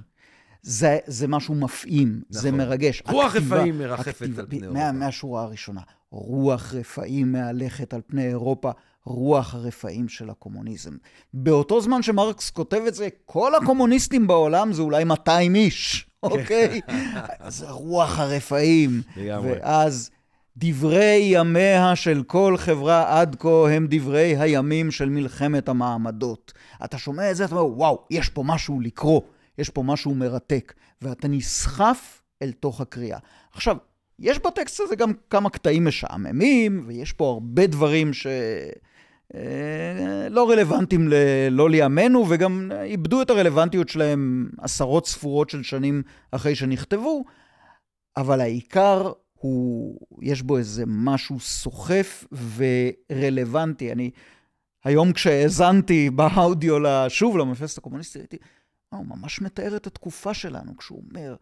זה, 0.64 0.98
זה 1.08 1.28
משהו 1.28 1.56
מפעים, 1.56 2.22
זה 2.30 2.48
נכון. 2.48 2.60
מרגש. 2.62 3.04
רוח 3.08 3.36
רפאים 3.36 3.78
מרחפת 3.80 4.22
על 4.40 4.46
פני 4.50 4.60
מה- 4.60 4.64
אירופה. 4.66 4.92
מהשורה 4.92 5.44
הראשונה. 5.44 5.82
רוח 6.12 6.74
רפאים 6.74 7.32
מהלכת 7.32 7.94
על 7.94 8.02
פני 8.08 8.28
אירופה, 8.28 8.72
רוח 9.06 9.56
הרפאים 9.56 10.10
של 10.10 10.30
הקומוניזם. 10.30 10.92
באותו 11.34 11.82
זמן 11.82 12.02
שמרקס 12.02 12.50
כותב 12.50 12.82
את 12.88 12.96
זה, 12.96 13.08
כל 13.26 13.56
הקומוניסטים 13.56 14.28
בעולם 14.28 14.74
זה 14.74 14.82
אולי 14.82 15.04
200 15.04 15.56
איש, 15.56 16.08
אוקיי? 16.24 16.82
זה 17.48 17.70
רוח 17.70 18.20
הרפאים. 18.20 19.02
לגמרי. 19.18 19.52
ואז 19.52 20.10
דברי 20.58 21.20
ימיה 21.22 21.96
של 21.96 22.24
כל 22.28 22.56
חברה 22.58 23.20
עד 23.20 23.36
כה 23.40 23.72
הם 23.72 23.88
דברי 23.90 24.38
הימים 24.38 24.92
של 24.92 25.10
מלחמת 25.10 25.70
המעמדות. 25.70 26.54
אתה 26.84 26.98
שומע 26.98 27.32
את 27.32 27.36
זה, 27.36 27.46
אתה 27.46 27.56
אומר, 27.56 27.78
וואו, 27.78 28.06
יש 28.10 28.30
פה 28.30 28.44
משהו 28.46 28.82
לקרוא, 28.82 29.22
יש 29.58 29.70
פה 29.70 29.84
משהו 29.84 30.16
מרתק, 30.16 30.74
ואתה 31.02 31.28
נסחף 31.28 32.22
אל 32.42 32.52
תוך 32.52 32.82
הקריאה. 32.82 33.18
עכשיו, 33.54 33.78
יש 34.22 34.40
בטקסט 34.40 34.80
הזה 34.80 34.96
גם 34.96 35.12
כמה 35.30 35.50
קטעים 35.50 35.86
משעממים, 35.86 36.84
ויש 36.88 37.14
פה 37.14 37.30
הרבה 37.30 37.68
דברים 37.68 38.14
ש... 38.14 38.28
אה, 39.36 40.28
רלוונטיים 40.46 41.08
ל- 41.08 41.48
לא 41.52 41.70
לימינו, 41.70 42.26
וגם 42.30 42.72
איבדו 42.84 43.22
את 43.22 43.30
הרלוונטיות 43.30 43.90
שלהם 43.90 44.50
עשרות 44.58 45.08
ספורות 45.08 45.50
של 45.50 45.64
שנים 45.64 46.04
אחרי 46.32 46.56
שנכתבו, 46.56 47.24
אבל 48.18 48.42
העיקר 48.42 49.12
הוא, 49.34 50.00
יש 50.22 50.42
בו 50.42 50.58
איזה 50.58 50.84
משהו 50.88 51.40
סוחף 51.40 52.26
ורלוונטי. 53.12 53.92
אני, 53.92 54.12
היום 54.84 55.14
כשהאזנתי 55.14 56.10
באודיו, 56.10 56.76
שוב 57.10 57.38
למפסט 57.38 57.78
הקומוניסטי, 57.78 58.20
הייתי, 58.20 58.38
אה, 58.94 58.98
הוא 58.98 59.06
ממש 59.06 59.42
מתאר 59.42 59.76
את 59.76 59.88
התקופה 59.88 60.34
שלנו, 60.34 60.78
כשהוא 60.78 61.04
אומר, 61.10 61.36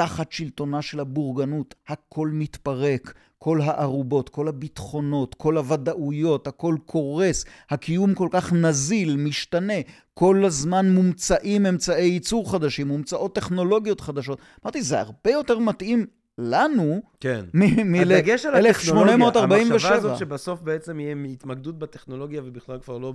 תחת 0.00 0.32
שלטונה 0.32 0.82
של 0.82 1.00
הבורגנות, 1.00 1.74
הכל 1.88 2.30
מתפרק, 2.32 3.14
כל 3.38 3.60
הערובות, 3.60 4.28
כל 4.28 4.48
הביטחונות, 4.48 5.34
כל 5.34 5.56
הוודאויות, 5.56 6.46
הכל 6.46 6.76
קורס, 6.86 7.44
הקיום 7.70 8.14
כל 8.14 8.28
כך 8.30 8.52
נזיל, 8.52 9.16
משתנה, 9.16 9.74
כל 10.14 10.44
הזמן 10.44 10.90
מומצאים 10.90 11.66
אמצעי 11.66 12.08
ייצור 12.08 12.52
חדשים, 12.52 12.88
מומצאות 12.88 13.34
טכנולוגיות 13.34 14.00
חדשות. 14.00 14.38
אמרתי, 14.64 14.82
זה 14.82 15.00
הרבה 15.00 15.30
יותר 15.30 15.58
מתאים 15.58 16.06
לנו 16.38 17.02
כן. 17.20 17.44
מ-1847. 17.54 18.00
הדגש 18.00 18.46
על 18.46 18.66
הטכנולוגיה, 18.66 19.28
המחשבה 19.42 19.94
הזאת 19.94 20.18
שבסוף 20.18 20.60
בעצם 20.60 21.00
יהיה 21.00 21.16
התמקדות 21.32 21.78
בטכנולוגיה 21.78 22.40
ובכלל 22.44 22.78
כבר 22.78 22.98
לא 22.98 23.12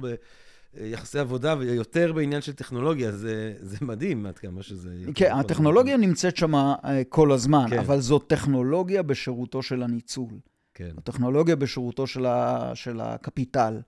ביחסי 0.76 1.20
עבודה 1.20 1.56
ויותר 1.60 2.14
בעניין 2.14 2.42
של 2.42 2.54
טכנולוגיה, 2.54 3.12
זה, 3.12 3.54
זה 3.60 3.78
מדהים 3.82 4.26
עד 4.26 4.38
כמה 4.40 4.64
שזה... 4.64 4.90
כן, 5.16 5.32
הטכנולוגיה 5.34 5.98
נמצאת 5.98 6.38
שם 6.38 6.56
אה, 6.56 7.02
כל 7.10 7.32
הזמן, 7.32 7.66
כן. 7.70 7.80
אבל 7.80 8.00
זו 8.00 8.20
טכנולוגיה 8.20 9.04
בשירותו 9.04 9.64
של 9.64 9.84
הניצול. 9.84 10.34
כן. 10.74 10.92
הטכנולוגיה 10.98 11.56
בשירותו 11.56 12.08
של, 12.08 12.26
ה, 12.26 12.72
של 12.74 13.02
הקפיטל. 13.02 13.80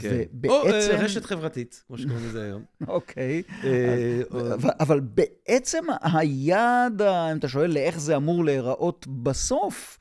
כן. 0.00 0.08
ובעצם... 0.32 0.54
או 0.54 0.66
אה, 0.66 1.04
רשת 1.04 1.24
חברתית, 1.24 1.84
כמו 1.86 1.98
שקוראים 1.98 2.26
לזה 2.26 2.42
היום. 2.42 2.62
אוקיי. 2.88 3.42
אה, 3.64 4.20
אבל, 4.80 5.00
בעצם 5.00 5.84
היעד, 6.02 7.02
אם 7.02 7.36
אתה 7.36 7.48
שואל 7.48 7.70
לאיך 7.70 8.00
זה 8.00 8.16
אמור 8.16 8.44
להיראות 8.44 9.06
בסוף, 9.06 9.98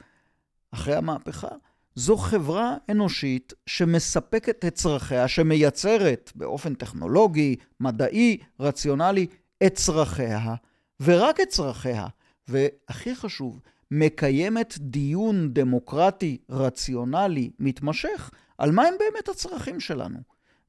אחרי 0.71 0.95
המהפכה, 0.95 1.47
זו 1.95 2.17
חברה 2.17 2.75
אנושית 2.91 3.53
שמספקת 3.65 4.65
את 4.65 4.73
צרכיה, 4.73 5.27
שמייצרת 5.27 6.31
באופן 6.35 6.73
טכנולוגי, 6.73 7.55
מדעי, 7.79 8.37
רציונלי, 8.59 9.27
את 9.65 9.73
צרכיה, 9.73 10.55
ורק 11.01 11.39
את 11.39 11.47
צרכיה. 11.47 12.07
והכי 12.47 13.15
חשוב, 13.15 13.59
מקיימת 13.91 14.75
דיון 14.79 15.53
דמוקרטי, 15.53 16.37
רציונלי, 16.49 17.49
מתמשך, 17.59 18.31
על 18.57 18.71
מה 18.71 18.83
הם 18.83 18.93
באמת 18.99 19.29
הצרכים 19.29 19.79
שלנו. 19.79 20.19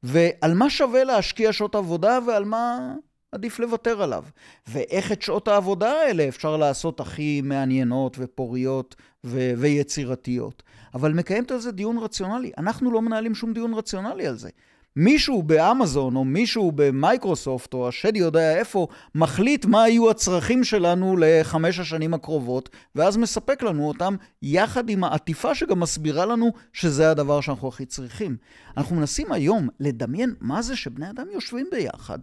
ועל 0.03 0.55
מה 0.55 0.70
שווה 0.70 1.05
להשקיע 1.05 1.53
שעות 1.53 1.75
עבודה 1.75 2.18
ועל 2.27 2.45
מה 2.45 2.95
עדיף 3.33 3.59
לוותר 3.59 4.03
עליו. 4.03 4.25
ואיך 4.66 5.12
את 5.12 5.23
שעות 5.23 5.49
העבודה 5.49 5.93
האלה 5.93 6.29
אפשר 6.29 6.57
לעשות 6.57 7.01
הכי 7.01 7.41
מעניינות 7.45 8.16
ופוריות 8.20 8.95
ו- 9.25 9.53
ויצירתיות. 9.59 10.62
אבל 10.95 11.12
מקיימת 11.12 11.51
על 11.51 11.59
זה 11.59 11.72
דיון 11.72 11.99
רציונלי. 11.99 12.51
אנחנו 12.59 12.90
לא 12.90 13.03
מנהלים 13.03 13.34
שום 13.34 13.53
דיון 13.53 13.74
רציונלי 13.74 14.26
על 14.26 14.36
זה. 14.36 14.51
מישהו 14.97 15.43
באמזון 15.43 16.16
או 16.16 16.24
מישהו 16.24 16.72
במייקרוסופט 16.74 17.74
או 17.74 17.88
השד 17.88 18.16
יודע 18.16 18.57
איפה 18.57 18.86
מחליט 19.14 19.64
מה 19.64 19.88
יהיו 19.88 20.11
הצרכים 20.11 20.64
שלנו 20.64 21.16
לחמש 21.20 21.78
השנים 21.78 22.14
הקרובות 22.14 22.68
ואז 22.95 23.16
מספק 23.16 23.62
לנו 23.62 23.88
אותם 23.88 24.16
יחד 24.43 24.88
עם 24.88 25.05
העטיפה 25.05 25.55
שגם 25.55 25.80
מסבירה 25.80 26.26
לנו 26.26 26.53
שזה 26.72 27.11
הדבר 27.11 27.40
שאנחנו 27.40 27.68
הכי 27.68 27.86
צריכים. 27.86 28.36
אנחנו 28.76 28.97
מנסים 28.97 29.32
היום 29.32 29.68
לדמיין 29.80 30.34
מה 30.40 30.62
זה 30.62 30.76
שבני 30.76 31.11
אדם 31.11 31.26
יושבים 31.32 31.66
ביחד 31.70 32.18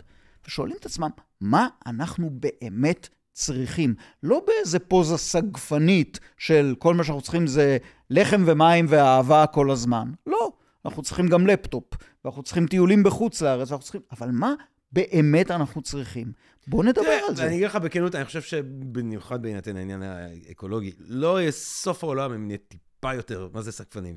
ושואלים 0.47 0.75
את 0.79 0.85
עצמם 0.85 1.09
מה 1.41 1.67
אנחנו 1.85 2.29
באמת 2.33 3.09
צריכים. 3.33 3.95
לא 4.23 4.41
באיזה 4.47 4.79
פוזה 4.79 5.17
סגפנית 5.17 6.19
של 6.37 6.75
כל 6.79 6.93
מה 6.93 7.03
שאנחנו 7.03 7.21
צריכים 7.21 7.47
זה 7.47 7.77
לחם 8.09 8.43
ומים 8.45 8.85
ואהבה 8.89 9.45
כל 9.47 9.71
הזמן. 9.71 10.11
לא. 10.27 10.51
אנחנו 10.85 11.03
צריכים 11.03 11.27
גם 11.27 11.47
לפטופ, 11.47 11.83
ואנחנו 12.25 12.43
צריכים 12.43 12.67
טיולים 12.67 13.03
בחוץ 13.03 13.41
לארץ, 13.41 13.71
ואנחנו 13.71 13.83
צריכים... 13.83 14.01
אבל 14.11 14.29
מה 14.31 14.53
באמת 14.91 15.51
אנחנו 15.51 15.81
צריכים? 15.81 16.31
בואו 16.67 16.83
נדבר 16.83 17.19
על 17.29 17.35
זה. 17.35 17.45
אני 17.45 17.55
אגיד 17.55 17.65
לך 17.65 17.75
בכנות, 17.75 18.15
אני 18.15 18.25
חושב 18.25 18.41
שבמיוחד 18.41 19.41
בהינתן 19.41 19.77
העניין 19.77 20.03
האקולוגי, 20.03 20.91
לא 20.99 21.41
יהיה 21.41 21.51
סוף 21.51 22.03
העולם 22.03 22.33
אם 22.33 22.47
נהיה 22.47 22.57
טיפה 22.67 23.13
יותר, 23.13 23.49
מה 23.53 23.61
זה 23.61 23.71
סקפנים? 23.71 24.15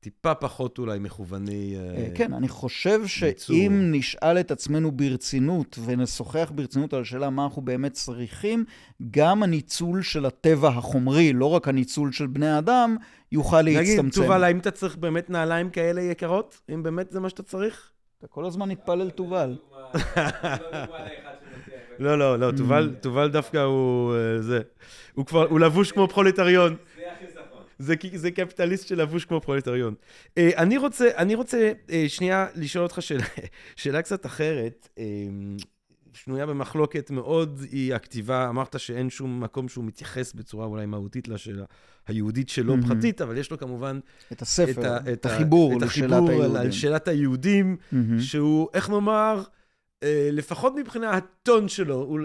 טיפה 0.00 0.34
פחות 0.34 0.78
אולי 0.78 0.98
מכווני... 0.98 1.76
אה, 1.76 1.96
אה, 1.96 2.08
כן, 2.14 2.32
אני 2.32 2.48
חושב. 2.48 3.06
שאם 3.06 3.88
נשאל 3.92 4.40
את 4.40 4.50
עצמנו 4.50 4.92
ברצינות 4.92 5.78
ונשוחח 5.84 6.52
ברצינות 6.54 6.92
על 6.94 7.02
השאלה 7.02 7.30
מה 7.30 7.44
אנחנו 7.44 7.62
באמת 7.62 7.92
צריכים, 7.92 8.64
גם 9.10 9.42
הניצול 9.42 10.02
של 10.02 10.26
הטבע 10.26 10.68
החומרי, 10.68 11.32
לא 11.32 11.46
רק 11.46 11.68
הניצול 11.68 12.12
של 12.12 12.26
בני 12.26 12.58
אדם, 12.58 12.96
יוכל 13.32 13.62
נגיד, 13.62 13.76
להצטמצם. 13.78 14.22
תובל, 14.22 14.44
האם 14.44 14.58
אתה 14.58 14.70
צריך 14.70 14.96
באמת 14.96 15.30
נעליים 15.30 15.70
כאלה 15.70 16.00
יקרות? 16.00 16.60
אם 16.74 16.82
באמת 16.82 17.10
זה 17.10 17.20
מה 17.20 17.28
שאתה 17.28 17.42
צריך? 17.42 17.90
אתה 18.18 18.26
כל 18.26 18.44
הזמן 18.44 18.68
מתפלל 18.68 19.10
תובל. 19.10 19.56
לא, 21.98 22.18
לא, 22.18 22.38
לא, 22.38 22.50
תובל, 23.00 23.28
דווקא 23.28 23.58
הוא... 23.58 24.14
אה, 24.14 24.42
זה. 24.42 24.60
הוא 25.14 25.26
כבר, 25.26 25.46
הוא 25.48 25.60
לבוש 25.60 25.92
כמו 25.92 26.08
פרולטריון. 26.08 26.76
זה, 27.78 27.94
זה 28.14 28.30
קפיטליסט 28.30 28.86
שלבוש 28.88 29.24
כמו 29.24 29.40
פרולטריון. 29.40 29.94
אה, 30.38 30.50
אני 30.56 30.76
רוצה, 30.76 31.08
אני 31.16 31.34
רוצה 31.34 31.72
אה, 31.90 32.04
שנייה 32.08 32.46
לשאול 32.54 32.84
אותך 32.84 33.02
שאלה, 33.02 33.24
שאלה 33.76 34.02
קצת 34.02 34.26
אחרת, 34.26 34.88
אה, 34.98 35.04
שנויה 36.14 36.46
במחלוקת 36.46 37.10
מאוד, 37.10 37.60
היא 37.70 37.94
הכתיבה, 37.94 38.48
אמרת 38.48 38.80
שאין 38.80 39.10
שום 39.10 39.40
מקום 39.40 39.68
שהוא 39.68 39.84
מתייחס 39.84 40.32
בצורה 40.32 40.66
אולי 40.66 40.86
מהותית 40.86 41.28
לשאלה 41.28 41.64
היהודית 42.06 42.48
שלו 42.48 42.76
מהמם. 42.76 42.88
פרטית, 42.94 43.20
אבל 43.20 43.36
יש 43.38 43.50
לו 43.50 43.58
כמובן 43.58 44.00
את 44.32 44.42
הספר, 44.42 44.92
ה- 44.92 45.12
את 45.12 45.26
ה- 45.26 45.34
החיבור 45.34 45.72
את 45.76 45.82
לשאלת 45.82 46.12
החיבור 46.12 46.28
על- 46.30 46.36
היהודים. 46.40 46.56
על 46.60 46.70
שאלת 46.70 47.08
היהודים, 47.08 47.76
מהמם. 47.92 48.20
שהוא, 48.20 48.68
איך 48.74 48.90
נאמר, 48.90 49.42
לפחות 50.32 50.72
מבחינה 50.76 51.10
הטון 51.10 51.68
שלו, 51.68 52.16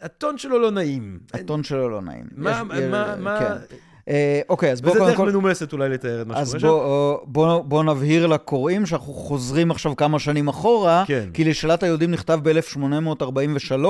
הטון 0.00 0.38
שלו 0.38 0.58
לא 0.58 0.70
נעים. 0.70 1.20
הטון 1.32 1.64
שלו 1.64 1.88
לא 1.88 2.02
נעים. 2.02 2.24
מה, 2.36 2.50
יש- 2.50 2.56
מה, 2.90 3.12
אה, 3.12 3.16
מה, 3.16 3.38
כן. 3.68 3.76
אה, 4.08 4.40
אוקיי, 4.48 4.72
אז 4.72 4.80
בואו 4.80 4.94
קודם 4.94 5.06
דרך 5.06 5.16
כל... 5.16 5.28
מנומסת 5.28 5.72
אולי 5.72 5.88
לתאר 5.88 6.22
את 6.22 6.26
מה 6.26 6.36
אז 6.36 6.48
שקורה 6.48 6.60
שם. 6.60 6.66
בואו 6.68 7.24
בוא, 7.26 7.62
בוא 7.62 7.84
נבהיר 7.84 8.26
לקוראים 8.26 8.86
שאנחנו 8.86 9.12
חוזרים 9.12 9.70
עכשיו 9.70 9.96
כמה 9.96 10.18
שנים 10.18 10.48
אחורה, 10.48 11.04
כן. 11.06 11.30
כי 11.34 11.44
לשאלת 11.44 11.82
היהודים 11.82 12.10
נכתב 12.10 12.40
ב-1843, 12.42 13.84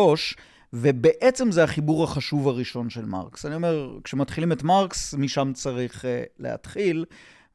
ובעצם 0.72 1.50
זה 1.50 1.64
החיבור 1.64 2.04
החשוב 2.04 2.48
הראשון 2.48 2.90
של 2.90 3.04
מרקס. 3.04 3.46
אני 3.46 3.54
אומר, 3.54 3.98
כשמתחילים 4.04 4.52
את 4.52 4.62
מרקס, 4.62 5.14
משם 5.14 5.52
צריך 5.54 6.04
uh, 6.04 6.06
להתחיל, 6.38 7.04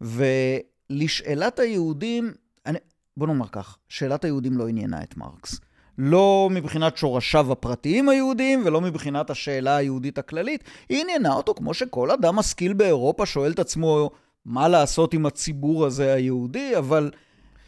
ולשאלת 0.01 1.59
היהודים, 1.59 2.33
אני, 2.65 2.79
בוא 3.17 3.27
נאמר 3.27 3.47
כך, 3.51 3.77
שאלת 3.89 4.23
היהודים 4.23 4.57
לא 4.57 4.67
עניינה 4.67 5.03
את 5.03 5.17
מרקס. 5.17 5.59
לא 5.97 6.47
מבחינת 6.51 6.97
שורשיו 6.97 7.51
הפרטיים 7.51 8.09
היהודיים 8.09 8.61
ולא 8.65 8.81
מבחינת 8.81 9.29
השאלה 9.29 9.75
היהודית 9.75 10.17
הכללית, 10.17 10.63
היא 10.89 11.01
עניינה 11.01 11.33
אותו 11.33 11.53
כמו 11.53 11.73
שכל 11.73 12.11
אדם 12.11 12.35
משכיל 12.35 12.73
באירופה 12.73 13.25
שואל 13.25 13.51
את 13.51 13.59
עצמו 13.59 14.09
מה 14.45 14.67
לעשות 14.67 15.13
עם 15.13 15.25
הציבור 15.25 15.85
הזה 15.85 16.13
היהודי, 16.13 16.77
אבל 16.77 17.11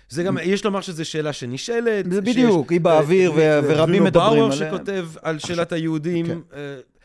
זה 0.09 0.23
גם, 0.23 0.37
יש 0.43 0.65
לומר 0.65 0.81
שזו 0.81 1.05
שאלה 1.05 1.33
שנשאלת. 1.33 2.11
זה 2.11 2.21
שיש- 2.25 2.35
בדיוק, 2.35 2.71
היא 2.71 2.81
באוויר, 2.81 3.31
אה, 3.31 3.35
ו- 3.63 3.67
ורבים 3.69 4.03
מדברים 4.03 4.11
ברונו 4.27 4.49
באואר 4.49 4.53
עליה. 4.53 4.69
שכותב 4.77 5.07
על 5.21 5.39
שאלת 5.39 5.71
היהודים. 5.71 6.25
כן. 6.25 6.37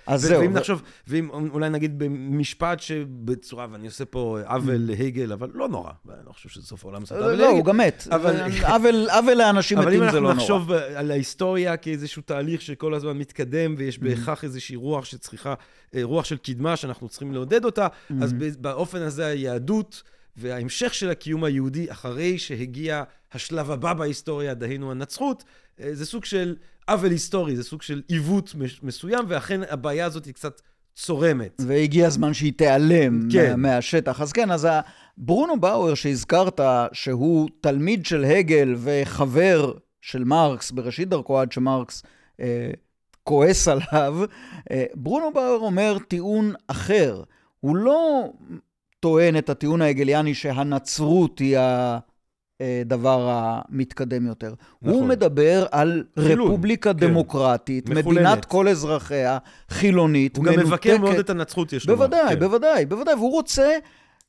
אה, 0.08 0.14
אז 0.14 0.20
זהו. 0.22 0.40
ואם 0.40 0.52
נחשוב, 0.52 0.82
ואם 1.06 1.30
אולי 1.30 1.70
נגיד 1.70 1.98
במשפט 1.98 2.80
שבצורה, 2.80 3.66
ואני 3.72 3.86
עושה 3.86 4.04
פה 4.04 4.38
עוול 4.46 4.76
להגל, 4.78 5.32
אבל 5.32 5.50
לא 5.54 5.68
נורא, 5.68 5.90
אני 6.08 6.26
לא 6.26 6.32
חושב 6.32 6.48
שזה 6.48 6.66
סוף 6.66 6.84
העולם 6.84 7.00
לעשות 7.00 7.16
עוול 7.18 7.30
לא, 7.32 7.36
להגל. 7.38 7.56
הוא 7.56 7.64
גם 7.64 7.76
מת. 7.76 8.04
אבל- 8.10 9.08
עוול 9.10 9.34
לאנשים 9.34 9.78
אבל 9.78 9.86
אם 9.86 9.92
מתים 9.92 10.00
זה 10.00 10.06
אנחנו 10.06 10.20
לא 10.20 10.28
נורא. 10.28 10.34
נחשוב 10.42 10.72
על 10.72 11.10
ההיסטוריה 11.10 11.76
כאיזשהו 11.76 12.22
תהליך 12.22 12.62
שכל 12.62 12.94
הזמן 12.94 13.18
מתקדם, 13.18 13.74
ויש 13.78 13.96
Mm-hmm. 13.96 14.00
בהכרח 14.02 14.44
איזושהי 14.44 14.76
רוח 14.76 15.04
שצריכה, 15.04 15.54
אה, 15.94 16.00
רוח 16.02 16.24
של 16.24 16.36
קדמה 16.36 16.76
שאנחנו 16.76 17.08
צריכים 17.08 17.32
לעודד 17.32 17.64
אותה, 17.64 17.86
אז 18.22 18.30
Mm-hmm. 18.32 18.36
ב- 18.38 18.62
באופן 18.62 19.02
הזה 19.02 19.26
היהדות 19.26 20.02
וההמשך 20.36 20.94
של 20.94 21.10
הקיום 21.10 21.44
היהודי, 21.44 21.90
אחרי 21.92 22.38
שהגיע 22.38 23.02
השלב 23.32 23.70
הבא 23.70 23.92
בהיסטוריה, 23.92 24.54
דהיינו 24.54 24.90
הנצרות, 24.90 25.44
אה, 25.80 25.90
זה 25.92 26.06
סוג 26.06 26.24
של 26.24 26.56
עוול 26.88 27.10
היסטורי, 27.10 27.56
זה 27.56 27.62
סוג 27.64 27.82
של 27.82 28.02
עיוות 28.08 28.54
מסוים, 28.82 29.24
ואכן 29.28 29.60
הבעיה 29.70 30.06
הזאת 30.06 30.24
היא 30.24 30.34
קצת 30.34 30.60
צורמת. 30.94 31.60
והגיע 31.66 32.06
הזמן 32.06 32.34
שהיא 32.34 32.52
תיעלם 32.56 33.20
כן. 33.32 33.50
מה, 33.50 33.56
מהשטח. 33.56 34.20
אז 34.20 34.32
כן, 34.32 34.50
אז 34.50 34.64
ה- 34.64 34.80
ברונו 35.18 35.60
באואר 35.60 35.94
שהזכרת, 35.94 36.60
שהוא 36.92 37.48
תלמיד 37.60 38.06
של 38.06 38.24
הגל 38.24 38.74
וחבר 38.78 39.72
של 40.00 40.24
מרקס 40.24 40.70
בראשית 40.70 41.08
דרכו 41.08 41.40
עד 41.40 41.52
שמרקס 41.52 42.02
אה, 42.40 42.70
כועס 43.24 43.68
עליו, 43.68 44.14
אה, 44.70 44.84
ברונו 44.94 45.32
באואר 45.34 45.58
אומר 45.60 45.96
טיעון 46.08 46.52
אחר. 46.66 47.22
הוא 47.60 47.76
לא 47.76 48.30
טוען 49.00 49.36
את 49.36 49.50
הטיעון 49.50 49.82
ההגליאני 49.82 50.34
שהנצרות 50.34 51.38
היא 51.38 51.58
הדבר 52.60 53.28
המתקדם 53.30 54.26
יותר. 54.26 54.54
נכון. 54.82 54.94
הוא 54.94 55.06
מדבר 55.06 55.66
על 55.70 56.04
חילון, 56.18 56.48
רפובליקה 56.48 56.94
כן. 56.94 56.98
דמוקרטית, 57.00 57.88
מחולנת. 57.88 58.06
מדינת 58.06 58.44
כל 58.44 58.68
אזרחיה, 58.68 59.38
חילונית, 59.68 60.36
הוא 60.36 60.44
גם 60.44 60.58
מבקר 60.58 60.90
מאוד 60.90 61.00
מנותקת. 61.00 61.24
את 61.24 61.30
הנצרות, 61.30 61.72
יש 61.72 61.88
לומר. 61.88 61.98
בוודאי, 62.06 62.34
כן. 62.34 62.38
בוודאי, 62.38 62.86
בוודאי, 62.86 63.14
והוא 63.14 63.32
רוצה, 63.32 63.76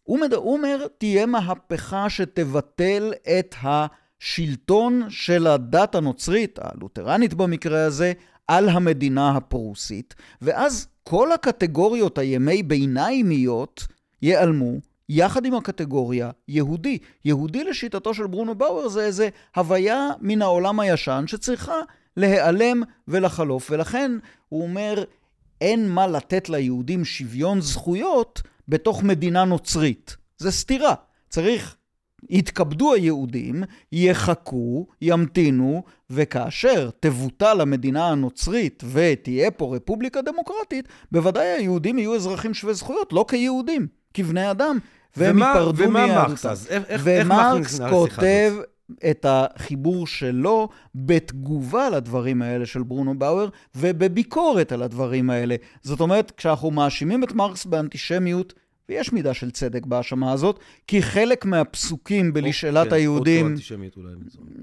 הוא, 0.04 0.20
מד... 0.20 0.34
הוא 0.34 0.54
אומר, 0.54 0.88
תהיה 0.98 1.26
מהפכה 1.26 2.10
שתבטל 2.10 3.14
את 3.40 3.56
השלטון 3.64 5.04
של 5.10 5.48
הדת 5.48 5.96
הנוצרית, 5.96 6.60
הלותרנית 6.62 7.34
במקרה 7.34 7.86
הזה, 7.86 8.14
על 8.48 8.70
המדינה 8.70 9.30
הפרוסית, 9.38 10.16
ואז 10.42 10.88
כל 11.04 11.32
הקטגוריות 11.32 12.18
הימי 12.18 12.64
ביניימיות 12.64 13.88
ייעלמו. 14.22 14.95
יחד 15.10 15.46
עם 15.46 15.54
הקטגוריה 15.54 16.32
יהודי. 16.48 16.98
יהודי 17.26 17.64
לשיטתו 17.64 18.14
של 18.14 18.28
ברונו 18.28 18.56
באואר 18.56 18.88
זה 18.88 19.06
איזה 19.06 19.30
הוויה 19.56 20.10
מן 20.22 20.42
העולם 20.42 20.80
הישן 20.80 21.24
שצריכה 21.28 21.76
להיעלם 22.18 22.84
ולחלוף, 23.08 23.72
ולכן 23.72 24.12
הוא 24.50 24.64
אומר, 24.64 25.04
אין 25.62 25.90
מה 25.90 26.08
לתת 26.08 26.50
ליהודים 26.50 27.06
שוויון 27.06 27.62
זכויות 27.62 28.42
בתוך 28.68 29.04
מדינה 29.04 29.46
נוצרית. 29.46 30.16
זה 30.38 30.52
סתירה. 30.52 30.94
צריך, 31.30 31.76
יתכבדו 32.30 32.94
היהודים, 32.94 33.64
יחכו, 33.92 34.88
ימתינו, 35.02 35.84
וכאשר 36.10 36.90
תבוטל 37.00 37.62
המדינה 37.62 38.10
הנוצרית 38.10 38.84
ותהיה 38.92 39.52
פה 39.52 39.76
רפובליקה 39.76 40.22
דמוקרטית, 40.22 40.88
בוודאי 41.12 41.48
היהודים 41.48 42.00
יהיו 42.00 42.16
אזרחים 42.16 42.54
שווי 42.54 42.74
זכויות, 42.74 43.14
לא 43.14 43.26
כיהודים, 43.28 43.88
כבני 44.14 44.52
אדם. 44.52 44.80
והם 45.18 45.38
ייפרדו 45.40 45.84
ומה 45.84 46.06
מיהדותם. 46.06 46.30
מרקס 46.30 46.46
אז? 46.46 46.68
איך- 46.70 46.84
איך- 46.88 47.08
איך 47.08 47.28
מרקס 47.28 47.80
ומרקס 47.80 47.94
כותב? 47.94 48.54
את 49.12 49.26
החיבור 49.30 50.08
שלו 50.08 50.70
בתגובה 50.96 51.90
לדברים 51.90 52.42
האלה 52.42 52.66
של 52.66 52.84
ברונו 52.84 53.20
באואר 53.20 53.50
ובביקורת 53.76 54.72
על 54.72 54.82
הדברים 54.84 55.30
האלה. 55.30 55.56
זאת 55.82 56.00
אומרת, 56.00 56.32
כשאנחנו 56.38 56.72
מאשימים 56.72 57.24
את 57.24 57.32
מרקס 57.34 57.66
באנטישמיות, 57.66 58.54
ויש 58.90 59.14
מידה 59.14 59.34
של 59.34 59.52
צדק 59.52 59.86
בהאשמה 59.86 60.32
הזאת, 60.32 60.60
כי 60.88 61.02
חלק 61.02 61.46
מהפסוקים 61.46 62.34
בלשאלת 62.34 62.88
כן, 62.88 62.94
היהודים... 62.94 63.46
אוטו-אנטישמיות 63.46 63.98
אולי. 63.98 64.10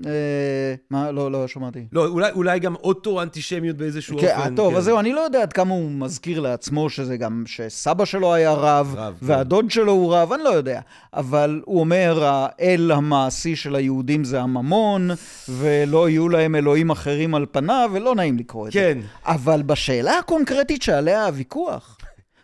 אה, 0.07 0.75
מה? 0.91 1.11
לא, 1.11 1.33
לא 1.33 1.49
שמעתי. 1.49 1.87
לא, 1.93 2.07
אולי, 2.07 2.31
אולי 2.31 2.59
גם 2.59 2.75
אוטו-אנטישמיות 2.75 3.77
באיזשהו 3.77 4.19
כן, 4.19 4.37
אופן. 4.39 4.55
טוב, 4.55 4.71
כן. 4.71 4.77
אז 4.77 4.85
זהו, 4.85 4.99
אני 4.99 5.13
לא 5.13 5.21
יודע 5.21 5.43
עד 5.43 5.53
כמה 5.53 5.75
הוא 5.75 5.91
מזכיר 5.91 6.41
לעצמו 6.41 6.91
שזה 6.91 7.17
גם 7.17 7.45
שסבא 7.47 8.05
שלו 8.05 8.35
היה 8.35 8.53
רב, 8.53 8.95
רב, 8.97 9.17
כן. 9.21 9.27
והדוד 9.27 9.71
שלו 9.71 9.93
הוא 9.93 10.15
רב, 10.15 10.33
אני 10.33 10.43
לא 10.43 10.49
יודע. 10.49 10.81
אבל 11.15 11.61
הוא 11.65 11.81
אומר, 11.81 12.25
האל 12.25 12.91
המעשי 12.95 13.57
של 13.57 13.75
היהודים 13.75 14.25
זה 14.25 14.41
הממון, 14.41 15.11
ולא 15.49 16.09
יהיו 16.09 16.29
להם 16.29 16.55
אלוהים 16.55 16.91
אחרים 16.91 17.35
על 17.35 17.47
פניו, 17.51 17.91
ולא 17.93 18.15
נעים 18.15 18.39
לקרוא 18.39 18.67
את 18.67 18.73
זה. 18.73 18.79
כן. 18.79 18.99
אבל 19.27 19.63
בשאלה 19.63 20.19
הקונקרטית 20.19 20.83
שעליה 20.83 21.27
הוויכוח, 21.27 21.99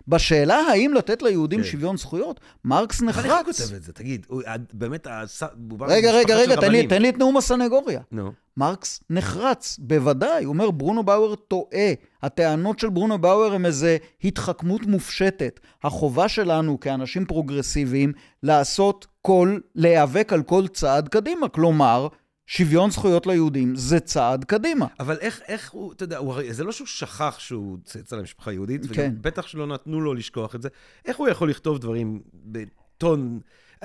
בשאלה 0.09 0.57
האם 0.57 0.95
לתת 0.95 1.23
ליהודים 1.23 1.59
כן. 1.59 1.65
שוויון 1.65 1.97
זכויות, 1.97 2.41
מרקס 2.65 3.01
אבל 3.01 3.09
איך 3.09 3.19
הוא 3.19 3.25
נחרץ. 3.27 3.61
כותב 3.63 3.75
את 3.75 3.83
זה? 3.83 3.93
תגיד, 3.93 4.27
הוא- 4.29 4.43
באמת, 4.73 5.07
הס- 5.11 5.43
רגע, 5.81 6.11
רגע, 6.13 6.37
רגע, 6.37 6.57
תן 6.57 6.73
לי. 6.73 6.87
תן 6.87 7.03
לי 7.03 7.09
את 7.09 7.19
נאום 7.19 7.37
הסנגוריה. 7.37 8.01
נו. 8.13 8.33
מרקס 8.57 9.01
נחרץ, 9.11 9.77
בוודאי. 9.79 10.45
הוא 10.45 10.53
אומר, 10.53 10.71
ברונו 10.71 11.03
באואר 11.03 11.35
טועה. 11.35 11.93
הטענות 12.23 12.79
של 12.79 12.89
ברונו 12.89 13.19
באואר 13.19 13.53
הם 13.55 13.67
איזה 13.67 13.97
התחכמות 14.25 14.87
מופשטת. 14.87 15.61
החובה 15.85 16.29
שלנו 16.29 16.81
כאנשים 16.81 17.25
פרוגרסיביים 17.25 18.13
לעשות 18.43 19.07
כל, 19.23 19.59
להיאבק 19.75 20.33
על 20.33 20.43
כל 20.43 20.67
צעד 20.69 21.09
קדימה. 21.09 21.49
כלומר, 21.49 22.09
שוויון 22.51 22.91
זכויות 22.91 23.27
ליהודים 23.27 23.77
זה 23.77 24.01
צעד 24.01 24.45
קדימה. 24.45 24.87
אבל 25.01 25.17
איך, 25.21 25.41
איך 25.49 25.71
הוא, 25.71 25.93
אתה 25.93 26.05
יודע, 26.05 26.19
הוא 26.19 26.35
זה 26.51 26.65
לא 26.65 26.73
שהוא 26.73 26.87
שכח 26.87 27.39
שהוא 27.39 27.79
צאצא 27.85 28.17
למשפחה 28.17 28.53
יהודית, 28.53 28.87
כן. 28.87 29.03
וגם 29.03 29.23
בטח 29.23 29.47
שלא 29.47 29.67
נתנו 29.67 30.01
לו 30.01 30.15
לשכוח 30.15 30.55
את 30.55 30.63
זה. 30.63 30.69
איך 31.05 31.17
הוא 31.17 31.29
יכול 31.29 31.51
לכתוב 31.51 31.79
דברים 31.79 32.21
בטון, 32.35 33.41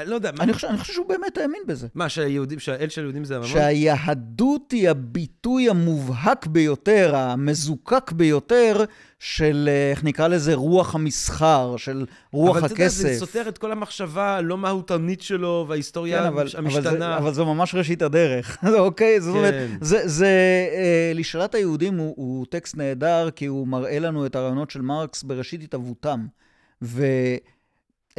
לא 0.05 0.15
יודע, 0.15 0.31
מה, 0.37 0.43
אני 0.43 0.53
חושב, 0.53 0.67
אני 0.67 0.77
חושב 0.77 0.93
שהוא 0.93 1.05
באמת 1.05 1.37
האמין 1.37 1.61
בזה. 1.67 1.87
מה, 1.95 2.09
שהיהודים, 2.09 2.59
שהאל 2.59 2.89
של 2.89 3.01
היהודים 3.01 3.25
זה 3.25 3.35
הממון? 3.35 3.49
שהיהדות 3.49 4.71
היא 4.71 4.89
הביטוי 4.89 5.69
המובהק 5.69 6.45
ביותר, 6.47 7.15
המזוקק 7.15 8.11
ביותר 8.11 8.83
של, 9.19 9.69
אה, 9.71 9.91
איך 9.91 10.03
נקרא 10.03 10.27
לזה, 10.27 10.53
רוח 10.53 10.95
המסחר, 10.95 11.77
של 11.77 12.05
רוח 12.31 12.57
אבל 12.57 12.65
אתה 12.65 12.73
יודע, 12.73 12.83
הכסף. 12.83 13.01
זה 13.01 13.15
סותר 13.19 13.49
את 13.49 13.57
כל 13.57 13.71
המחשבה 13.71 14.37
הלא 14.37 14.57
מהותנית 14.57 15.21
שלו, 15.21 15.65
וההיסטוריה 15.69 16.19
כן, 16.19 16.25
אבל, 16.25 16.47
אבל, 16.47 16.65
המשתנה. 16.65 16.91
זה, 16.91 17.17
אבל 17.17 17.33
זו 17.33 17.45
ממש 17.45 17.75
ראשית 17.75 18.01
הדרך, 18.01 18.57
אוקיי? 18.77 19.21
זאת 19.21 19.35
אומרת, 19.35 19.53
כן. 19.53 19.77
זה, 19.81 20.07
זה 20.07 20.27
אה, 20.73 21.11
לשאלת 21.15 21.55
היהודים 21.55 21.97
הוא, 21.97 22.13
הוא 22.17 22.45
טקסט 22.49 22.77
נהדר, 22.77 23.29
כי 23.35 23.45
הוא 23.45 23.67
מראה 23.67 23.99
לנו 23.99 24.25
את 24.25 24.35
הרעיונות 24.35 24.71
של 24.71 24.81
מרקס 24.81 25.23
בראשית 25.23 25.63
התהוותם. 25.63 26.25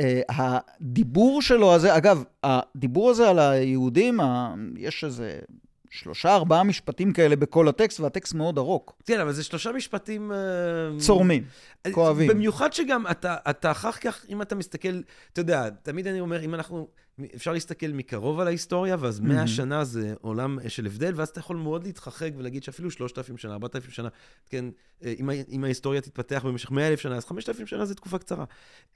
והדיבור 0.01 1.43
שלו 1.43 1.75
הזה, 1.75 1.97
אגב, 1.97 2.25
הדיבור 2.43 3.11
הזה 3.11 3.31
על 3.31 3.39
היהודים, 3.39 4.21
ה, 4.21 4.55
יש 4.77 5.05
איזה 5.05 5.39
שלושה, 5.91 6.35
ארבעה 6.35 6.63
משפטים 6.63 7.13
כאלה 7.13 7.37
בכל 7.37 7.69
הטקסט, 7.69 8.01
והטקסט 8.01 8.35
מאוד 8.35 8.59
ארוך. 8.59 8.95
כן, 9.07 9.21
אבל 9.21 9.33
זה 9.33 9.45
שלושה 9.45 9.73
משפטים... 9.73 10.33
אה, 10.33 10.37
צורמים, 10.99 11.45
כואבים. 11.93 12.29
במיוחד 12.29 12.73
שגם 12.73 13.07
אתה, 13.11 13.37
אתה 13.51 13.71
אחר 13.71 13.93
כך, 13.93 14.27
אם 14.29 14.43
אתה 14.43 14.55
מסתכל, 14.55 15.01
אתה 15.33 15.41
יודע, 15.41 15.71
תמיד 15.83 16.07
אני 16.07 16.21
אומר, 16.21 16.45
אם 16.45 16.55
אנחנו 16.55 16.89
אפשר 17.35 17.53
להסתכל 17.53 17.87
מקרוב 17.87 18.41
על 18.41 18.47
ההיסטוריה, 18.47 18.97
ואז 19.01 19.21
Mhm. 19.21 19.23
100 19.23 19.47
שנה 19.47 19.85
זה 19.85 20.15
עולם 20.21 20.59
של 20.69 20.87
הבדל, 20.87 21.13
ואז 21.17 21.29
אתה 21.29 21.41
יכול 21.41 21.57
מאוד 21.57 21.85
להתרחק 21.85 22.31
ולהגיד 22.37 22.63
שאפילו 22.63 22.91
3,000 22.91 23.37
שנה, 23.37 23.53
4,000 23.53 23.91
שנה, 23.91 24.09
כן, 24.51 24.65
אה, 25.05 25.15
אם, 25.21 25.31
אם 25.51 25.65
ההיסטוריה 25.65 26.01
תתפתח 26.01 26.43
במשך 26.47 26.71
100,000 26.71 27.01
שנה, 27.01 27.17
אז 27.17 27.25
5,000 27.25 27.67
שנה 27.67 27.85
זה 27.87 27.95
תקופה 27.95 28.19
קצרה. 28.19 28.45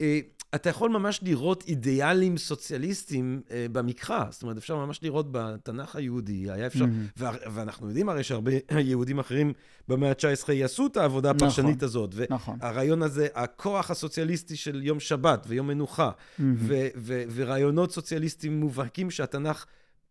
אה, 0.01 0.21
אתה 0.55 0.71
יכול 0.71 0.91
ממש 0.91 1.21
לראות 1.23 1.65
אידיאלים 1.69 2.37
סוציאליסטיים 2.39 3.43
אה, 3.51 3.67
במקרא, 3.73 4.25
זאת 4.31 4.43
אומרת, 4.43 4.57
אפשר 4.57 4.77
ממש 4.77 5.01
לראות 5.03 5.27
בתנ"ך 5.33 5.97
היהודי, 5.97 6.51
היה 6.51 6.67
אפשר. 6.67 6.85
וה- 7.17 7.51
ואנחנו 7.53 7.87
יודעים 7.89 8.09
הרי 8.09 8.23
שהרבה 8.25 8.53
יהודים 8.79 9.19
אחרים 9.19 9.53
במאה 9.89 10.11
ה-19 10.11 10.53
יעשו 10.53 10.87
את 10.87 10.97
העבודה 10.97 11.33
נכון. 11.33 11.49
הפרשנית 11.49 11.83
הזאת. 11.83 12.15
נכון. 12.31 12.59
והרעיון 12.61 13.03
הזה, 13.03 13.27
הכוח 13.35 13.91
הסוציאליסטי 13.91 14.57
של 14.57 14.83
יום 14.83 15.01
שבת 15.01 15.45
ויום 15.49 15.67
מנוחה, 15.67 16.11
מהמם. 16.39 16.55
ו- 16.59 16.87
ו- 16.97 17.23
ורעיונות 17.35 17.91
סוציאליסטיים 17.93 18.08
מובהקים 18.51 19.11
שהתנ"ך 19.11 19.67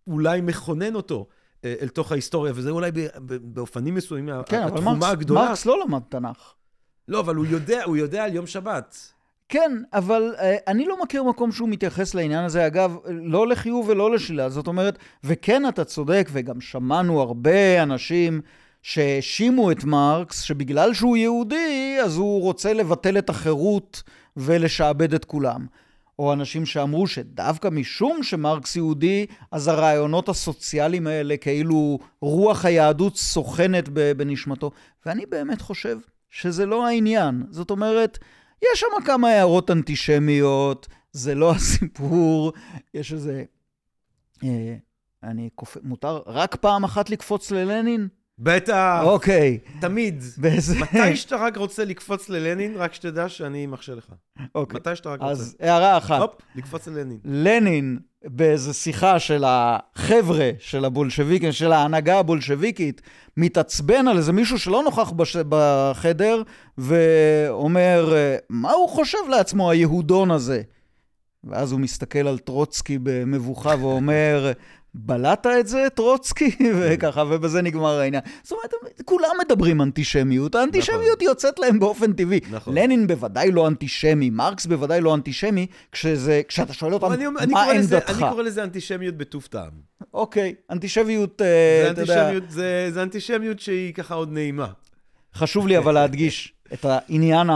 אולי 0.08 0.42
מכונן 0.42 0.96
אותו 0.96 1.28
אה, 1.66 1.76
אל 1.82 1.88
תוך 1.88 2.12
ההיסטוריה, 2.12 2.54
וזה 2.56 2.70
אולי 2.70 2.92
באופנים 3.42 3.96
מסוימים 3.96 4.36
כן, 4.46 4.62
אבל 4.62 4.68
התחומה 4.68 4.94
מרקס, 4.94 5.12
הגדולה. 5.12 5.46
מרקס 5.46 5.66
לא 5.66 5.84
למד 5.86 6.02
תנ"ך. 6.10 6.54
לא, 7.08 7.20
אבל 7.20 7.36
הוא 7.36 7.46
יודע, 7.46 7.84
הוא 7.84 7.98
יודע 7.98 8.24
על 8.24 8.36
יום 8.36 8.48
שבת. 8.48 9.14
כן, 9.50 9.72
אבל 9.94 10.36
uh, 10.36 10.42
אני 10.68 10.86
לא 10.86 11.02
מכיר 11.04 11.24
מקום 11.24 11.52
שהוא 11.52 11.70
מתייחס 11.70 12.14
לעניין 12.14 12.44
הזה. 12.44 12.68
אגב, 12.68 12.98
לא 13.06 13.48
לחיוב 13.48 13.90
ולא 13.90 14.12
לשלילה. 14.12 14.50
זאת 14.50 14.68
אומרת, 14.68 14.98
וכן, 15.24 15.68
אתה 15.68 15.86
צודק, 15.86 16.30
וגם 16.32 16.62
שמענו 16.62 17.22
הרבה 17.22 17.84
אנשים 17.84 18.42
שהאשימו 18.82 19.72
את 19.72 19.84
מרקס, 19.84 20.42
שבגלל 20.42 20.94
שהוא 20.94 21.18
יהודי, 21.18 21.98
אז 22.04 22.18
הוא 22.18 22.42
רוצה 22.42 22.74
לבטל 22.74 23.18
את 23.18 23.30
החירות 23.30 24.04
ולשעבד 24.38 25.14
את 25.14 25.26
כולם. 25.26 25.66
או 26.20 26.34
אנשים 26.34 26.66
שאמרו 26.66 27.08
שדווקא 27.08 27.68
משום 27.68 28.24
שמרקס 28.24 28.76
יהודי, 28.76 29.26
אז 29.52 29.68
הרעיונות 29.68 30.30
הסוציאליים 30.30 31.08
האלה, 31.08 31.38
כאילו 31.38 32.00
רוח 32.22 32.66
היהדות 32.66 33.18
סוכנת 33.18 33.90
בנשמתו. 33.90 34.72
ואני 35.06 35.26
באמת 35.26 35.62
חושב 35.62 35.98
שזה 36.30 36.66
לא 36.66 36.88
העניין. 36.88 37.44
זאת 37.50 37.72
אומרת, 37.72 38.18
יש 38.64 38.80
שם 38.80 39.06
כמה 39.06 39.30
הערות 39.30 39.72
אנטישמיות, 39.72 40.88
זה 41.12 41.36
לא 41.36 41.52
הסיפור, 41.56 42.54
יש 42.94 43.14
איזה... 43.14 43.44
אה, 44.44 44.76
אני 45.24 45.50
קופ... 45.56 45.78
מותר 45.84 46.22
רק 46.26 46.56
פעם 46.56 46.84
אחת 46.84 47.10
לקפוץ 47.10 47.52
ללנין? 47.52 48.08
בטח, 48.40 49.00
אוקיי. 49.04 49.60
תמיד. 49.80 50.24
באיזה... 50.38 50.80
מתי 50.80 51.16
שאתה 51.16 51.36
רק 51.36 51.58
רוצה 51.58 51.86
לקפוץ 51.86 52.30
ללנין, 52.30 52.76
רק 52.76 52.94
שתדע 52.94 53.30
שאני 53.30 53.66
מרשה 53.66 53.96
לך. 53.96 54.06
אוקיי. 54.56 54.80
מתי 54.80 54.96
שאתה 54.96 55.10
רק 55.10 55.22
רוצה. 55.22 55.32
אז 55.32 55.56
הערה 55.60 55.98
אחת. 55.98 56.22
הופ, 56.22 56.32
לקפוץ 56.56 56.88
ללנין. 56.88 57.18
לנין, 57.26 58.00
באיזו 58.24 58.74
שיחה 58.74 59.20
של 59.20 59.44
החבר'ה 59.48 60.50
של 60.60 60.86
הבולשביקים, 60.86 61.52
של 61.52 61.72
ההנהגה 61.72 62.20
הבולשביקית, 62.20 63.02
מתעצבן 63.38 64.08
על 64.08 64.18
איזה 64.18 64.34
מישהו 64.34 64.60
שלא 64.60 64.84
נוכח 64.84 65.12
בש... 65.12 65.38
בחדר, 65.50 66.42
ואומר, 66.78 68.14
מה 68.50 68.72
הוא 68.72 68.90
חושב 68.90 69.18
לעצמו, 69.30 69.72
היהודון 69.72 70.32
הזה? 70.32 70.62
ואז 71.44 71.72
הוא 71.72 71.80
מסתכל 71.80 72.28
על 72.28 72.38
טרוצקי 72.38 72.98
במבוכה 73.04 73.76
ואומר, 73.80 74.52
בלעת 74.94 75.48
את 75.48 75.68
זה, 75.68 75.88
טרוצקי? 75.96 76.56
וככה, 76.82 77.24
ובזה 77.30 77.62
נגמר 77.62 78.00
העניין. 78.00 78.22
זאת 78.44 78.52
אומרת, 78.52 78.72
כולם 79.06 79.30
מדברים 79.46 79.82
אנטישמיות, 79.82 80.56
האנטישמיות 80.56 81.22
יוצאת 81.22 81.60
להם 81.60 81.80
באופן 81.80 82.14
טבעי. 82.14 82.40
נכון. 82.52 82.78
לנין 82.78 83.08
בוודאי 83.08 83.52
לא 83.52 83.68
אנטישמי, 83.68 84.30
מרקס 84.30 84.66
בוודאי 84.66 85.02
לא 85.02 85.16
אנטישמי, 85.16 85.68
כשזה, 85.92 86.42
כשאתה 86.48 86.74
שואל 86.74 86.94
אותם, 86.94 87.12
אני 87.14 87.28
אומר- 87.28 87.40
אני 87.42 87.54
מה 87.54 87.64
קורא 87.64 87.74
לזה- 87.74 87.96
עמדתך? 87.98 88.22
אני 88.22 88.30
קורא 88.30 88.44
לזה 88.44 88.64
אנטישמיות 88.64 89.16
בטוב 89.18 89.48
טעם. 89.50 89.72
אוקיי, 90.14 90.56
אנטישמיות, 90.70 91.42
אה, 91.42 91.48
זה 91.86 91.92
אתה 91.92 92.02
יודע, 92.02 92.32
זה 92.50 92.90
זה 92.94 93.04
אנטישמיות 93.04 93.60
שהיא 93.60 93.94
ככה 93.94 94.16
עוד 94.16 94.32
נעימה. 94.32 94.68
חשוב 95.36 95.68
לי 95.68 95.78
אבל 95.78 95.94
להדגיש 95.94 96.54
את 96.74 96.86
העניין 96.86 97.48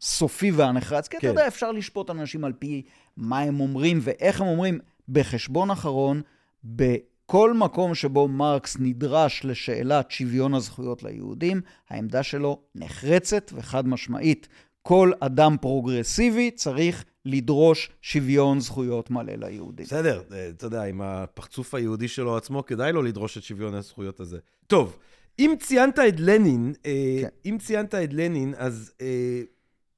הסופי 0.00 0.50
והנחרץ, 0.50 1.08
כי 1.08 1.16
אתה 1.16 1.26
כן. 1.26 1.28
יודע, 1.28 1.46
אפשר 1.48 1.72
לשפוט 1.72 2.10
אנשים 2.10 2.44
על 2.44 2.52
פי 2.58 2.82
מה 3.16 3.38
הם 3.40 3.60
אומרים 3.60 3.98
ואיך 4.02 4.40
הם 4.40 4.46
אומרים. 4.46 4.78
בחשבון 5.08 5.70
אחרון, 5.70 6.22
בכל 6.64 7.54
מקום 7.54 7.94
שבו 7.94 8.28
מרקס 8.28 8.76
נדרש 8.80 9.44
לשאלת 9.44 10.10
שוויון 10.10 10.54
הזכויות 10.54 11.02
ליהודים, 11.02 11.60
העמדה 11.88 12.22
שלו 12.22 12.60
נחרצת 12.74 13.50
וחד 13.54 13.88
משמעית. 13.88 14.48
כל 14.82 15.12
אדם 15.20 15.56
פרוגרסיבי 15.60 16.50
צריך 16.50 17.04
לדרוש 17.24 17.90
שוויון 18.02 18.60
זכויות 18.60 19.10
מלא 19.10 19.32
ליהודים. 19.32 19.86
בסדר, 19.86 20.22
אה, 20.32 20.48
אתה 20.48 20.66
יודע, 20.66 20.82
עם 20.82 21.00
הפרצוף 21.00 21.74
היהודי 21.74 22.08
שלו 22.08 22.36
עצמו, 22.36 22.66
כדאי 22.66 22.92
לו 22.92 23.02
לדרוש 23.02 23.38
את 23.38 23.42
שוויון 23.42 23.74
הזכויות 23.74 24.20
הזה. 24.20 24.38
טוב, 24.66 24.98
אם 25.38 25.54
ציינת 25.60 25.98
את 25.98 26.14
לנין, 26.18 26.72
אה, 26.86 27.18
כן. 27.20 27.28
אם 27.44 27.58
ציינת 27.60 27.94
את 27.94 28.12
לנין, 28.12 28.54
אז 28.56 28.92
אה, 29.00 29.40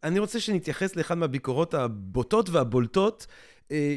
אני 0.02 0.18
רוצה 0.18 0.40
שנתייחס 0.40 0.96
לאחד 0.96 1.18
מהביקורות 1.18 1.74
הבוטות 1.74 2.50
והבולטות, 2.50 3.26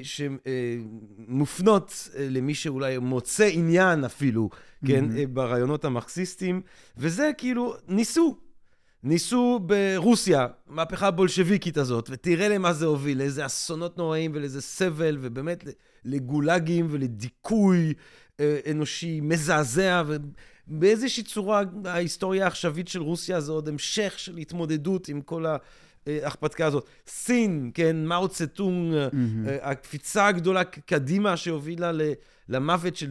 שמופנות 0.03 2.09
אה, 2.15 2.27
למי 2.29 2.55
שאולי 2.55 2.97
מוצא 2.97 3.49
עניין 3.53 4.03
אפילו, 4.03 4.49
כן. 4.87 5.17
אה, 5.17 5.27
ברעיונות 5.27 5.85
המרקסיסטיים, 5.85 6.61
וזה 6.97 7.31
כאילו, 7.37 7.75
ניסו. 7.87 8.37
ניסו 9.03 9.59
ברוסיה, 9.65 10.47
מהפכה 10.67 11.07
הבולשביקית 11.07 11.77
הזאת, 11.77 12.09
ותראה 12.11 12.49
למה 12.49 12.73
זה 12.73 12.85
הוביל, 12.85 13.17
לאיזה 13.17 13.45
אסונות 13.45 13.97
נוראים 13.97 14.31
ולאיזה 14.33 14.61
סבל, 14.61 15.17
ובאמת 15.21 15.63
לגולאגים 16.05 16.87
ולדיכוי 16.89 17.93
אה, 18.39 18.59
אנושי 18.71 19.21
מזעזע, 19.21 20.03
ובאיזושהי 20.67 21.23
צורה 21.23 21.61
ההיסטוריה 21.85 22.43
העכשווית 22.43 22.87
של 22.87 23.01
רוסיה 23.01 23.41
זה 23.41 23.51
עוד 23.51 23.67
המשך 23.67 24.13
של 24.17 24.37
התמודדות 24.37 25.09
עם 25.09 25.21
כל 25.21 25.45
ההכפתקה 26.23 26.65
הזאת. 26.65 26.85
סין, 27.07 27.71
כן, 27.73 28.05
מאו 28.05 28.27
צטונג, 28.27 28.93
אה, 28.95 29.07
הקפיצה 29.61 30.27
הגדולה 30.27 30.63
קדימה 30.63 31.37
שהובילה 31.37 31.91
ל- 31.91 32.01
למוות 32.49 32.95
של, 32.95 33.09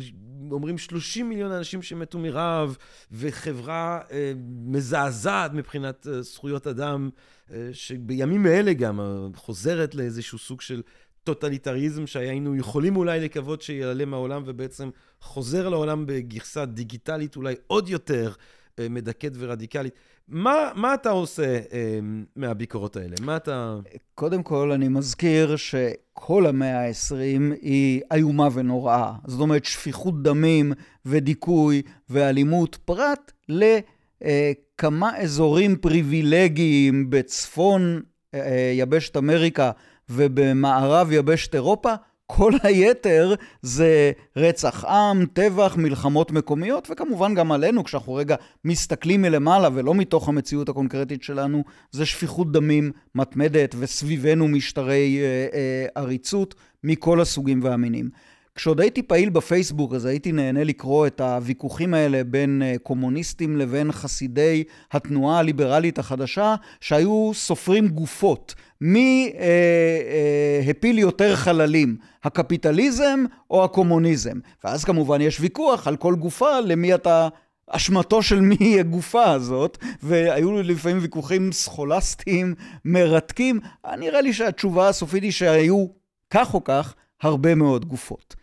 אומרים, 0.51 0.79
30 0.79 1.29
מיליון 1.29 1.53
אנשים 1.53 1.83
שמתו 1.83 2.19
מרעב, 2.19 2.77
וחברה 3.13 4.01
אה, 4.13 4.33
מזעזעת 4.67 5.53
מבחינת 5.53 6.07
אה, 6.07 6.23
זכויות 6.23 6.67
אדם, 6.67 7.11
אה, 7.53 7.69
שבימים 7.73 8.47
האלה 8.47 8.73
גם 8.73 9.01
אה, 9.01 9.05
חוזרת 9.35 9.95
לאיזשהו 9.95 10.39
סוג 10.39 10.61
של 10.61 10.83
טוטליטריזם 11.25 12.07
שהיינו 12.07 12.57
יכולים 12.57 12.97
אולי 12.97 13.21
לקוות 13.21 13.63
שיעלה 13.63 14.05
מהעולם, 14.05 14.43
ובעצם 14.47 14.91
חוזר 15.21 15.69
לעולם 15.69 16.05
בגרסה 16.07 16.65
דיגיטלית 16.65 17.37
אולי 17.37 17.55
עוד 17.67 17.89
יותר 17.89 18.33
אה, 18.79 18.89
מדכאת 18.91 19.33
ורדיקלית. 19.39 19.95
מה, 20.29 20.71
מה 20.75 20.95
אתה 20.95 21.11
עושה 21.11 21.59
אה, 21.73 21.99
מהביקורות 22.37 22.97
האלה? 22.97 23.17
מה 23.21 23.37
אתה... 23.37 23.77
קודם 24.15 24.43
כל, 24.43 24.73
אני 24.73 24.89
מזכיר 24.89 25.57
שכל 25.57 26.47
המאה 26.47 26.87
ה-20 26.87 27.55
היא 27.63 28.03
איומה 28.13 28.49
ונוראה. 28.53 29.13
זאת 29.27 29.41
אומרת, 29.41 29.65
שפיכות 29.65 30.23
דמים 30.23 30.73
ודיכוי 31.07 31.83
ואלימות, 32.11 32.77
פרט 32.85 33.33
לכמה 33.49 35.17
אזורים 35.17 35.77
פריבילגיים 35.77 37.11
בצפון 37.11 38.03
אה, 38.35 38.73
יבשת 38.75 39.17
אמריקה 39.17 39.71
ובמערב 40.09 41.13
יבשת 41.13 41.55
אירופה, 41.55 41.95
כל 42.27 42.53
היתר 42.63 43.35
זה 43.63 44.13
רצח 44.37 44.85
עם, 44.85 45.27
טבח, 45.27 45.77
מלחמות 45.79 46.33
מקומיות, 46.33 46.89
וכמובן 46.91 47.35
גם 47.35 47.53
עלינו, 47.53 47.85
כשאנחנו 47.85 48.15
רגע 48.15 48.37
מסתכלים 48.65 49.23
מלמעלה 49.23 49.69
ולא 49.75 49.95
מתוך 49.95 50.29
המציאות 50.29 50.69
הקונקרטית 50.69 51.23
שלנו, 51.23 51.65
זה 51.91 52.07
שפיכות 52.07 52.53
דמים 52.53 52.93
מתמדת, 53.15 53.75
וסביבנו 53.79 54.49
משטרי 54.49 55.19
אה, 55.21 55.47
אה, 55.59 55.87
עריצות 55.95 56.55
מכל 56.85 57.21
הסוגים 57.21 57.61
והמינים. 57.63 58.11
כשעוד 58.57 58.81
הייתי 58.81 59.03
פעיל 59.03 59.31
בפייסבוק, 59.31 59.95
אז 59.95 60.05
הייתי 60.05 60.33
נהנה 60.33 60.65
לקרוא 60.65 61.07
את 61.07 61.21
הוויכוחים 61.21 61.95
האלה 61.95 62.25
בין 62.25 62.63
אה, 62.65 62.75
קומוניסטים 62.83 63.57
לבין 63.57 63.93
חסידי 63.93 64.65
התנועה 64.93 65.39
הליברלית 65.39 65.99
החדשה, 65.99 66.55
שהיו 66.81 67.31
סופרים 67.35 67.89
גופות. 67.89 68.55
מי 68.81 69.33
אה, 69.39 69.45
אה, 69.45 70.71
הפיל 70.71 70.99
יותר 70.99 71.37
חללים, 71.37 71.97
הקפיטליזם 72.25 73.25
או 73.51 73.65
הקומוניזם? 73.65 74.39
ואז 74.65 74.85
כמובן 74.85 75.21
יש 75.21 75.41
ויכוח 75.41 75.89
על 75.89 75.97
כל 75.97 76.15
גופה 76.15 76.61
למי 76.61 76.95
אתה... 76.95 77.29
אשמתו 77.71 78.23
של 78.23 78.41
מי 78.41 78.57
היא 78.61 78.81
הגופה 78.81 79.31
הזאת, 79.31 79.79
והיו 80.03 80.63
לפעמים 80.63 80.99
ויכוחים 81.03 81.53
סכולסטיים 81.53 82.55
מרתקים. 82.85 83.61
נראה 83.99 84.21
לי 84.21 84.33
שהתשובה 84.33 84.89
הסופית 84.89 85.23
היא 85.23 85.33
שהיו, 85.33 85.87
כך 86.31 86.55
או 86.55 86.65
כך, 86.65 86.95
הרבה 87.23 87.55
מאוד 87.55 87.85
גופות. 87.85 88.37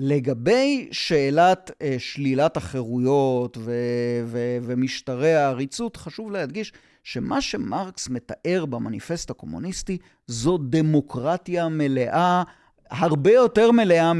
לגבי 0.00 0.88
שאלת 0.92 1.70
אה, 1.82 1.96
שלילת 1.98 2.56
החירויות 2.56 3.58
ו- 3.60 3.72
ו- 4.24 4.58
ומשטרי 4.62 5.34
העריצות, 5.34 5.96
חשוב 5.96 6.30
להדגיש 6.30 6.72
שמה 7.04 7.40
שמרקס 7.40 8.08
מתאר 8.08 8.66
במניפסט 8.66 9.30
הקומוניסטי 9.30 9.98
זו 10.26 10.58
דמוקרטיה 10.58 11.68
מלאה 11.68 12.42
הרבה 12.90 13.32
יותר 13.32 13.70
מלאה 13.70 14.12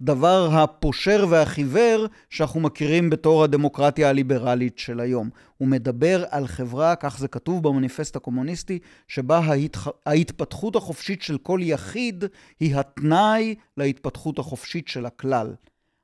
מהדבר 0.00 0.48
הפושר 0.52 1.26
והחיוור 1.28 2.06
שאנחנו 2.30 2.60
מכירים 2.60 3.10
בתור 3.10 3.44
הדמוקרטיה 3.44 4.08
הליברלית 4.08 4.78
של 4.78 5.00
היום. 5.00 5.30
הוא 5.58 5.68
מדבר 5.68 6.24
על 6.30 6.46
חברה, 6.46 6.96
כך 6.96 7.18
זה 7.18 7.28
כתוב 7.28 7.62
במניפסט 7.62 8.16
הקומוניסטי, 8.16 8.78
שבה 9.08 9.38
ההתח... 9.38 9.88
ההתפתחות 10.06 10.76
החופשית 10.76 11.22
של 11.22 11.38
כל 11.38 11.60
יחיד 11.62 12.24
היא 12.60 12.76
התנאי 12.76 13.54
להתפתחות 13.76 14.38
החופשית 14.38 14.88
של 14.88 15.06
הכלל. 15.06 15.54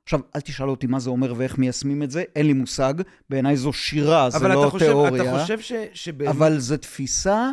עכשיו, 0.03 0.19
אל 0.35 0.41
תשאל 0.41 0.69
אותי 0.69 0.87
מה 0.87 0.99
זה 0.99 1.09
אומר 1.09 1.33
ואיך 1.37 1.57
מיישמים 1.57 2.03
את 2.03 2.11
זה, 2.11 2.23
אין 2.35 2.45
לי 2.45 2.53
מושג. 2.53 2.93
בעיניי 3.29 3.57
זו 3.57 3.73
שירה, 3.73 4.29
זה 4.29 4.47
לא, 4.47 4.69
חושב, 4.69 4.85
תיאוריה. 4.85 5.21
אבל 5.21 5.31
אתה 5.31 5.41
חושב 5.41 5.59
ש... 5.59 5.71
שבאמת... 5.93 6.29
אבל 6.29 6.59
זו 6.59 6.77
תפיסה 6.77 7.51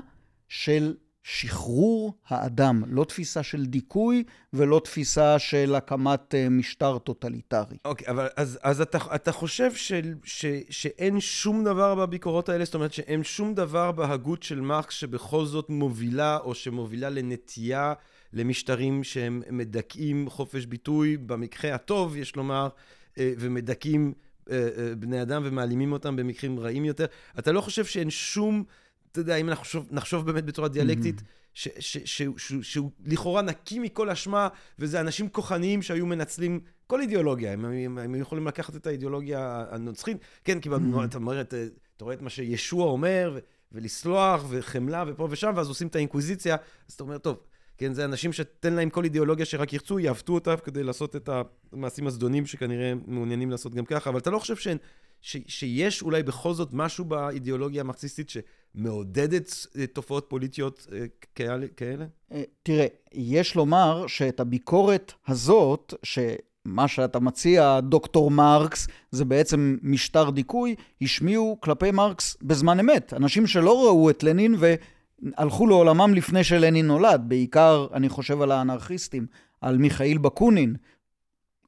של 0.49 0.95
שחרור 1.26 2.14
האדם, 2.28 2.82
לא 2.86 3.04
תפיסה 3.04 3.42
של 3.42 3.66
דיכוי 3.66 4.24
ולא 4.52 4.80
תפיסה 4.84 5.38
של 5.38 5.74
הקמת 5.74 6.34
אה, 6.34 6.48
משטר 6.48 6.98
טוטליטרי. 6.98 7.76
אוקיי, 7.84 8.06
okay, 8.06 8.10
אבל 8.10 8.28
אז, 8.36 8.58
אז 8.62 8.80
אתה, 8.80 8.98
אתה 9.14 9.32
חושב 9.32 9.74
ש, 9.74 9.92
ש, 10.24 10.46
שאין 10.70 11.20
שום 11.20 11.64
דבר 11.64 11.94
בביקורות 11.94 12.48
האלה? 12.48 12.64
זאת 12.64 12.74
אומרת 12.74 12.92
שאין 12.92 13.24
שום 13.24 13.54
דבר 13.54 13.92
בהגות 13.92 14.42
של 14.42 14.60
מרקס 14.60 14.94
שבכל 14.94 15.44
זאת 15.44 15.70
מובילה 15.70 16.36
או 16.36 16.54
שמובילה 16.54 17.10
לנטייה 17.10 17.94
למשטרים 18.32 19.04
שהם 19.04 19.42
מדכאים 19.50 20.30
חופש 20.30 20.66
ביטוי, 20.66 21.16
במקרה 21.16 21.74
הטוב, 21.74 22.16
יש 22.16 22.36
לומר, 22.36 22.68
אה, 23.18 23.32
ומדכאים 23.38 24.12
אה, 24.50 24.68
בני 24.98 25.22
אדם 25.22 25.42
ומעלימים 25.44 25.92
אותם 25.92 26.16
במקרים 26.16 26.60
רעים 26.60 26.84
יותר. 26.84 27.06
אתה 27.38 27.52
לא 27.52 27.60
חושב 27.60 27.84
שאין 27.84 28.10
שום... 28.10 28.64
אתה 29.14 29.20
יודע, 29.20 29.36
אם 29.36 29.50
נחשוב, 29.50 29.88
נחשוב 29.90 30.26
באמת 30.26 30.44
בצורה 30.44 30.68
דיאלקטית, 30.68 31.20
mm-hmm. 31.20 31.80
שהוא 32.62 32.90
לכאורה 33.04 33.42
נקי 33.42 33.78
מכל 33.78 34.10
אשמה, 34.10 34.48
וזה 34.78 35.00
אנשים 35.00 35.28
כוחניים 35.28 35.82
שהיו 35.82 36.06
מנצלים 36.06 36.60
כל 36.86 37.00
אידיאולוגיה, 37.00 37.52
הם, 37.52 37.64
הם, 37.64 37.98
הם 37.98 38.14
יכולים 38.14 38.46
לקחת 38.46 38.76
את 38.76 38.86
האידיאולוגיה 38.86 39.64
הנוצחית, 39.70 40.16
כן, 40.44 40.60
כי 40.60 40.68
mm-hmm. 40.68 41.04
אתה, 41.04 41.18
אומר, 41.18 41.40
אתה, 41.40 41.56
רואה 42.00 42.14
את 42.14 42.22
מה 42.22 42.30
שישוע 42.30 42.86
אומר, 42.86 43.38
ולסלוח, 43.72 44.44
וחמלה, 44.48 45.04
ופה 45.06 45.28
ושם, 45.30 45.52
ואז 45.56 45.68
עושים 45.68 45.88
את 45.88 45.96
האינקוויזיציה, 45.96 46.56
אז 46.88 46.94
אתה 46.94 47.02
אומר, 47.02 47.18
טוב, 47.18 47.38
כן, 47.78 47.92
זה 47.92 48.04
אנשים 48.04 48.32
שתן 48.32 48.72
להם 48.72 48.90
כל 48.90 49.04
אידיאולוגיה 49.04 49.46
שרק 49.46 49.72
ירצו, 49.72 49.98
יעוותו 49.98 50.32
אותה 50.32 50.56
כדי 50.56 50.82
לעשות 50.82 51.16
את 51.16 51.30
המעשים 51.72 52.06
הזדונים 52.06 52.46
שכנראה 52.46 52.92
מעוניינים 53.06 53.50
לעשות 53.50 53.74
גם 53.74 53.84
ככה, 53.84 54.10
אבל 54.10 54.18
אתה 54.18 54.30
לא 54.30 54.38
חושב 54.38 54.56
שהן, 54.56 54.76
ש, 55.24 55.36
שיש 55.46 56.02
אולי 56.02 56.22
בכל 56.22 56.54
זאת 56.54 56.68
משהו 56.72 57.04
באידיאולוגיה 57.04 57.80
המרקסיסטית 57.80 58.30
שמעודדת 58.30 59.66
אה, 59.78 59.86
תופעות 59.86 60.26
פוליטיות 60.28 60.86
אה, 60.92 61.04
כאלה? 61.76 62.06
אה, 62.32 62.42
תראה, 62.62 62.86
יש 63.12 63.54
לומר 63.54 64.06
שאת 64.06 64.40
הביקורת 64.40 65.12
הזאת, 65.28 65.94
שמה 66.02 66.88
שאתה 66.88 67.20
מציע, 67.20 67.80
דוקטור 67.80 68.30
מרקס, 68.30 68.88
זה 69.10 69.24
בעצם 69.24 69.76
משטר 69.82 70.30
דיכוי, 70.30 70.74
השמיעו 71.02 71.58
כלפי 71.60 71.90
מרקס 71.90 72.36
בזמן 72.42 72.80
אמת. 72.80 73.12
אנשים 73.12 73.46
שלא 73.46 73.86
ראו 73.86 74.10
את 74.10 74.22
לנין 74.22 74.54
ו... 74.58 74.74
הלכו 75.36 75.66
לעולמם 75.66 76.14
לפני 76.14 76.44
שלנין 76.44 76.86
נולד, 76.86 77.24
בעיקר 77.28 77.86
אני 77.92 78.08
חושב 78.08 78.42
על 78.42 78.52
האנרכיסטים, 78.52 79.26
על 79.60 79.78
מיכאיל 79.78 80.18
בקונין, 80.18 80.76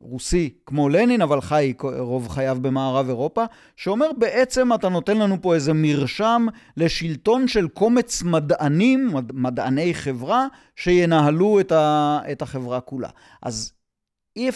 רוסי 0.01 0.55
כמו 0.67 0.89
לנין, 0.89 1.23
אבל 1.23 1.41
חי 1.41 1.75
רוב 1.81 2.29
חייו 2.29 2.59
במערב 2.61 3.09
אירופה, 3.09 3.45
שאומר 3.77 4.13
בעצם 4.19 4.75
אתה 4.75 4.89
נותן 4.89 5.19
לנו 5.19 5.43
פה 5.43 5.55
איזה 5.55 5.73
מרשם 5.73 6.47
לשלטון 6.77 7.49
של 7.49 7.69
קומץ 7.69 8.23
מדענים, 8.23 9.11
מד, 9.15 9.33
מדעני 9.33 9.95
חברה, 9.95 10.47
שינהלו 10.77 11.61
את, 11.61 11.73
ה, 11.73 12.19
את 12.33 12.43
החברה 12.43 12.81
כולה. 12.81 13.09
אז 13.43 13.73
אי, 14.37 14.51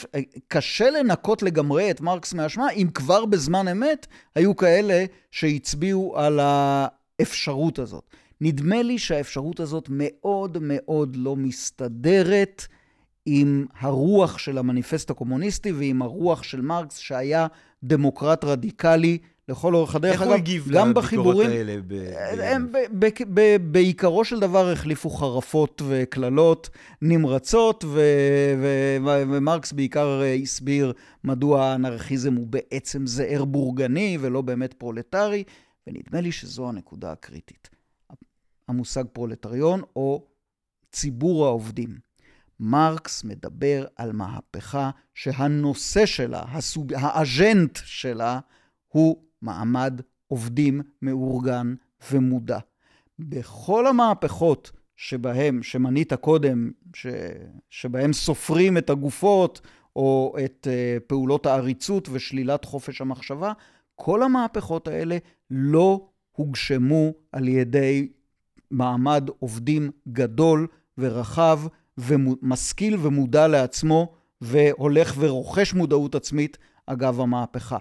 קשה 0.48 0.90
לנקות 0.90 1.42
לגמרי 1.42 1.90
את 1.90 2.00
מרקס 2.00 2.34
מהאשמה, 2.34 2.70
אם 2.70 2.88
כבר 2.94 3.24
בזמן 3.24 3.68
אמת 3.68 4.06
היו 4.34 4.56
כאלה 4.56 5.04
שהצביעו 5.30 6.18
על 6.18 6.40
האפשרות 6.42 7.78
הזאת. 7.78 8.04
נדמה 8.40 8.82
לי 8.82 8.98
שהאפשרות 8.98 9.60
הזאת 9.60 9.86
מאוד 9.90 10.58
מאוד 10.60 11.16
לא 11.16 11.36
מסתדרת 11.36 12.66
עם 13.26 13.66
הרוח 13.78 14.38
של 14.38 14.58
המניפסט 14.58 15.10
הקומוניסטי 15.10 15.72
ועם 15.72 16.02
הרוח 16.02 16.42
של 16.42 16.60
מרקס, 16.60 16.98
שהיה 16.98 17.46
דמוקרט 17.84 18.44
רדיקלי 18.44 19.18
לכל 19.48 19.74
אורך 19.74 19.94
הדרך. 19.94 20.12
איך 20.12 20.22
הוא 20.22 20.34
הגיב 20.34 20.70
לביקורות 20.70 21.46
האלה? 21.46 22.52
הם 22.54 22.72
בעיקרו 23.72 24.24
של 24.24 24.40
דבר 24.40 24.70
החליפו 24.70 25.10
חרפות 25.10 25.82
וקללות 25.88 26.70
נמרצות, 27.02 27.84
ומרקס 29.28 29.72
בעיקר 29.72 30.20
הסביר 30.42 30.92
מדוע 31.24 31.64
האנרכיזם 31.64 32.34
הוא 32.34 32.46
בעצם 32.46 33.06
זעיר 33.06 33.44
בורגני 33.44 34.18
ולא 34.20 34.40
באמת 34.42 34.74
פרולטרי, 34.74 35.44
ונדמה 35.86 36.20
לי 36.20 36.32
שזו 36.32 36.68
הנקודה 36.68 37.12
הקריטית. 37.12 37.70
המושג 38.68 39.04
פרולטריון 39.12 39.82
או 39.96 40.24
ציבור 40.92 41.46
העובדים. 41.46 42.09
מרקס 42.60 43.24
מדבר 43.24 43.86
על 43.96 44.12
מהפכה 44.12 44.90
שהנושא 45.14 46.06
שלה, 46.06 46.42
הסוג, 46.48 46.94
ה 46.94 47.08
agent 47.08 47.78
שלה, 47.84 48.40
הוא 48.88 49.22
מעמד 49.42 50.00
עובדים 50.28 50.80
מאורגן 51.02 51.74
ומודע. 52.12 52.58
בכל 53.18 53.86
המהפכות 53.86 54.70
שבהם, 54.96 55.62
שמנית 55.62 56.12
קודם, 56.12 56.70
ש, 56.94 57.06
שבהם 57.70 58.12
סופרים 58.12 58.78
את 58.78 58.90
הגופות 58.90 59.60
או 59.96 60.36
את 60.44 60.66
uh, 60.70 61.00
פעולות 61.06 61.46
העריצות 61.46 62.08
ושלילת 62.12 62.64
חופש 62.64 63.00
המחשבה, 63.00 63.52
כל 63.94 64.22
המהפכות 64.22 64.88
האלה 64.88 65.18
לא 65.50 66.08
הוגשמו 66.32 67.12
על 67.32 67.48
ידי 67.48 68.08
מעמד 68.70 69.30
עובדים 69.38 69.90
גדול 70.08 70.66
ורחב 70.98 71.60
ומשכיל 72.00 72.96
ומודע 73.02 73.48
לעצמו 73.48 74.12
והולך 74.40 75.14
ורוכש 75.18 75.74
מודעות 75.74 76.14
עצמית 76.14 76.58
אגב 76.86 77.20
המהפכה. 77.20 77.78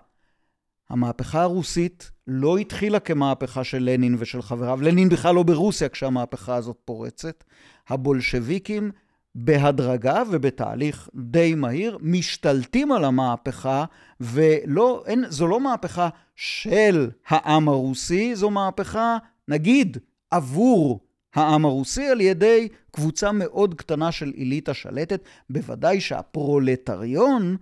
המהפכה 0.89 1.41
הרוסית 1.41 2.11
לא 2.28 2.57
התחילה 2.57 2.99
כמהפכה 2.99 3.63
של 3.63 3.84
לנין 3.84 4.15
ושל 4.20 4.41
חבריו. 4.41 4.82
לנין 4.82 5.09
בכלל 5.09 5.36
לא 5.36 5.43
ברוסיה 5.43 5.89
כשהמהפכה 5.89 6.55
הזאת 6.55 6.78
פורצת. 6.86 7.43
הבולשביקים 7.88 8.91
בהדרגה 9.36 10.24
ובתהליך 10.32 11.09
די 11.15 11.55
מהיר 11.55 11.97
משתלטים 12.01 12.91
על 12.91 13.05
המהפכה, 13.05 13.86
ולא, 14.22 15.03
אין, 15.07 15.26
זו 15.30 15.47
לא 15.47 15.59
מהפכה 15.59 16.09
של 16.36 17.09
העם 17.28 17.70
הרוסי, 17.70 18.36
זו 18.36 18.49
מהפכה, 18.49 19.17
נגיד, 19.47 19.97
עבור 20.32 20.99
העם 21.36 21.66
הרוסי 21.66 22.08
על 22.08 22.22
ידי 22.22 22.68
קבוצה 22.92 23.32
מאוד 23.32 23.74
קטנה 23.74 24.12
של 24.12 24.30
עילית 24.36 24.70
השלטת. 24.70 25.22
בוודאי 25.50 26.02
שהפרולטריון, 26.02 27.58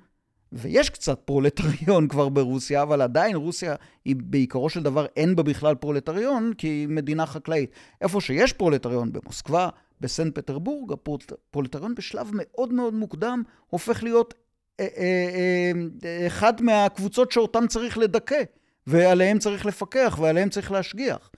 ויש 0.52 0.90
קצת 0.90 1.20
פרולטריון 1.26 2.08
כבר 2.12 2.30
ברוסיה, 2.30 2.82
אבל 2.82 3.02
עדיין 3.02 3.36
רוסיה 3.36 3.76
היא 4.06 4.16
בעיקרו 4.20 4.70
של 4.70 4.84
דבר 4.84 5.06
אין 5.16 5.36
בה 5.36 5.44
בכלל 5.44 5.76
פרולטריון, 5.76 6.54
כי 6.58 6.68
היא 6.68 6.88
מדינה 6.88 7.26
חקלאית. 7.26 7.72
איפה 8.02 8.22
שיש 8.22 8.54
פרולטריון, 8.54 9.12
במוסקבה, 9.12 9.70
בסנט 10.02 10.36
פטרבורג, 10.36 10.92
הפרולטריון 10.92 11.96
בשלב 11.96 12.30
מאוד 12.34 12.74
מאוד 12.74 12.94
מוקדם 12.94 13.44
הופך 13.68 14.04
להיות 14.04 14.34
אה, 14.80 14.88
אה, 14.98 15.72
אה, 16.06 16.28
אחד 16.28 16.62
מהקבוצות 16.62 17.32
שאותן 17.32 17.68
צריך 17.68 17.98
לדכא, 17.98 18.44
ועליהן 18.88 19.40
צריך 19.40 19.66
לפקח 19.66 20.18
ועליהן 20.22 20.50
צריך 20.50 20.72
להשגיח. 20.72 21.30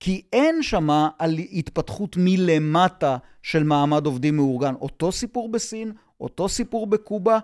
כי 0.00 0.22
אין 0.32 0.62
שמה 0.62 1.08
על 1.18 1.34
התפתחות 1.38 2.16
מלמטה 2.18 3.16
של 3.42 3.62
מעמד 3.62 4.06
עובדים 4.06 4.36
מאורגן. 4.36 4.74
אותו 4.74 5.12
סיפור 5.12 5.52
בסין, 5.52 5.92
אותו 6.20 6.48
סיפור 6.48 6.86
בקובה. 6.86 7.38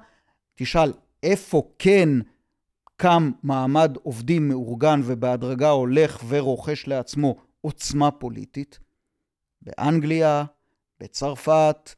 תשאל, 0.54 0.92
איפה 1.22 1.70
כן 1.78 2.08
קם 2.96 3.30
מעמד 3.42 3.96
עובדים 4.02 4.48
מאורגן 4.48 5.00
ובהדרגה 5.04 5.70
הולך 5.70 6.24
ורוכש 6.28 6.88
לעצמו 6.88 7.36
עוצמה 7.60 8.10
פוליטית? 8.10 8.78
באנגליה, 9.62 10.44
בצרפת, 11.00 11.94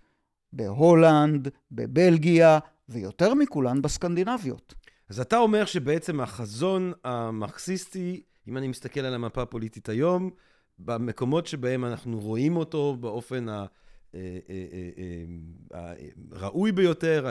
בהולנד, 0.52 1.48
בבלגיה, 1.72 2.58
ויותר 2.88 3.34
מכולן 3.34 3.82
בסקנדינביות. 3.82 4.74
אז 5.08 5.20
אתה 5.20 5.38
אומר 5.38 5.64
שבעצם 5.64 6.20
החזון 6.20 6.92
המרקסיסטי 7.04 8.22
אם 8.48 8.56
אני 8.56 8.68
מסתכל 8.68 9.00
על 9.00 9.14
המפה 9.14 9.42
הפוליטית 9.42 9.88
היום, 9.88 10.30
במקומות 10.78 11.46
שבהם 11.46 11.84
אנחנו 11.84 12.20
רואים 12.20 12.56
אותו 12.56 12.96
באופן 13.00 13.46
הראוי 13.48 13.80
אה, 15.74 15.78
אה, 16.32 16.66
אה, 16.66 16.72
ביותר, 16.72 17.26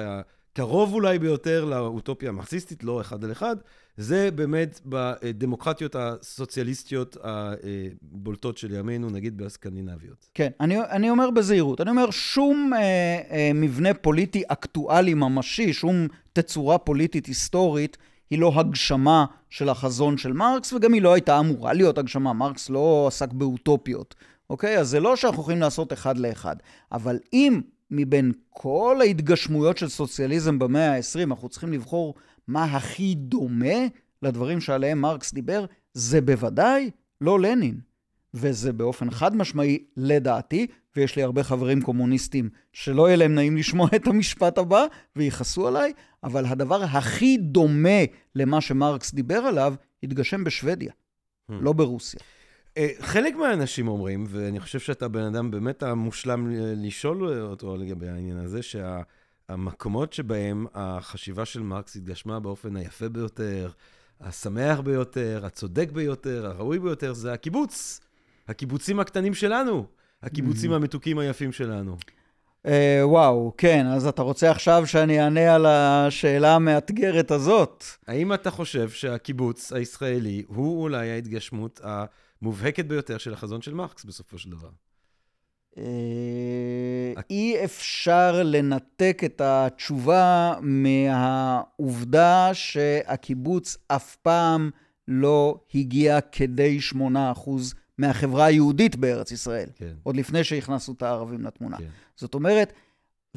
הקרוב 0.55 0.93
אולי 0.93 1.19
ביותר 1.19 1.65
לאוטופיה 1.65 2.29
המרקסיסטית, 2.29 2.83
לא 2.83 3.01
אחד 3.01 3.23
על 3.23 3.31
אחד, 3.31 3.55
זה 3.97 4.31
באמת 4.31 4.81
בדמוקרטיות 4.85 5.95
הסוציאליסטיות 5.99 7.17
הבולטות 7.23 8.57
של 8.57 8.73
ימינו, 8.73 9.09
נגיד 9.09 9.37
בסקנדינביות. 9.37 10.29
כן, 10.33 10.49
אני, 10.59 10.81
אני 10.81 11.09
אומר 11.09 11.29
בזהירות, 11.29 11.81
אני 11.81 11.89
אומר 11.89 12.11
שום 12.11 12.71
אה, 12.73 12.79
אה, 13.31 13.51
מבנה 13.53 13.93
פוליטי 13.93 14.43
אקטואלי 14.47 15.13
ממשי, 15.13 15.73
שום 15.73 16.07
תצורה 16.33 16.77
פוליטית 16.77 17.25
היסטורית, 17.25 17.97
היא 18.29 18.39
לא 18.39 18.51
הגשמה 18.55 19.25
של 19.49 19.69
החזון 19.69 20.17
של 20.17 20.33
מרקס, 20.33 20.73
וגם 20.73 20.93
היא 20.93 21.01
לא 21.01 21.13
הייתה 21.13 21.39
אמורה 21.39 21.73
להיות 21.73 21.97
הגשמה. 21.97 22.33
מרקס 22.33 22.69
לא 22.69 23.05
עסק 23.07 23.33
באוטופיות, 23.33 24.15
אוקיי? 24.49 24.77
אז 24.77 24.89
זה 24.89 24.99
לא 24.99 25.15
שאנחנו 25.15 25.41
יכולים 25.41 25.59
לעשות 25.59 25.93
אחד 25.93 26.17
לאחד. 26.17 26.55
אבל 26.91 27.19
אם 27.33 27.61
מבין 27.91 28.31
כל 28.49 28.97
ההתגשמויות 29.01 29.77
של 29.77 29.89
סוציאליזם 29.89 30.59
במאה 30.59 30.95
ה-20, 30.95 31.23
אנחנו 31.23 31.49
צריכים 31.49 31.73
לבחור 31.73 32.15
מה 32.47 32.63
הכי 32.63 33.15
דומה 33.15 33.75
לדברים 34.21 34.61
שעליהם 34.61 35.01
מרקס 35.01 35.33
דיבר, 35.33 35.65
זה 35.93 36.21
בוודאי 36.21 36.89
לא 37.21 37.39
לנין. 37.39 37.79
וזה 38.33 38.73
באופן 38.73 39.11
חד 39.11 39.35
משמעי, 39.35 39.83
לדעתי, 39.97 40.67
ויש 40.95 41.15
לי 41.15 41.23
הרבה 41.23 41.43
חברים 41.43 41.81
קומוניסטים 41.81 42.49
שלא 42.73 43.07
יהיה 43.07 43.17
להם 43.17 43.35
נעים 43.35 43.57
לשמוע 43.57 43.87
את 43.95 44.07
המשפט 44.07 44.57
הבא 44.57 44.85
ויכעסו 45.15 45.67
עליי, 45.67 45.93
אבל 46.23 46.45
הדבר 46.45 46.83
הכי 46.83 47.37
דומה 47.37 47.99
למה 48.35 48.61
שמרקס 48.61 49.13
דיבר 49.13 49.37
עליו, 49.37 49.73
התגשם 50.03 50.43
בשוודיה, 50.43 50.91
hmm. 50.91 51.53
לא 51.61 51.73
ברוסיה. 51.73 52.19
אה, 52.77 52.89
חלק 52.99 53.35
מהאנשים 53.35 53.87
אומרים, 53.87 54.25
ואני 54.29 54.59
חושב 54.59 54.79
שאתה 54.79 55.07
בן 55.07 55.23
אדם 55.23 55.51
באמת 55.51 55.83
המושלם 55.83 56.47
לשאול 56.75 57.41
אותו 57.41 57.77
לגבי 57.77 58.07
העניין 58.07 58.37
הזה, 58.37 58.59
שהמקומות 58.61 60.13
שבהם 60.13 60.65
החשיבה 60.73 61.45
של 61.45 61.61
מרקס 61.61 61.95
התגשמה 61.95 62.39
באופן 62.39 62.75
היפה 62.75 63.09
ביותר, 63.09 63.69
השמח 64.21 64.79
ביותר, 64.79 65.41
הצודק 65.45 65.89
ביותר, 65.91 66.45
הראוי 66.45 66.79
ביותר, 66.79 67.13
זה 67.13 67.33
הקיבוץ. 67.33 67.99
הקיבוצים 68.47 68.99
הקטנים 68.99 69.33
שלנו, 69.33 69.85
הקיבוצים 70.25 70.71
mm-hmm. 70.71 70.75
המתוקים 70.75 71.17
היפים 71.19 71.51
שלנו. 71.51 71.97
Uh, 72.65 72.67
וואו, 73.03 73.53
כן, 73.57 73.85
אז 73.87 74.07
אתה 74.07 74.21
רוצה 74.21 74.51
עכשיו 74.51 74.87
שאני 74.87 75.21
אענה 75.21 75.55
על 75.55 75.65
השאלה 75.65 76.55
המאתגרת 76.55 77.31
הזאת? 77.31 77.83
האם 78.07 78.33
אתה 78.33 78.51
חושב 78.51 78.89
שהקיבוץ 78.89 79.73
הישראלי 79.73 80.43
הוא 80.47 80.81
אולי 80.81 81.11
ההתגשמות 81.11 81.81
המובהקת 81.83 82.85
ביותר 82.85 83.17
של 83.17 83.33
החזון 83.33 83.61
של 83.61 83.73
מרקס 83.73 84.05
בסופו 84.05 84.37
של 84.37 84.49
דבר? 84.49 84.69
Uh, 85.73 85.77
אי 87.29 87.63
אפשר 87.65 88.41
לנתק 88.43 89.21
את 89.25 89.41
התשובה 89.41 90.53
מהעובדה 90.61 92.49
שהקיבוץ 92.53 93.77
אף 93.87 94.15
פעם 94.15 94.69
לא 95.07 95.59
הגיע 95.75 96.21
כדי 96.21 96.79
8% 96.93 96.95
מהחברה 97.97 98.45
היהודית 98.45 98.95
בארץ 98.95 99.31
ישראל, 99.31 99.69
כן. 99.75 99.93
עוד 100.03 100.15
לפני 100.15 100.43
שהכנסנו 100.43 100.93
את 100.97 101.03
הערבים 101.03 101.43
לתמונה. 101.45 101.77
כן. 101.77 101.83
זאת 102.15 102.33
אומרת, 102.33 102.73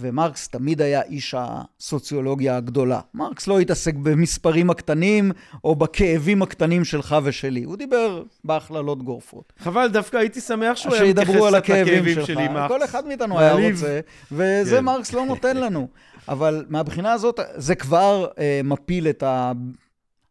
ומרקס 0.00 0.48
תמיד 0.48 0.82
היה 0.82 1.02
איש 1.02 1.34
הסוציולוגיה 1.38 2.56
הגדולה. 2.56 3.00
מרקס 3.14 3.46
לא 3.46 3.60
התעסק 3.60 3.94
במספרים 3.94 4.70
הקטנים 4.70 5.32
או 5.64 5.76
בכאבים 5.76 6.42
הקטנים 6.42 6.84
שלך 6.84 7.16
ושלי. 7.24 7.62
הוא 7.62 7.76
דיבר 7.76 8.22
בהכללות 8.44 9.02
גורפות. 9.02 9.52
חבל, 9.58 9.88
דווקא 9.88 10.16
הייתי 10.16 10.40
שמח 10.40 10.76
שהוא 10.76 10.94
היה 10.94 11.10
מתייחס 11.10 11.34
לכאבים 11.52 12.24
שלי, 12.24 12.48
מרקס. 12.48 12.68
כל 12.68 12.84
אחד 12.84 13.06
מאיתנו 13.06 13.40
היה 13.40 13.52
רוצה, 13.52 14.00
וזה 14.32 14.76
כן. 14.76 14.84
מרקס 14.84 15.12
לא 15.12 15.26
נותן 15.26 15.56
לנו. 15.56 15.88
אבל 16.28 16.64
מהבחינה 16.68 17.12
הזאת, 17.12 17.40
זה 17.54 17.74
כבר 17.74 18.26
אה, 18.38 18.60
מפיל 18.64 19.08
את 19.08 19.22
ה... 19.22 19.52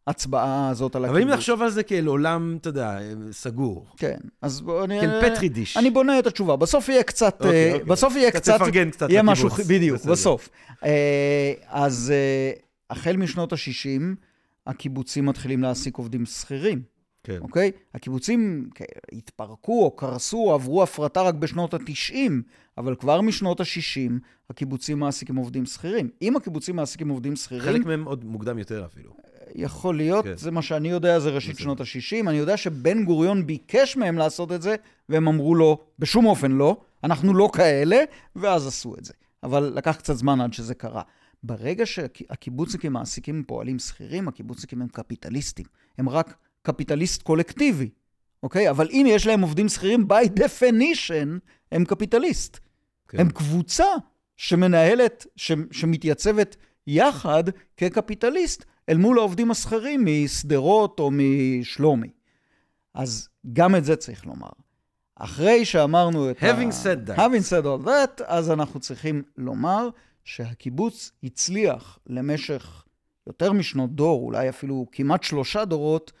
ההצבעה 0.08 0.68
הזאת 0.68 0.96
על 0.96 1.04
הקיבוץ. 1.04 1.22
אבל 1.22 1.28
אם 1.28 1.34
נחשוב 1.34 1.62
על 1.62 1.70
זה 1.70 1.82
כאל 1.82 2.06
עולם, 2.06 2.56
אתה 2.60 2.68
יודע, 2.68 2.98
סגור. 3.32 3.86
כן, 3.96 4.16
אז 4.42 4.60
בוא 4.60 4.86
נראה... 4.86 5.20
כן, 5.22 5.34
פטרי 5.34 5.48
דיש. 5.48 5.76
אני 5.76 5.90
בונה 5.90 6.18
את 6.18 6.26
התשובה. 6.26 6.56
בסוף 6.56 6.88
יהיה 6.88 7.02
קצת... 7.02 7.36
אוקיי, 7.40 7.72
אוקיי. 7.72 7.86
בסוף 7.86 8.16
יהיה 8.16 8.30
קצת... 8.30 8.54
תפרגן 8.54 8.90
קצת 8.90 9.10
יהיה 9.10 9.22
משהו, 9.22 9.48
בדיוק. 9.68 10.04
בסוף. 10.04 10.48
אה, 10.84 11.52
אז 11.68 12.12
אה, 12.14 12.52
החל 12.90 13.16
משנות 13.16 13.52
ה-60, 13.52 14.02
הקיבוצים 14.66 15.26
מתחילים 15.26 15.62
להעסיק 15.62 15.96
עובדים 15.96 16.26
שכירים. 16.26 16.82
כן. 17.24 17.38
אוקיי? 17.40 17.70
הקיבוצים 17.94 18.70
כן, 18.74 18.84
התפרקו 19.12 19.84
או 19.84 19.90
קרסו, 19.90 20.52
עברו 20.52 20.82
הפרטה 20.82 21.22
רק 21.22 21.34
בשנות 21.34 21.74
ה-90, 21.74 22.14
אבל 22.78 22.94
כבר 22.94 23.20
משנות 23.20 23.60
ה-60 23.60 24.12
הקיבוצים 24.50 24.98
מעסיקים 24.98 25.36
עובדים 25.36 25.66
שכירים. 25.66 26.10
אם 26.22 26.36
הקיבוצים 26.36 26.76
מעסיקים 26.76 27.08
עובדים 27.08 27.36
שכירים... 27.36 27.64
חלק 27.64 27.86
מהם 27.86 28.04
עוד 28.04 28.24
מוקדם 28.24 28.58
יותר 28.58 28.84
אפילו. 28.84 29.10
יכול 29.54 29.96
להיות, 29.96 30.24
כן. 30.24 30.36
זה 30.36 30.50
מה 30.50 30.62
שאני 30.62 30.88
יודע, 30.88 31.18
זה 31.18 31.30
ראשית 31.30 31.58
שנות 31.58 31.80
ה-60. 31.80 32.28
אני 32.28 32.36
יודע 32.36 32.56
שבן 32.56 33.04
גוריון 33.04 33.46
ביקש 33.46 33.96
מהם 33.96 34.18
לעשות 34.18 34.52
את 34.52 34.62
זה, 34.62 34.76
והם 35.08 35.28
אמרו 35.28 35.54
לו, 35.54 35.78
בשום 35.98 36.26
אופן 36.26 36.52
לא, 36.52 36.76
אנחנו 37.04 37.34
לא 37.34 37.50
כאלה, 37.52 37.96
ואז 38.36 38.66
עשו 38.66 38.94
את 38.98 39.04
זה. 39.04 39.12
אבל 39.42 39.72
לקח 39.76 39.96
קצת 39.96 40.14
זמן 40.16 40.40
עד 40.40 40.52
שזה 40.52 40.74
קרה. 40.74 41.02
ברגע 41.42 41.86
שהקיבוצניקים 41.86 42.92
מעסיקים 42.92 43.44
פועלים 43.46 43.78
שכירים, 43.78 44.28
הקיבוצניקים 44.28 44.82
הם 44.82 44.88
קפיטליסטים. 44.88 45.66
הם 45.98 46.08
רק 46.08 46.36
קפיטליסט 46.62 47.22
קולקטיבי, 47.22 47.90
אוקיי? 48.42 48.70
אבל 48.70 48.88
אם 48.90 49.06
יש 49.08 49.26
להם 49.26 49.40
עובדים 49.40 49.68
שכירים, 49.68 50.06
by 50.10 50.40
definition, 50.40 51.28
הם 51.72 51.84
קפיטליסט. 51.84 52.58
כן. 53.08 53.20
הם 53.20 53.30
קבוצה 53.30 53.86
שמנהלת, 54.36 55.26
ש, 55.36 55.52
שמתייצבת 55.70 56.56
יחד 56.86 57.44
כקפיטליסט 57.76 58.64
אל 58.88 58.96
מול 58.96 59.18
העובדים 59.18 59.50
השכירים 59.50 60.06
משדרות 60.06 61.00
או 61.00 61.10
משלומי. 61.12 62.10
אז 62.94 63.28
גם 63.52 63.76
את 63.76 63.84
זה 63.84 63.96
צריך 63.96 64.26
לומר. 64.26 64.48
אחרי 65.14 65.64
שאמרנו 65.64 66.30
את 66.30 66.38
Having 66.38 66.44
ה... 66.44 66.82
said 66.84 67.08
that. 67.08 67.16
Having 67.16 67.50
said 67.50 67.64
all 67.64 67.86
that, 67.86 68.22
אז 68.24 68.50
אנחנו 68.50 68.80
צריכים 68.80 69.22
לומר 69.36 69.88
שהקיבוץ 70.24 71.12
הצליח 71.22 71.98
למשך 72.06 72.84
יותר 73.26 73.52
משנות 73.52 73.94
דור, 73.94 74.22
אולי 74.24 74.48
אפילו 74.48 74.86
כמעט 74.92 75.22
שלושה 75.22 75.64
דורות, 75.64 76.12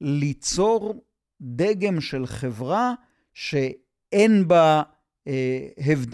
ליצור 0.00 1.04
דגם 1.40 2.00
של 2.00 2.26
חברה 2.26 2.94
שאין 3.32 4.48
בה, 4.48 4.82
אה, 5.26 5.68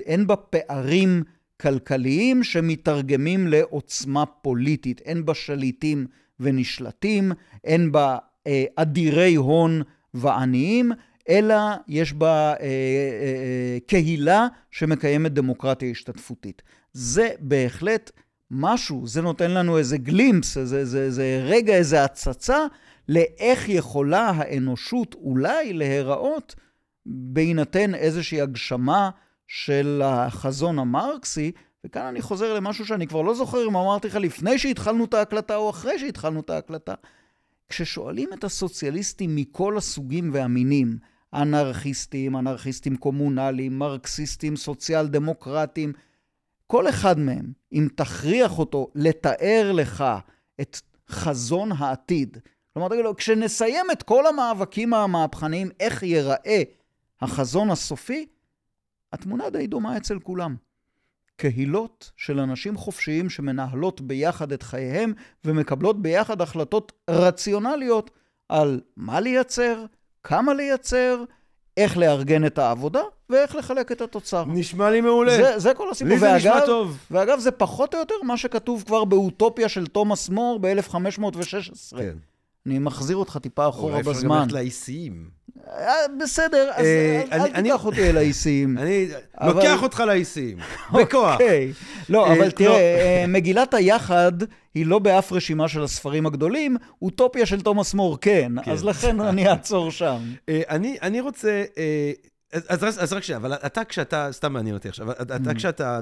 אין 0.07 0.27
בה 0.27 0.37
פערים 0.37 1.23
כלכליים 1.65 2.45
שמתרגמים 2.45 3.47
לעוצמה 3.47 4.27
פוליטית. 4.27 5.01
אין 5.01 5.25
בה 5.25 5.35
שליטים 5.35 6.07
ונשלטים, 6.41 7.33
אין 7.65 7.93
בה 7.93 8.19
אה, 8.47 8.65
אדירי 8.77 9.35
הון 9.35 9.83
ועניים, 10.15 10.93
אלא 11.29 11.55
יש 11.89 12.12
בה 12.12 12.29
אה, 12.31 12.55
אה, 12.61 12.61
אה, 12.61 13.79
קהילה 13.87 14.47
שמקיימת 14.71 15.33
דמוקרטיה 15.33 15.91
השתתפותית. 15.91 16.62
זה 16.93 17.29
בהחלט 17.41 18.11
משהו, 18.51 19.07
זה 19.07 19.23
נותן 19.23 19.51
לנו 19.51 19.79
איזה 19.79 19.99
גלימפס, 19.99 20.57
איזה, 20.57 20.79
איזה, 20.79 21.03
איזה 21.03 21.41
רגע, 21.45 21.75
איזה 21.75 22.05
הצצה 22.05 22.67
לאיך 23.09 23.69
יכולה 23.69 24.33
האנושות 24.37 25.15
אולי 25.15 25.73
להיראות 25.73 26.55
בהינתן 27.07 27.95
איזושהי 27.95 28.41
הגשמה 28.41 29.11
של 29.47 30.03
החזון 30.05 30.79
המרקסי, 30.79 31.53
וכאן 31.85 32.07
אני 32.07 32.23
חוזר 32.23 32.55
למשהו 32.55 32.87
שאני 32.87 33.07
כבר 33.07 33.23
לא 33.23 33.35
זוכר 33.35 33.69
אם 33.69 33.77
אמרתי 33.77 34.09
לך 34.09 34.15
לפני 34.17 34.59
שהתחלנו 34.59 35.05
את 35.05 35.15
ההקלטה 35.15 35.57
או 35.57 35.71
אחרי 35.71 35.99
שהתחלנו 35.99 36.41
את 36.41 36.51
ההקלטה. 36.51 36.95
כששואלים 37.69 38.33
את 38.33 38.45
הסוציאליסטים 38.45 39.37
מכל 39.37 39.77
הסוגים 39.77 40.31
והמינים, 40.33 40.99
אנרכיסטים, 41.35 42.37
אנרכיסטים 42.37 42.97
קומונליים, 42.97 43.79
מרקסיסטים, 43.79 44.57
סוציאל 44.57 45.07
דמוקרטים, 45.07 45.93
כל 46.67 46.89
אחד 46.89 47.19
מהם, 47.19 47.53
אם 47.73 47.89
תכריח 47.95 48.59
אותו 48.59 48.91
לתאר 48.95 49.73
לך 49.75 50.05
את 50.61 50.81
חזון 51.09 51.73
העתיד, 51.73 52.39
כלומר, 52.75 52.89
תגיד 52.89 53.05
לו, 53.05 53.17
כשנסיים 53.17 53.87
את 53.93 54.03
כל 54.03 54.27
המאבקים 54.27 54.95
המהפכניים, 54.95 55.71
איך 55.81 56.03
ייראה 56.03 56.63
החזון 57.21 57.71
הסופי, 57.71 58.27
התמונה 59.15 59.51
די 59.51 59.67
דומה 59.67 59.97
אצל 59.97 60.19
כולם. 60.19 60.57
קהילות 61.37 62.11
של 62.17 62.41
אנשים 62.41 62.77
חופשיים 62.77 63.31
שמנהלות 63.31 64.01
ביחד 64.01 64.53
את 64.53 64.62
חייהם 64.62 65.12
ומקבלות 65.45 66.03
ביחד 66.03 66.41
החלטות 66.41 66.93
רציונליות 67.11 68.11
על 68.49 68.81
מה 68.97 69.21
לייצר, 69.21 69.85
כמה 70.23 70.55
לייצר, 70.55 71.25
איך 71.77 71.97
לארגן 71.97 72.47
את 72.47 72.59
העבודה 72.59 73.01
ואיך 73.31 73.55
לחלק 73.55 73.93
את 73.93 74.01
התוצר. 74.01 74.45
נשמע 74.45 74.91
לי 74.91 75.01
מעולה. 75.01 75.37
זה, 75.37 75.59
זה 75.59 75.75
כל 75.75 75.91
הסיפור. 75.91 76.12
לי 76.12 76.19
זה 76.19 76.27
ואגב, 76.27 76.37
נשמע 76.37 76.67
טוב. 76.67 76.99
ואגב, 77.11 77.39
זה 77.39 77.51
פחות 77.51 77.95
או 77.95 77.99
יותר 77.99 78.15
מה 78.23 78.37
שכתוב 78.37 78.85
כבר 78.87 79.05
באוטופיה 79.05 79.69
של 79.69 79.87
תומאס 79.87 80.29
מור 80.29 80.59
ב-1516. 80.62 81.97
כן. 81.99 82.17
אני 82.67 82.79
מחזיר 82.79 83.17
אותך 83.17 83.39
טיפה 83.43 83.69
אחורה 83.69 83.99
בזמן. 83.99 84.07
אולי 84.07 84.17
אפשר 84.19 84.29
גם 84.29 84.41
ללכת 84.41 84.53
לאיסיים. 84.53 85.29
אה, 85.69 85.93
בסדר, 86.21 86.71
אז 86.75 86.85
אה, 86.85 87.23
אל- 87.33 87.41
אני- 87.41 87.55
אל 87.55 87.62
תיקח 87.62 87.85
אותי 87.85 88.11
אל 88.11 88.17
האיסיים. 88.17 88.79
אני 88.79 89.09
לוקח 89.47 89.83
אותך 89.83 90.01
לאיסיים, 90.07 90.59
בכוח. 90.95 91.33
אוקיי. 91.33 91.73
לא, 92.09 92.27
אה, 92.27 92.33
אבל 92.33 92.45
לא. 92.45 92.51
תראה, 92.51 92.77
אה, 92.77 93.25
מגילת 93.29 93.75
היחד 93.75 94.33
היא 94.75 94.87
לא 94.87 94.99
באף 94.99 95.33
רשימה 95.33 95.69
של 95.69 95.83
הספרים 95.83 96.27
הגדולים, 96.27 96.77
אוטופיה 97.03 97.47
של 97.47 97.61
תומאס 97.61 97.95
מור 97.95 98.19
כן, 98.21 98.53
כן. 98.65 98.71
אז 98.71 98.85
לכן 98.85 99.21
אני 99.21 99.49
אעצור 99.49 99.91
שם. 99.91 100.19
אה, 100.49 100.62
אני 101.03 101.21
רוצה... 101.21 101.65
אז, 102.55 102.85
אז, 102.85 103.03
אז, 103.03 103.13
רק 103.13 103.23
שנייה, 103.23 103.37
אבל 103.37 103.53
אתה 103.53 103.85
כשאתה, 103.85 104.29
סתם 104.33 104.53
מעניין 104.53 104.75
אותי 104.75 104.89
עכשיו, 104.89 105.13
אתה 105.13 105.37
Mm. 105.37 105.55
כשאתה 105.55 106.01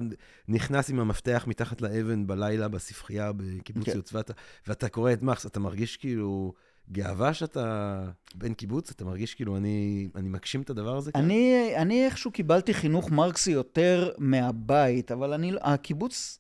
נכנס 0.48 0.90
עם 0.90 1.00
המפתח 1.00 1.44
מתחת 1.46 1.80
לאבן 1.80 2.26
בלילה 2.26 2.68
בספרייה 2.68 3.32
בקיבוץ 3.32 3.84
כן. 3.84 3.96
יוצבת, 3.96 4.30
ואתה 4.66 4.88
קורא 4.88 5.12
את 5.12 5.22
מקס, 5.22 5.46
אתה 5.46 5.60
מרגיש 5.60 5.96
כאילו 5.96 6.52
גאווה 6.92 7.34
שאתה 7.34 7.98
בן 8.34 8.54
קיבוץ? 8.54 8.90
אתה 8.90 9.04
מרגיש 9.04 9.34
כאילו 9.34 9.56
אני, 9.56 10.08
אני 10.14 10.28
מגשים 10.28 10.62
את 10.62 10.70
הדבר 10.70 10.96
הזה? 10.96 11.12
כאן? 11.12 11.24
אני, 11.24 11.72
אני 11.76 12.04
איכשהו 12.04 12.30
קיבלתי 12.30 12.74
חינוך 12.74 13.10
מרקסי 13.10 13.50
יותר 13.50 14.10
מהבית, 14.18 15.12
אבל 15.12 15.32
אני, 15.32 15.52
הקיבוץ, 15.60 16.38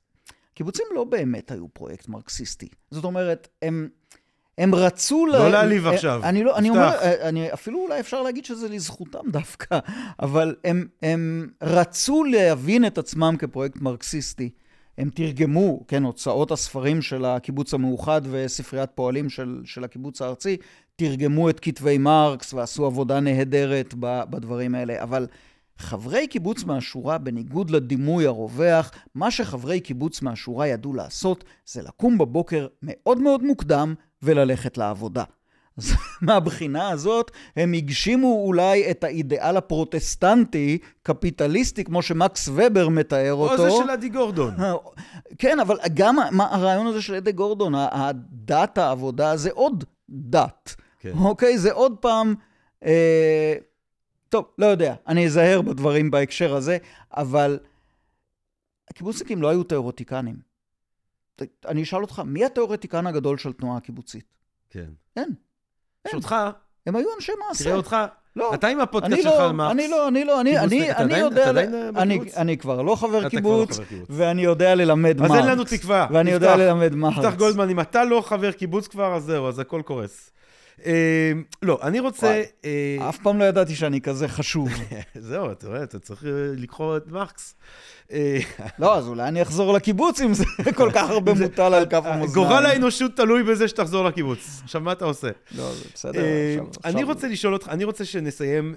קיבוצים 0.54 0.86
לא 0.94 1.04
באמת 1.04 1.50
היו 1.50 1.68
פרויקט 1.68 2.08
מרקסיסטי. 2.08 2.68
זאת 2.90 3.04
אומרת, 3.04 3.48
הם, 3.62 3.88
הם 4.58 4.74
רצו... 4.74 5.26
לא 5.26 5.38
לה- 5.38 5.48
להעליב 5.48 5.86
אה, 5.86 5.94
עכשיו. 5.94 6.20
אני, 6.24 6.44
לא, 6.44 6.56
אני. 6.56 6.70
אומר, 6.70 6.80
אה, 6.80 7.28
אני, 7.28 7.52
אפילו 7.52 7.78
אולי 7.78 8.00
אפשר 8.00 8.22
להגיד 8.22 8.44
שזה 8.44 8.68
לזכותם 8.68 9.30
דווקא, 9.30 9.78
אבל 10.20 10.54
הם, 10.64 10.86
הם 11.02 11.48
רצו 11.62 12.24
להבין 12.24 12.86
את 12.86 12.98
עצמם 12.98 13.34
כפרויקט 13.38 13.80
מרקסיסטי. 13.80 14.50
הם 14.98 15.10
תרגמו, 15.14 15.80
כן, 15.88 16.02
הוצאות 16.04 16.50
הספרים 16.50 17.02
של 17.02 17.24
הקיבוץ 17.24 17.74
המאוחד 17.74 18.22
וספריית 18.30 18.90
פועלים 18.94 19.30
של, 19.30 19.60
של 19.64 19.84
הקיבוץ 19.84 20.22
הארצי, 20.22 20.56
תרגמו 20.96 21.50
את 21.50 21.60
כתבי 21.60 21.98
מרקס 21.98 22.54
ועשו 22.54 22.86
עבודה 22.86 23.20
נהדרת 23.20 23.94
בדברים 23.98 24.74
האלה, 24.74 25.02
אבל 25.02 25.26
חברי 25.78 26.26
קיבוץ 26.26 26.64
מהשורה, 26.64 27.18
בניגוד 27.18 27.70
לדימוי 27.70 28.26
הרווח, 28.26 28.90
מה 29.14 29.30
שחברי 29.30 29.80
קיבוץ 29.80 30.22
מהשורה 30.22 30.66
ידעו 30.66 30.94
לעשות 30.94 31.44
זה 31.66 31.82
לקום 31.82 32.18
בבוקר 32.18 32.66
מאוד 32.82 33.18
מאוד 33.18 33.42
מוקדם 33.42 33.94
וללכת 34.22 34.78
לעבודה. 34.78 35.24
אז 35.78 35.92
מהבחינה 36.22 36.90
הזאת, 36.90 37.30
הם 37.56 37.72
הגשימו 37.72 38.42
אולי 38.46 38.90
את 38.90 39.04
האידיאל 39.04 39.56
הפרוטסטנטי, 39.56 40.78
קפיטליסטי, 41.02 41.84
כמו 41.84 42.02
שמקס 42.02 42.48
ובר 42.54 42.88
מתאר 42.88 43.32
או 43.32 43.48
אותו. 43.48 43.62
זה 43.62 43.70
של 43.70 43.90
עדי 43.90 44.08
גורדון. 44.08 44.54
כן, 45.38 45.60
אבל 45.60 45.78
גם 45.94 46.16
מה, 46.30 46.46
הרעיון 46.50 46.86
הזה 46.86 47.02
של 47.02 47.14
אדי 47.14 47.32
גורדון, 47.32 47.72
הדת 47.76 48.78
העבודה, 48.78 49.36
זה 49.36 49.50
עוד 49.52 49.84
דת. 50.08 50.74
כן. 51.00 51.12
אוקיי? 51.18 51.58
זה 51.58 51.72
עוד 51.72 51.96
פעם... 52.00 52.34
אה, 52.84 53.54
טוב, 54.28 54.44
לא 54.58 54.66
יודע, 54.66 54.94
אני 55.08 55.26
אזהר 55.26 55.62
בדברים 55.62 56.10
בהקשר 56.10 56.54
הזה, 56.54 56.78
אבל 57.16 57.58
הקיבוצניקים 58.90 59.42
לא 59.42 59.48
היו 59.48 59.64
תיאורטיקנים. 59.64 60.51
אני 61.68 61.82
אשאל 61.82 62.02
אותך, 62.02 62.22
מי 62.26 62.44
התיאורטיקן 62.44 63.06
הגדול 63.06 63.38
של 63.38 63.50
התנועה 63.50 63.76
הקיבוצית? 63.76 64.24
כן. 64.70 64.90
אין. 65.16 65.34
ברשותך, 66.04 66.36
הם 66.86 66.96
היו 66.96 67.08
אנשי 67.16 67.32
מעשה. 67.48 67.64
תראה 67.64 67.76
אותך, 67.76 67.96
לא. 68.36 68.54
אתה 68.54 68.68
עם 68.68 68.80
הפודקאסט 68.80 69.12
אני 69.12 69.22
שלך 69.22 69.32
לא, 69.32 69.44
על 69.44 69.52
מרקס. 69.52 69.72
אני 69.72 69.88
לא, 69.88 70.08
אני 70.08 70.24
לא, 70.24 70.40
אני, 70.40 70.58
אני, 70.58 70.92
אני 70.92 71.18
יודע, 71.18 71.42
אתה 71.42 71.50
עדיין, 71.50 71.74
אה, 71.74 71.88
אני, 71.88 72.18
בקיבוץ? 72.18 72.36
אני 72.36 72.58
כבר 72.58 72.82
לא 72.82 72.96
חבר 72.96 73.26
אתה 73.26 73.30
כבר 73.30 73.50
לא 73.50 73.64
קיבוץ, 73.64 73.76
חבר 73.76 73.84
קיבוץ. 73.84 74.08
ואני 74.10 74.42
יודע 74.42 74.74
ללמד 74.74 75.22
אז 75.22 75.30
מרקס. 75.30 75.42
אין 75.42 75.50
לנו 75.50 75.64
תקווה. 75.64 76.06
ואני 76.10 76.30
יודע. 76.30 76.56
ללמד 76.56 76.94
מרקס. 76.94 77.18
יפתח 77.18 77.34
גולדמן, 77.34 77.70
אם 77.70 77.80
אתה 77.80 78.04
לא 78.04 78.20
חבר 78.20 78.52
קיבוץ 78.52 78.88
כבר, 78.88 79.14
אז 79.14 79.24
זהו, 79.24 79.48
אז 79.48 79.58
הכל 79.58 79.82
קורס. 79.84 80.30
אה, 80.86 81.32
לא, 81.62 81.78
אני 81.82 82.00
רוצה... 82.00 82.42
אה, 82.64 83.08
אף 83.08 83.18
פעם 83.22 83.38
לא 83.38 83.44
ידעתי 83.44 83.74
שאני 83.74 84.00
כזה 84.00 84.28
חשוב. 84.28 84.68
זהו, 85.18 85.52
אתה 85.52 85.68
רואה, 85.68 85.82
אתה 85.82 85.98
צריך 85.98 86.24
אה, 86.24 86.30
לקרוא 86.56 86.96
את 86.96 87.06
מרקס. 87.06 87.54
אה, 88.12 88.38
לא, 88.78 88.96
אז 88.96 89.08
אולי 89.08 89.28
אני 89.28 89.42
אחזור 89.42 89.72
לקיבוץ 89.72 90.20
אם 90.20 90.34
זה 90.34 90.44
כל 90.76 90.90
כך 90.94 91.10
הרבה 91.10 91.34
מוטל 91.34 91.74
על 91.74 91.86
כף 91.86 92.02
המאזניים. 92.04 92.32
גורל 92.34 92.66
האנושות 92.66 93.16
תלוי 93.16 93.42
בזה 93.42 93.68
שתחזור 93.68 94.04
לקיבוץ. 94.04 94.60
עכשיו, 94.64 94.80
מה 94.80 94.92
אתה 94.92 95.04
עושה? 95.04 95.28
לא, 95.56 95.72
זה 95.72 95.84
בסדר. 95.94 96.22
אני 96.84 97.02
רוצה 97.02 97.28
לשאול 97.28 97.52
אותך, 97.52 97.68
אני 97.68 97.84
רוצה 97.84 98.04
שנסיים 98.04 98.74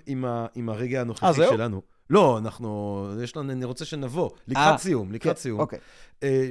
עם 0.56 0.70
הרגע 0.70 1.02
הנוכחי? 1.02 1.34
שלנו. 1.50 1.82
לא, 2.10 2.38
אנחנו, 2.38 3.08
יש 3.24 3.38
לנו, 3.38 3.52
אני 3.52 3.66
רוצה 3.66 3.86
שנבוא, 3.86 4.30
לקראת 4.48 4.80
סיום, 4.80 5.12
לקראת 5.12 5.36
כן, 5.36 5.42
סיום. 5.42 5.60
אוקיי. 5.60 5.80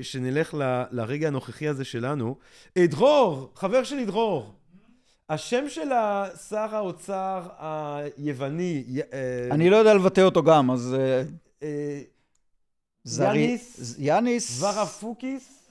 שנלך 0.02 0.54
ל- 0.54 0.82
לרגע 0.90 1.26
הנוכחי 1.28 1.68
הזה 1.68 1.84
שלנו. 1.84 2.36
דרור, 2.78 3.52
חבר 3.56 3.84
שלי 3.84 4.04
דרור, 4.04 4.54
השם 5.28 5.68
של 5.68 5.88
שר 6.48 6.76
האוצר 6.76 7.48
היווני, 7.58 8.84
אה, 9.12 9.48
אני 9.50 9.70
לא 9.70 9.76
יודע 9.76 9.94
לבטא 9.94 10.20
אותו 10.20 10.42
גם, 10.42 10.70
אז... 10.70 10.94
אה, 10.98 11.22
אה, 11.62 12.00
יאניס? 13.18 13.94
יאניס... 13.98 14.62
ורפוקיס? 14.62 15.70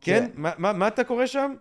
כן? 0.00 0.30
מה- 0.34 0.72
מה 0.72 0.88
אתה 0.88 1.04
קורא 1.04 1.26
שם? 1.26 1.54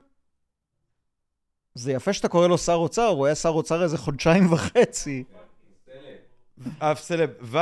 זה 1.76 1.92
יפה 1.92 2.14
שאתה 2.14 2.28
קורא 2.28 2.48
לו 2.48 2.58
שר 2.58 2.74
אוצר, 2.74 3.08
הוא 3.08 3.26
היה 3.26 3.36
שר 3.36 3.50
אוצר 3.50 3.84
איזה 3.84 3.98
חודשיים 3.98 4.44
וחצי. 4.54 5.24
אה, 6.82 6.96
סלב. 6.96 7.30
ור... 7.42 7.60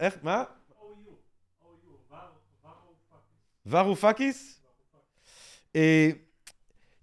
איך? 0.00 0.18
מה? 0.22 0.44
ורופקיס? 3.66 4.60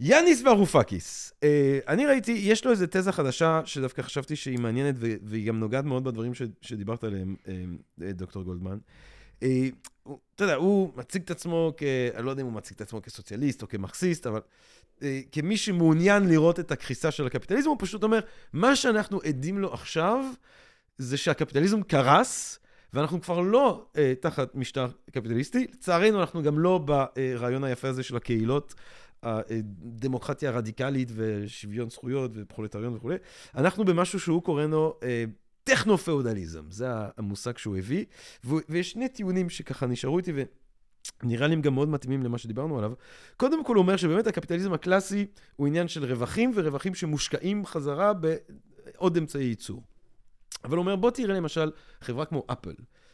יאניס 0.04 0.44
ורופקיס. 0.46 1.34
אה, 1.44 1.80
אני 1.88 2.06
ראיתי, 2.06 2.32
יש 2.32 2.66
לו 2.66 2.72
איזו 2.72 2.86
תזה 2.92 3.12
חדשה 3.12 3.62
שדווקא 3.66 4.02
חשבתי 4.02 4.36
שהיא 4.36 4.60
מעניינת 4.60 4.96
והיא 5.00 5.48
גם 5.48 5.60
נוגעת 5.60 5.86
מאוד 5.86 6.04
בדברים 6.04 6.32
שדיברת 6.62 7.04
עליהם, 7.04 7.36
אה, 7.48 7.54
אה, 8.02 8.12
דוקטור 8.12 8.44
גולדמן. 8.44 8.78
אתה 10.36 10.44
יודע, 10.44 10.56
הוא 10.56 10.92
מציג 10.96 11.22
את 11.22 11.32
עצמו 11.32 11.74
כ... 11.78 11.84
אני 12.16 12.26
לא 12.26 12.32
יודע 12.32 12.42
אם 12.42 12.48
הוא 12.48 12.54
מציג 12.54 12.76
את 12.76 12.82
עצמו 12.82 13.02
כסוציאליסט 13.02 13.62
או 13.62 13.68
כמרקסיסט, 13.68 14.28
אבל 14.28 14.40
כמי 15.32 15.58
שמעוניין 15.58 16.28
לראות 16.28 16.60
את 16.60 16.72
הקריסה 16.72 17.12
של 17.12 17.26
הקפיטליזם, 17.26 17.70
הוא 17.70 17.78
פשוט 17.80 18.04
אומר, 18.04 18.20
מה 18.54 18.76
שאנחנו 18.76 19.20
עדים 19.22 19.60
לו 19.60 19.74
עכשיו, 19.74 20.26
זה 20.98 21.18
שהקפיטליזם 21.18 21.84
קרס, 21.84 22.60
ואנחנו 22.94 23.22
כבר 23.22 23.40
לא 23.40 23.86
אה, 23.98 24.14
תחת 24.20 24.56
משטר 24.56 24.88
קפיטליסטי. 25.12 25.68
לצערנו, 25.74 26.22
אנחנו 26.22 26.44
גם 26.44 26.60
לא 26.60 26.78
ברעיון 26.78 27.64
היפה 27.64 27.88
הזה 27.88 28.04
של 28.04 28.16
הקהילות, 28.16 28.74
הדמוקרטיה 29.24 30.50
הרדיקלית 30.50 31.10
ושוויון 31.16 31.90
זכויות 31.90 32.32
ופרולטריון 32.34 32.96
וכולי. 32.96 33.16
אנחנו 33.56 33.86
במשהו 33.86 34.20
שהוא 34.20 34.44
קורא 34.44 34.66
לו 34.66 35.00
אה, 35.04 35.24
טכנו-פאודליזם, 35.64 36.72
זה 36.72 36.88
המושג 37.18 37.58
שהוא 37.58 37.78
הביא, 37.78 38.06
ויש 38.44 38.92
שני 38.92 39.10
טיעונים 39.10 39.50
שככה 39.50 39.88
נשארו 39.88 40.18
איתי, 40.18 40.32
ונראה 41.24 41.48
לי 41.48 41.54
הם 41.54 41.62
גם 41.62 41.74
מאוד 41.74 41.90
מתאימים 41.90 42.24
למה 42.24 42.38
שדיברנו 42.38 42.78
עליו. 42.78 42.94
קודם 43.38 43.66
כל 43.66 43.76
הוא 43.76 43.82
אומר 43.82 43.98
שבאמת 43.98 44.28
הקפיטליזם 44.28 44.74
הקלאסי 44.74 45.26
הוא 45.56 45.68
עניין 45.68 45.88
של 45.88 46.06
רווחים, 46.06 46.52
ורווחים 46.56 46.96
שמושקעים 46.96 47.66
חזרה 47.66 48.14
בעוד 48.14 49.18
אמצעי 49.18 49.44
ייצור. 49.44 49.84
אבל 50.64 50.78
הוא 50.78 50.82
אומר, 50.82 50.96
בוא 50.96 51.12
תראה 51.12 51.36
למשל 51.36 51.72
חברה 52.02 52.26
כמו 52.26 52.46
אפל. 52.48 52.74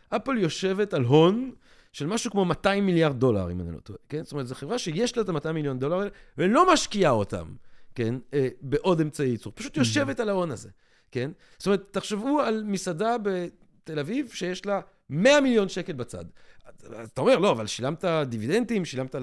אפל 0.09 0.37
יושבת 0.37 0.93
על 0.93 1.03
הון 1.03 1.51
של 1.93 2.07
משהו 2.07 2.31
כמו 2.31 2.45
200 2.45 2.85
מיליארד 2.85 3.19
דולר, 3.19 3.51
אם 3.51 3.61
אני 3.61 3.71
לא 3.71 3.79
טועה, 3.79 3.99
כן? 4.09 4.23
זאת 4.23 4.31
אומרת, 4.31 4.47
זו 4.47 4.55
חברה 4.55 4.79
שיש 4.79 5.17
לה 5.17 5.23
את 5.23 5.29
ה-200 5.29 5.51
מיליון 5.51 5.79
דולר 5.79 5.99
האלה, 5.99 6.09
ולא 6.37 6.73
משקיעה 6.73 7.11
אותם, 7.11 7.47
כן? 7.95 8.15
אה, 8.33 8.47
בעוד 8.61 9.01
אמצעי 9.01 9.29
ייצור. 9.29 9.53
פשוט 9.55 9.77
יושבת 9.77 10.19
על 10.19 10.29
ההון 10.29 10.51
הזה, 10.51 10.69
כן? 11.11 11.31
זאת 11.57 11.67
אומרת, 11.67 11.87
תחשבו 11.91 12.41
על 12.41 12.63
מסעדה 12.65 13.15
בתל 13.17 13.99
אביב 13.99 14.29
שיש 14.33 14.65
לה 14.65 14.81
100 15.09 15.41
מיליון 15.41 15.69
שקל 15.69 15.93
בצד. 15.93 16.25
אז 16.95 17.09
אתה 17.09 17.21
אומר, 17.21 17.37
לא, 17.37 17.51
אבל 17.51 17.67
שילמת 17.67 18.05
דיבידנדים, 18.05 18.85
שילמת 18.85 19.15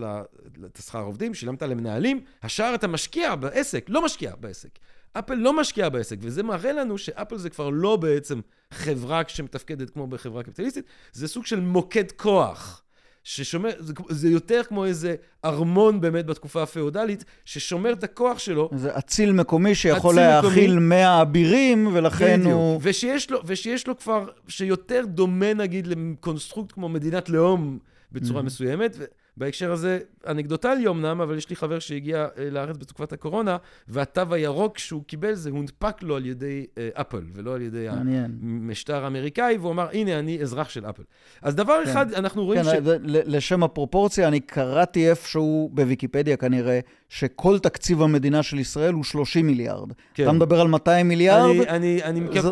את 0.65 0.79
השכר 0.79 1.03
עובדים, 1.03 1.35
שילמת 1.35 1.63
למנהלים, 1.63 2.25
השאר 2.43 2.75
אתה 2.75 2.89
משקיע 2.89 3.35
בעסק, 3.35 3.85
לא 3.89 4.05
משקיע 4.05 4.35
בעסק. 4.41 4.79
אפל 5.19 5.35
לא 5.35 5.57
משקיעה 5.61 5.89
בעסק, 5.89 6.17
וזה 6.21 6.43
מראה 6.43 6.73
לנו 6.73 6.99
שאפל 6.99 7.37
זה 7.37 7.51
כבר 7.51 7.71
לא 7.71 7.97
בעצם 7.97 8.41
חברה 8.71 9.23
שמתפקדת 9.29 9.91
כמו 9.91 10.07
בחברה 10.07 10.43
קפיטליסטית, 10.43 10.85
זה 11.13 11.29
סוג 11.29 11.47
של 11.47 11.61
מוקד 11.61 12.13
כוח. 12.17 12.81
ששומר, 13.27 13.71
זה, 13.79 13.93
זה 14.09 14.29
יותר 14.29 14.63
כמו 14.69 14.85
איזה 14.85 15.15
ארמון 15.45 16.01
באמת 16.01 16.27
בתקופה 16.27 16.63
הפאודלית, 16.63 17.25
ששומר 17.45 17.93
את 17.93 18.05
הכוח 18.05 18.39
שלו. 18.39 18.71
זה 18.77 18.99
אציל 18.99 19.33
מקומי 19.33 19.75
שיכול 19.75 20.15
להאכיל 20.15 20.71
מקומי. 20.71 20.87
100 20.89 21.23
אבירים, 21.23 21.89
ולכן 21.93 22.41
בדיוק. 22.41 22.53
הוא... 22.53 22.81
ושיש 22.83 23.31
לו, 23.31 23.41
ושיש 23.47 23.87
לו 23.87 23.99
כבר, 23.99 24.27
שיותר 24.49 25.03
דומה 25.07 25.55
נגיד 25.55 25.87
לקונסטרוקט 25.87 26.73
כמו 26.73 26.89
מדינת 26.89 27.29
לאום 27.29 27.79
בצורה 28.13 28.41
Mhm. 28.41 28.45
מסוימת, 28.45 28.97
בהקשר 29.37 29.73
הזה, 29.73 29.99
אנקדוטלי 30.27 30.89
אמנם, 30.89 31.21
אבל 31.21 31.37
יש 31.37 31.51
לי 31.51 31.57
חבר 31.57 31.79
שהגיע 31.79 32.27
אה, 32.39 32.51
לארץ 32.51 32.77
בתקופת 32.77 33.13
הקורונה, 33.13 33.57
והתו 33.89 34.35
הירוק 34.35 34.79
שהוא 34.79 35.03
קיבל 35.07 35.35
זה 35.35 35.51
הונפק 35.51 36.03
לו 36.03 36.17
על 36.17 36.27
ידי 36.27 36.67
אה, 36.79 36.89
אפל, 36.95 37.23
ולא 37.35 37.55
על 37.55 37.63
ידי 37.63 37.87
מעניין. 37.91 38.39
המשטר 38.43 39.05
האמריקאי, 39.05 39.57
והוא 39.57 39.73
אמר, 39.73 39.89
הנה, 39.93 40.19
אני 40.19 40.43
אזרח 40.43 40.69
של 40.69 40.87
אפל. 40.87 41.03
אז 41.43 41.55
דבר 41.55 41.85
כן. 41.85 41.91
אחד, 41.91 42.13
אנחנו 42.13 42.45
רואים 42.45 42.63
כן, 42.63 42.71
ש... 42.71 42.89
לשם 43.05 43.63
הפרופורציה, 43.63 44.29
אני 44.29 44.41
קראתי 44.41 45.11
איפשהו 45.11 45.71
בוויקיפדיה 45.73 46.37
כנראה, 46.37 46.81
שכל 47.09 47.59
תקציב 47.59 48.03
המדינה 48.03 48.43
של 48.43 48.59
ישראל 48.59 48.95
הוא 48.95 49.05
30 49.05 49.47
מיליארד. 49.47 49.93
כן. 50.15 50.23
אתה 50.23 50.33
מדבר 50.33 50.61
על 50.61 50.69
200 50.69 51.09
מיליארד? 51.09 51.51
אני, 51.51 51.69
אני, 51.69 52.03
אני 52.03 52.21
מקווה... 52.21 52.51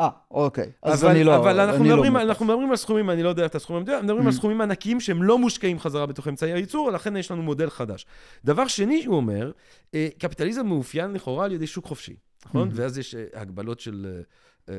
אה, 0.00 0.08
אוקיי. 0.30 0.70
אז 0.82 1.04
אבל, 1.04 1.10
אני 1.10 1.24
לא... 1.24 1.36
אבל 1.36 1.60
אנחנו, 1.60 1.80
אני 1.80 1.88
לא 1.88 1.94
מדברים, 1.94 2.12
מבין. 2.14 2.28
אנחנו 2.28 2.46
מדברים 2.46 2.70
על 2.70 2.76
סכומים, 2.76 3.10
אני 3.10 3.22
לא 3.22 3.28
יודע 3.28 3.46
את 3.46 3.54
הסכומים 3.54 3.80
המדויק, 3.80 4.02
מדברים 4.02 4.22
Mm. 4.22 4.26
על 4.26 4.32
סכומים 4.32 4.60
ענקיים 4.60 5.00
שהם 5.00 5.22
לא 5.22 5.38
מושקעים 5.38 5.78
חזרה 5.78 6.06
בתוך 6.06 6.28
אמצעי 6.28 6.52
הייצור, 6.52 6.90
לכן 6.90 7.16
יש 7.16 7.30
לנו 7.30 7.42
מודל 7.42 7.70
חדש. 7.70 8.06
דבר 8.44 8.66
שני 8.66 9.02
שהוא 9.02 9.16
אומר, 9.16 9.52
אה, 9.94 10.08
קפיטליזם 10.18 10.66
מאופיין 10.66 11.12
לכאורה 11.12 11.44
על 11.44 11.52
ידי 11.52 11.66
שוק 11.66 11.86
חופשי, 11.86 12.16
נכון? 12.46 12.68
Mm. 12.68 12.72
ואז 12.74 12.98
יש 12.98 13.14
אה, 13.14 13.24
הגבלות 13.34 13.80
של 13.80 14.22
אה, 14.68 14.78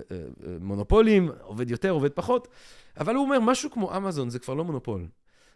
מונופולים, 0.59 1.31
עובד 1.41 1.71
יותר, 1.71 1.89
עובד 1.89 2.11
פחות, 2.11 2.47
אבל 2.99 3.15
הוא 3.15 3.23
אומר, 3.23 3.39
משהו 3.39 3.71
כמו 3.71 3.97
אמזון 3.97 4.29
זה 4.29 4.39
כבר 4.39 4.53
לא 4.53 4.63
מונופול. 4.63 5.07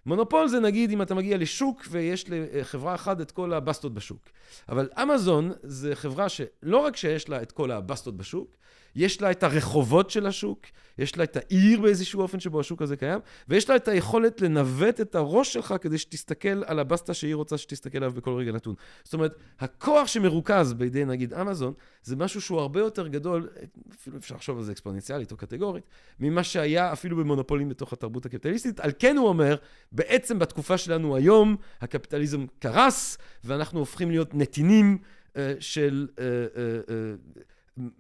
מונופול 0.06 0.48
זה 0.48 0.60
נגיד 0.60 0.92
אם 0.92 1.02
אתה 1.02 1.16
מגיע 1.16 1.38
לשוק 1.38 1.84
ויש 1.90 2.26
לחברה 2.30 2.96
אחת 2.96 3.22
את 3.22 3.32
כל 3.32 3.54
הבסטות 3.54 3.94
בשוק. 3.94 4.30
אבל 4.70 4.90
אמזון 5.02 5.52
זה 5.64 5.96
חברה 5.96 6.30
שלא 6.30 6.78
רק 6.78 6.98
שיש 6.98 7.30
לה 7.30 7.42
את 7.42 7.52
כל 7.52 7.72
הבסטות 7.72 8.18
בשוק, 8.18 8.56
יש 8.96 9.22
לה 9.22 9.32
את 9.32 9.44
הרחובות 9.44 10.10
של 10.10 10.26
השוק, 10.26 10.66
יש 10.98 11.18
לה 11.18 11.24
את 11.24 11.38
העיר 11.38 11.82
באיזשהו 11.82 12.22
אופן 12.22 12.40
שבו 12.40 12.60
השוק 12.60 12.82
הזה 12.82 12.96
קיים, 12.96 13.20
ויש 13.48 13.70
לה 13.70 13.76
את 13.76 13.88
היכולת 13.88 14.42
לנווט 14.42 15.02
את 15.02 15.16
הראש 15.16 15.54
שלך 15.54 15.76
כדי 15.82 15.98
שתסתכל 15.98 16.64
על 16.66 16.80
הבסטה 16.80 17.14
שהיא 17.14 17.36
רוצה 17.36 17.58
שתסתכל 17.58 17.98
עליו 17.98 18.12
בכל 18.12 18.34
רגע 18.34 18.52
נתון. 18.52 18.76
זאת 19.04 19.14
אומרת, 19.14 19.36
הכוח 19.60 20.08
שמרוכז 20.08 20.74
בידי 20.74 21.06
נגיד 21.06 21.34
אמזון, 21.34 21.74
זה 22.04 22.16
משהו 22.16 22.42
שהוא 22.42 22.60
הרבה 22.60 22.80
יותר 22.80 23.08
גדול, 23.08 23.50
אפילו 23.92 24.18
אפשר 24.18 24.36
לחשוב 24.36 24.58
על 24.58 24.64
זה 24.64 24.72
אקספוננציאלית 24.72 25.32
או 25.32 25.38
קטגורית, 25.38 25.84
ממה 26.20 26.44
שהיה 26.44 26.94
אפילו 26.94 27.18
במונופולים 27.18 27.70
בתוך 27.70 27.94
התרבות 27.94 28.26
הקפיטליסטית. 28.26 28.80
על 28.80 28.92
כן 29.00 29.18
הוא 29.18 29.28
אומר, 29.28 29.56
בעצם 29.92 30.40
בתקופה 30.40 30.78
שלנו 30.78 31.16
היום, 31.16 31.56
הקפיטליזם 31.82 32.46
קרס, 32.60 33.18
ואנחנו 33.44 33.80
הופכים 33.80 34.12
להיות 34.12 34.34
נתינים 34.36 34.98
אה, 35.38 35.54
של 35.60 36.08
אה, 36.20 36.26
אה, 36.26 36.80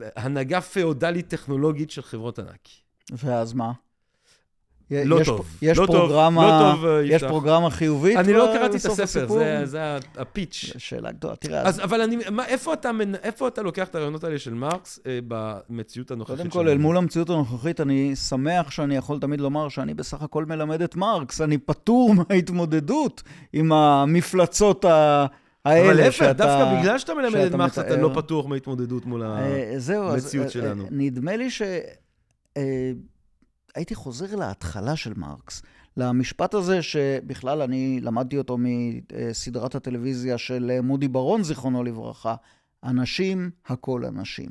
אה, 0.01 0.09
הנהגה 0.15 0.61
פאודלית 0.61 1.27
טכנולוגית 1.27 1.91
של 1.91 2.01
חברות 2.01 2.39
ענק. 2.39 2.68
ואז 3.11 3.53
מה? 3.53 3.72
לא 4.91 5.22
יש 5.22 5.27
טוב. 5.27 5.57
יש 5.61 5.77
לא 5.77 5.85
טוב, 5.85 5.95
פרוגרמה, 5.95 6.45
לא 6.47 6.72
טוב, 6.73 6.85
אה, 6.85 7.01
יש. 7.03 7.23
פרוגרמה 7.23 7.69
חיובית 7.69 8.18
אני 8.18 8.34
לא 8.34 8.49
קראתי 8.53 8.77
את 8.77 8.85
הספר? 8.85 9.27
זה, 9.27 9.61
זה 9.65 9.97
הפיץ'. 10.18 10.73
שאלה 10.77 11.11
גדולה. 11.11 11.35
תראה, 11.35 11.61
אז, 11.61 11.80
אבל 11.80 12.01
אני, 12.01 12.18
מה, 12.31 12.45
איפה, 12.45 12.73
אתה, 12.73 12.91
איפה 13.23 13.47
אתה 13.47 13.61
לוקח 13.61 13.88
את 13.88 13.95
הרעיונות 13.95 14.23
האלה 14.23 14.39
של 14.39 14.53
מרקס 14.53 14.99
אה, 15.07 15.19
במציאות 15.27 16.11
הנוכחית 16.11 16.38
קודם 16.38 16.51
שלנו? 16.51 16.63
כל, 16.65 16.69
אל 16.69 16.77
מול 16.77 16.97
המציאות 16.97 17.30
הנוכחית, 17.30 17.81
אני 17.81 18.15
שמח 18.15 18.72
שאני 18.72 18.95
יכול 18.95 19.19
תמיד 19.19 19.41
לומר 19.41 19.69
שאני 19.69 19.93
בסך 19.93 20.22
הכל 20.22 20.45
מלמד 20.45 20.81
את 20.81 20.95
מרקס. 20.95 21.41
אני 21.41 21.57
פטור 21.57 22.13
מההתמודדות 22.30 23.23
עם 23.53 23.72
המפלצות 23.72 24.85
ה- 24.85 25.26
האלה 25.65 25.85
אבל 25.85 25.97
להפך, 25.97 26.18
שאתה... 26.18 26.34
דווקא 26.34 26.80
בגלל 26.80 26.97
שאתה 26.99 27.13
מלמד 27.13 27.35
את 27.35 27.55
מרקס, 27.55 27.80
אתה. 27.80 27.95
לא 27.95 28.11
פתוח 28.15 28.45
מההתמודדות 28.45 29.05
מול. 29.05 29.23
אה, 29.23 29.72
אז 29.76 29.89
המציאות 29.89 30.45
אה, 30.45 30.51
שלנו. 30.51 30.85
נדמה 30.91 31.35
לי 31.35 31.49
ש... 31.49 31.61
הייתי 33.76 33.95
חוזר 33.95 34.35
להתחלה 34.35 34.95
של 34.95 35.14
מרקס, 35.18 35.61
למשפט 35.98 36.53
הזה 36.53 36.81
שבכלל 36.81 37.61
אני 37.61 37.99
למדתי 38.02 38.38
אותו 38.38 38.57
מסדרת 38.60 39.76
הטלוויזיה 39.76 40.38
של 40.38 40.80
מודי 40.84 41.07
ברון, 41.07 41.43
זיכרונו 41.43 41.84
לברכה, 41.84 42.35
אנשים, 42.84 43.52
הכל 43.68 44.06
אנשים. 44.06 44.49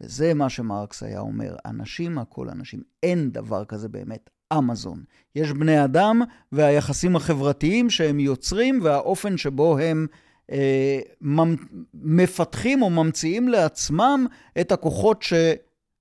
וזה 0.00 0.34
מה 0.34 0.48
שמרקס 0.48 1.02
היה 1.02 1.20
אומר, 1.20 1.56
אנשים, 1.66 2.18
הכל 2.18 2.48
אנשים. 2.48 2.80
אין 3.02 3.30
דבר 3.30 3.64
כזה 3.64 3.88
באמת. 3.88 4.30
אמזון. 4.58 5.02
יש 5.34 5.52
בני 5.52 5.84
אדם 5.84 6.22
והיחסים 6.52 7.16
החברתיים 7.16 7.90
שהם 7.90 8.20
יוצרים 8.20 8.80
והאופן 8.82 9.36
שבו 9.36 9.78
הם 9.78 10.06
אה, 10.52 10.98
ממ- 11.20 11.56
מפתחים 11.94 12.82
או 12.82 12.90
ממציאים 12.90 13.48
לעצמם 13.48 14.26
את 14.60 14.72
הכוחות 14.72 15.22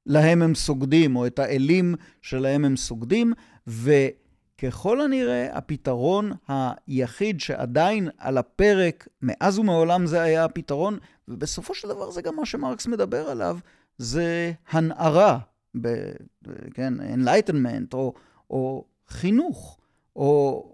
שלהם 0.07 0.41
הם 0.41 0.56
סוגדים, 0.56 1.15
או 1.15 1.27
את 1.27 1.40
האלים 1.40 1.95
שלהם 2.22 2.65
הם 2.65 2.76
סוגדים, 2.77 3.34
וככל 3.68 5.02
הנראה 5.02 5.57
הפתרון 5.57 6.32
היחיד 6.48 7.40
שעדיין 7.40 8.10
על 8.18 8.38
הפרק, 8.38 9.07
מאז 9.22 9.60
ומעולם 9.60 10.06
זה 10.06 10.22
היה 10.22 10.45
הפתרון, 10.45 10.98
ובסופו 11.27 11.76
של 11.76 11.88
דבר 11.88 12.11
זה 12.11 12.22
גם 12.22 12.36
מה 12.36 12.45
שמרקס 12.45 12.88
מדבר 12.88 13.30
עליו, 13.30 13.57
זה 13.98 14.52
הנערה, 14.69 15.40
ב, 15.82 15.88
ב, 16.48 16.52
כן, 16.73 16.94
enlightenment, 17.14 17.94
או, 17.94 18.14
או 18.49 18.86
חינוך. 19.07 19.77
או, 20.15 20.23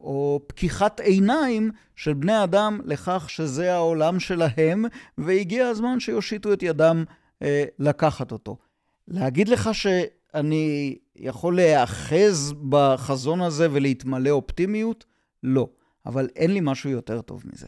או 0.04 0.42
פקיחת 0.48 1.00
עיניים 1.00 1.72
של 1.96 2.14
בני 2.14 2.44
אדם 2.44 2.80
לכך 2.86 3.26
שזה 3.30 3.74
העולם 3.74 4.20
שלהם, 4.20 4.86
והגיע 5.18 5.68
הזמן 5.68 6.00
שיושיטו 6.00 6.54
את 6.54 6.64
ידם 6.64 7.04
אה, 7.42 7.64
לקחת 7.80 8.32
אותו. 8.32 8.58
להגיד 9.08 9.50
לך 9.50 9.70
שאני 9.74 10.98
יכול 11.16 11.56
להיאחז 11.56 12.54
בחזון 12.70 13.42
הזה 13.42 13.68
ולהתמלא 13.72 14.30
אופטימיות? 14.30 15.06
לא. 15.44 15.68
אבל 16.06 16.30
אין 16.36 16.54
לי 16.54 16.60
משהו 16.64 16.90
יותר 16.90 17.22
טוב 17.22 17.44
מזה. 17.54 17.68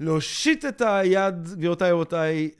להושיט 0.00 0.64
את 0.64 0.82
היד, 0.84 1.48
גבירותיי 1.48 1.92
ורבותיי, 1.92 2.50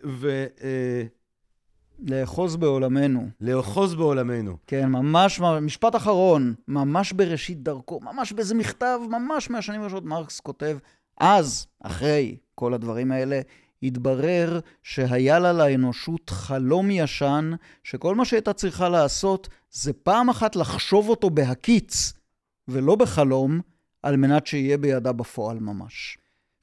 לאחוז 1.99 2.57
בעולמנו. 2.57 3.29
ולאחוז 3.41 3.95
בעולמנו. 3.95 4.57
כן, 4.67 4.89
ממש, 4.89 5.41
משפט 5.41 5.97
אחרון, 5.97 6.55
ממש 6.69 7.13
בראשית 7.13 7.63
דרכו, 7.63 8.01
ממש 8.03 8.33
באיזה 8.33 8.55
מכתב, 8.55 8.99
ממש 9.11 9.51
מהשנים 9.51 9.81
הראשונות, 9.81 10.05
מרקס 10.05 10.41
כותב, 10.41 10.79
אז, 11.21 11.67
אחרי 11.81 12.37
כל 12.55 12.75
הדברים 12.75 13.13
האלה, 13.13 13.41
התברר 13.83 14.61
שהיה 14.83 15.39
לה 15.39 15.53
לאנושות 15.53 16.31
חלום 16.31 16.91
ישן, 16.91 17.53
שכל 17.85 18.15
מה 18.15 18.25
שהייתה 18.25 18.53
צריכה 18.53 18.89
לעשות 18.89 19.49
זה 19.71 19.93
פעם 19.93 20.29
אחת 20.29 20.57
לחשוב 20.57 21.09
אותו 21.09 21.31
בהקיץ, 21.31 22.13
ולא 22.69 22.97
בחלום, 22.97 23.61
על 24.03 24.17
מנת 24.17 24.47
שיהיה 24.47 24.79
בידה 24.79 25.13
בפועל 25.13 25.59
ממש. 25.59 26.19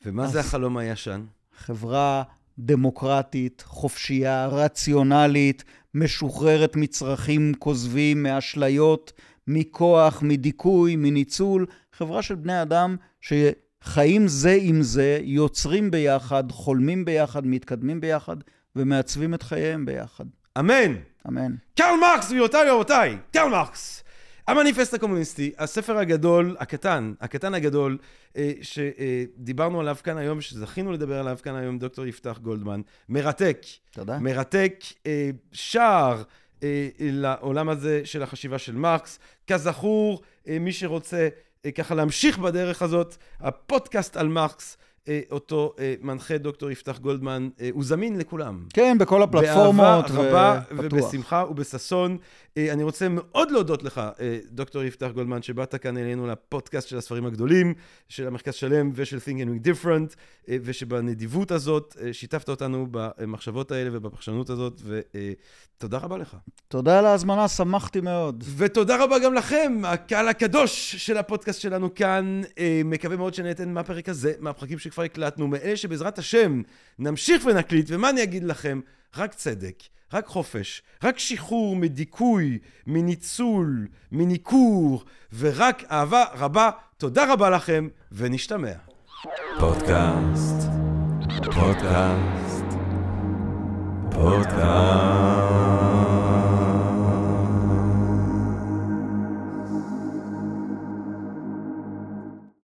ומה 0.06 0.28
זה 0.28 0.40
החלום 0.40 0.78
הישן? 0.78 1.26
חברה 1.58 2.24
דמוקרטית, 2.60 3.64
חופשייה, 3.68 4.48
רציונלית, 4.48 5.64
משוחררת 5.94 6.76
מצרכים 6.76 7.54
כוזבים, 7.60 8.24
מאשליות, 8.24 9.14
מכוח, 9.48 10.22
מדיכוי, 10.22 10.96
מניצול. 10.96 11.66
חברה 11.94 12.22
של 12.22 12.36
בני 12.36 12.62
אדם 12.62 12.96
שחיים 13.84 14.28
זה 14.28 14.58
עם 14.62 14.82
זה, 14.82 15.20
יוצרים 15.24 15.92
ביחד, 15.92 16.52
חולמים 16.52 17.06
ביחד, 17.06 17.48
מתקדמים 17.48 18.02
ביחד, 18.02 18.38
ומעצבים 18.76 19.34
את 19.34 19.44
חייהם 19.44 19.86
ביחד. 19.86 20.26
אמן! 20.60 20.96
אמן. 21.28 21.56
קרל 21.78 21.96
מרקס, 22.02 22.30
גבירותיי 22.30 22.72
ורבותיי, 22.72 23.18
קרל 23.32 23.50
מרקס. 23.50 24.04
המניפסט 24.48 24.94
הקומוניסטי, 24.94 25.52
הספר 25.58 25.98
הגדול, 25.98 26.56
הקטן, 26.60 27.14
הקטן 27.22 27.54
הגדול, 27.54 27.98
אה, 28.38 28.52
שדיברנו 28.62 29.80
עליו 29.80 29.96
כאן 30.04 30.18
היום, 30.18 30.42
שזכינו 30.42 30.92
לדבר 30.92 31.20
עליו 31.20 31.38
כאן 31.44 31.56
היום, 31.56 31.80
דוקטור 31.80 32.06
יפתח 32.06 32.40
גולדמן, 32.42 32.82
מרתק, 33.10 33.62
תודה. 33.92 34.20
מרתק, 34.20 34.76
אה, 35.06 35.30
שער 35.52 36.24
אה, 36.64 36.90
לעולם 37.00 37.70
הזה 37.70 38.02
של 38.04 38.24
החשיבה 38.24 38.58
של 38.58 38.76
מרקס. 38.76 39.20
כזכור, 39.48 40.22
מי 40.60 40.72
שרוצה 40.72 41.28
ככה 41.76 41.96
להמשיך 41.96 42.38
בדרך 42.38 42.82
הזאת, 42.82 43.18
הפודקאסט 43.40 44.18
על 44.18 44.28
מרקס, 44.28 44.78
אותו 45.32 45.74
אה, 45.80 45.96
מנחה 46.02 46.38
דוקטור 46.38 46.72
יפתח 46.72 47.00
גולדמן, 47.00 47.50
אה, 47.62 47.70
הוא 47.74 47.84
זמין 47.84 48.18
לכולם. 48.18 48.66
כן, 48.74 48.98
בכל 49.00 49.24
הפלטפורמות, 49.24 50.10
באהבה 50.12 50.30
רבה 50.30 50.62
ופתוח. 50.72 50.86
ובשמחה 50.86 51.46
ובששון. 51.50 52.18
אה, 52.58 52.74
אני 52.74 52.84
רוצה 52.84 53.08
מאוד 53.10 53.52
להודות 53.52 53.84
לך, 53.84 54.02
אה, 54.20 54.38
דוקטור 54.52 54.84
יפתח 54.84 55.08
גולדמן, 55.14 55.42
שבאת 55.42 55.76
כאן 55.76 55.98
אלינו 55.98 56.28
לפודקאסט 56.28 56.88
של 56.88 56.98
הספרים 56.98 57.26
הגדולים, 57.26 57.74
של 58.10 58.28
המרכז 58.28 58.54
שלם 58.54 58.92
ושל 58.96 59.18
Think 59.18 59.22
and 59.22 59.68
Think 59.68 59.68
Different, 59.68 60.16
אה, 60.50 60.58
ושבנדיבות 60.64 61.52
הזאת 61.52 61.98
אה, 62.02 62.14
שיתפת 62.14 62.50
אותנו 62.50 62.88
במחשבות 62.92 63.72
האלה 63.72 63.90
ובפרשנות 63.94 64.50
הזאת, 64.50 64.82
ותודה 64.86 65.98
רבה 65.98 66.18
לך. 66.18 66.36
תודה 66.68 67.00
על 67.00 67.06
ההזמנה, 67.06 67.48
שמחתי 67.48 68.02
מאוד. 68.02 68.44
ותודה 68.58 69.04
רבה 69.04 69.20
גם 69.20 69.34
לכם, 69.34 69.82
הקהל 69.86 70.28
הקדוש 70.28 70.96
של 70.96 71.18
הפודקאסט 71.18 71.62
שלנו 71.62 71.96
כאן. 71.96 72.42
אה, 72.60 72.82
מקווה 72.86 73.18
מאוד 73.18 73.34
שנהנתם 73.34 73.74
מהפרק 73.74 74.10
הזה, 74.10 74.34
מהפרקים 74.40 74.80
שכבר 74.80 74.99
שכבר 75.00 75.06
הקלטנו, 75.06 75.48
מאלה 75.48 75.78
שבעזרת 75.78 76.18
השם 76.18 76.62
נמשיך 77.00 77.46
ונקליט, 77.46 77.86
ומה 77.90 78.10
אני 78.10 78.24
אגיד 78.24 78.44
לכם? 78.44 78.80
רק 79.18 79.34
צדק, 79.34 79.84
רק 80.14 80.28
חופש, 80.28 80.82
רק 81.04 81.20
שחרור 81.20 81.76
מדיכוי, 81.76 82.60
מניצול, 82.88 83.88
מניכור, 84.12 85.04
ורק 85.40 85.84
אהבה 85.92 86.24
רבה. 86.34 86.70
תודה 86.98 87.34
רבה 87.34 87.50
לכם, 87.50 87.88
ונשתמע. 88.12 88.74
פודקאסט, 89.60 90.70
פודקאסט, 91.56 92.66
פודקאסט. 94.12 95.99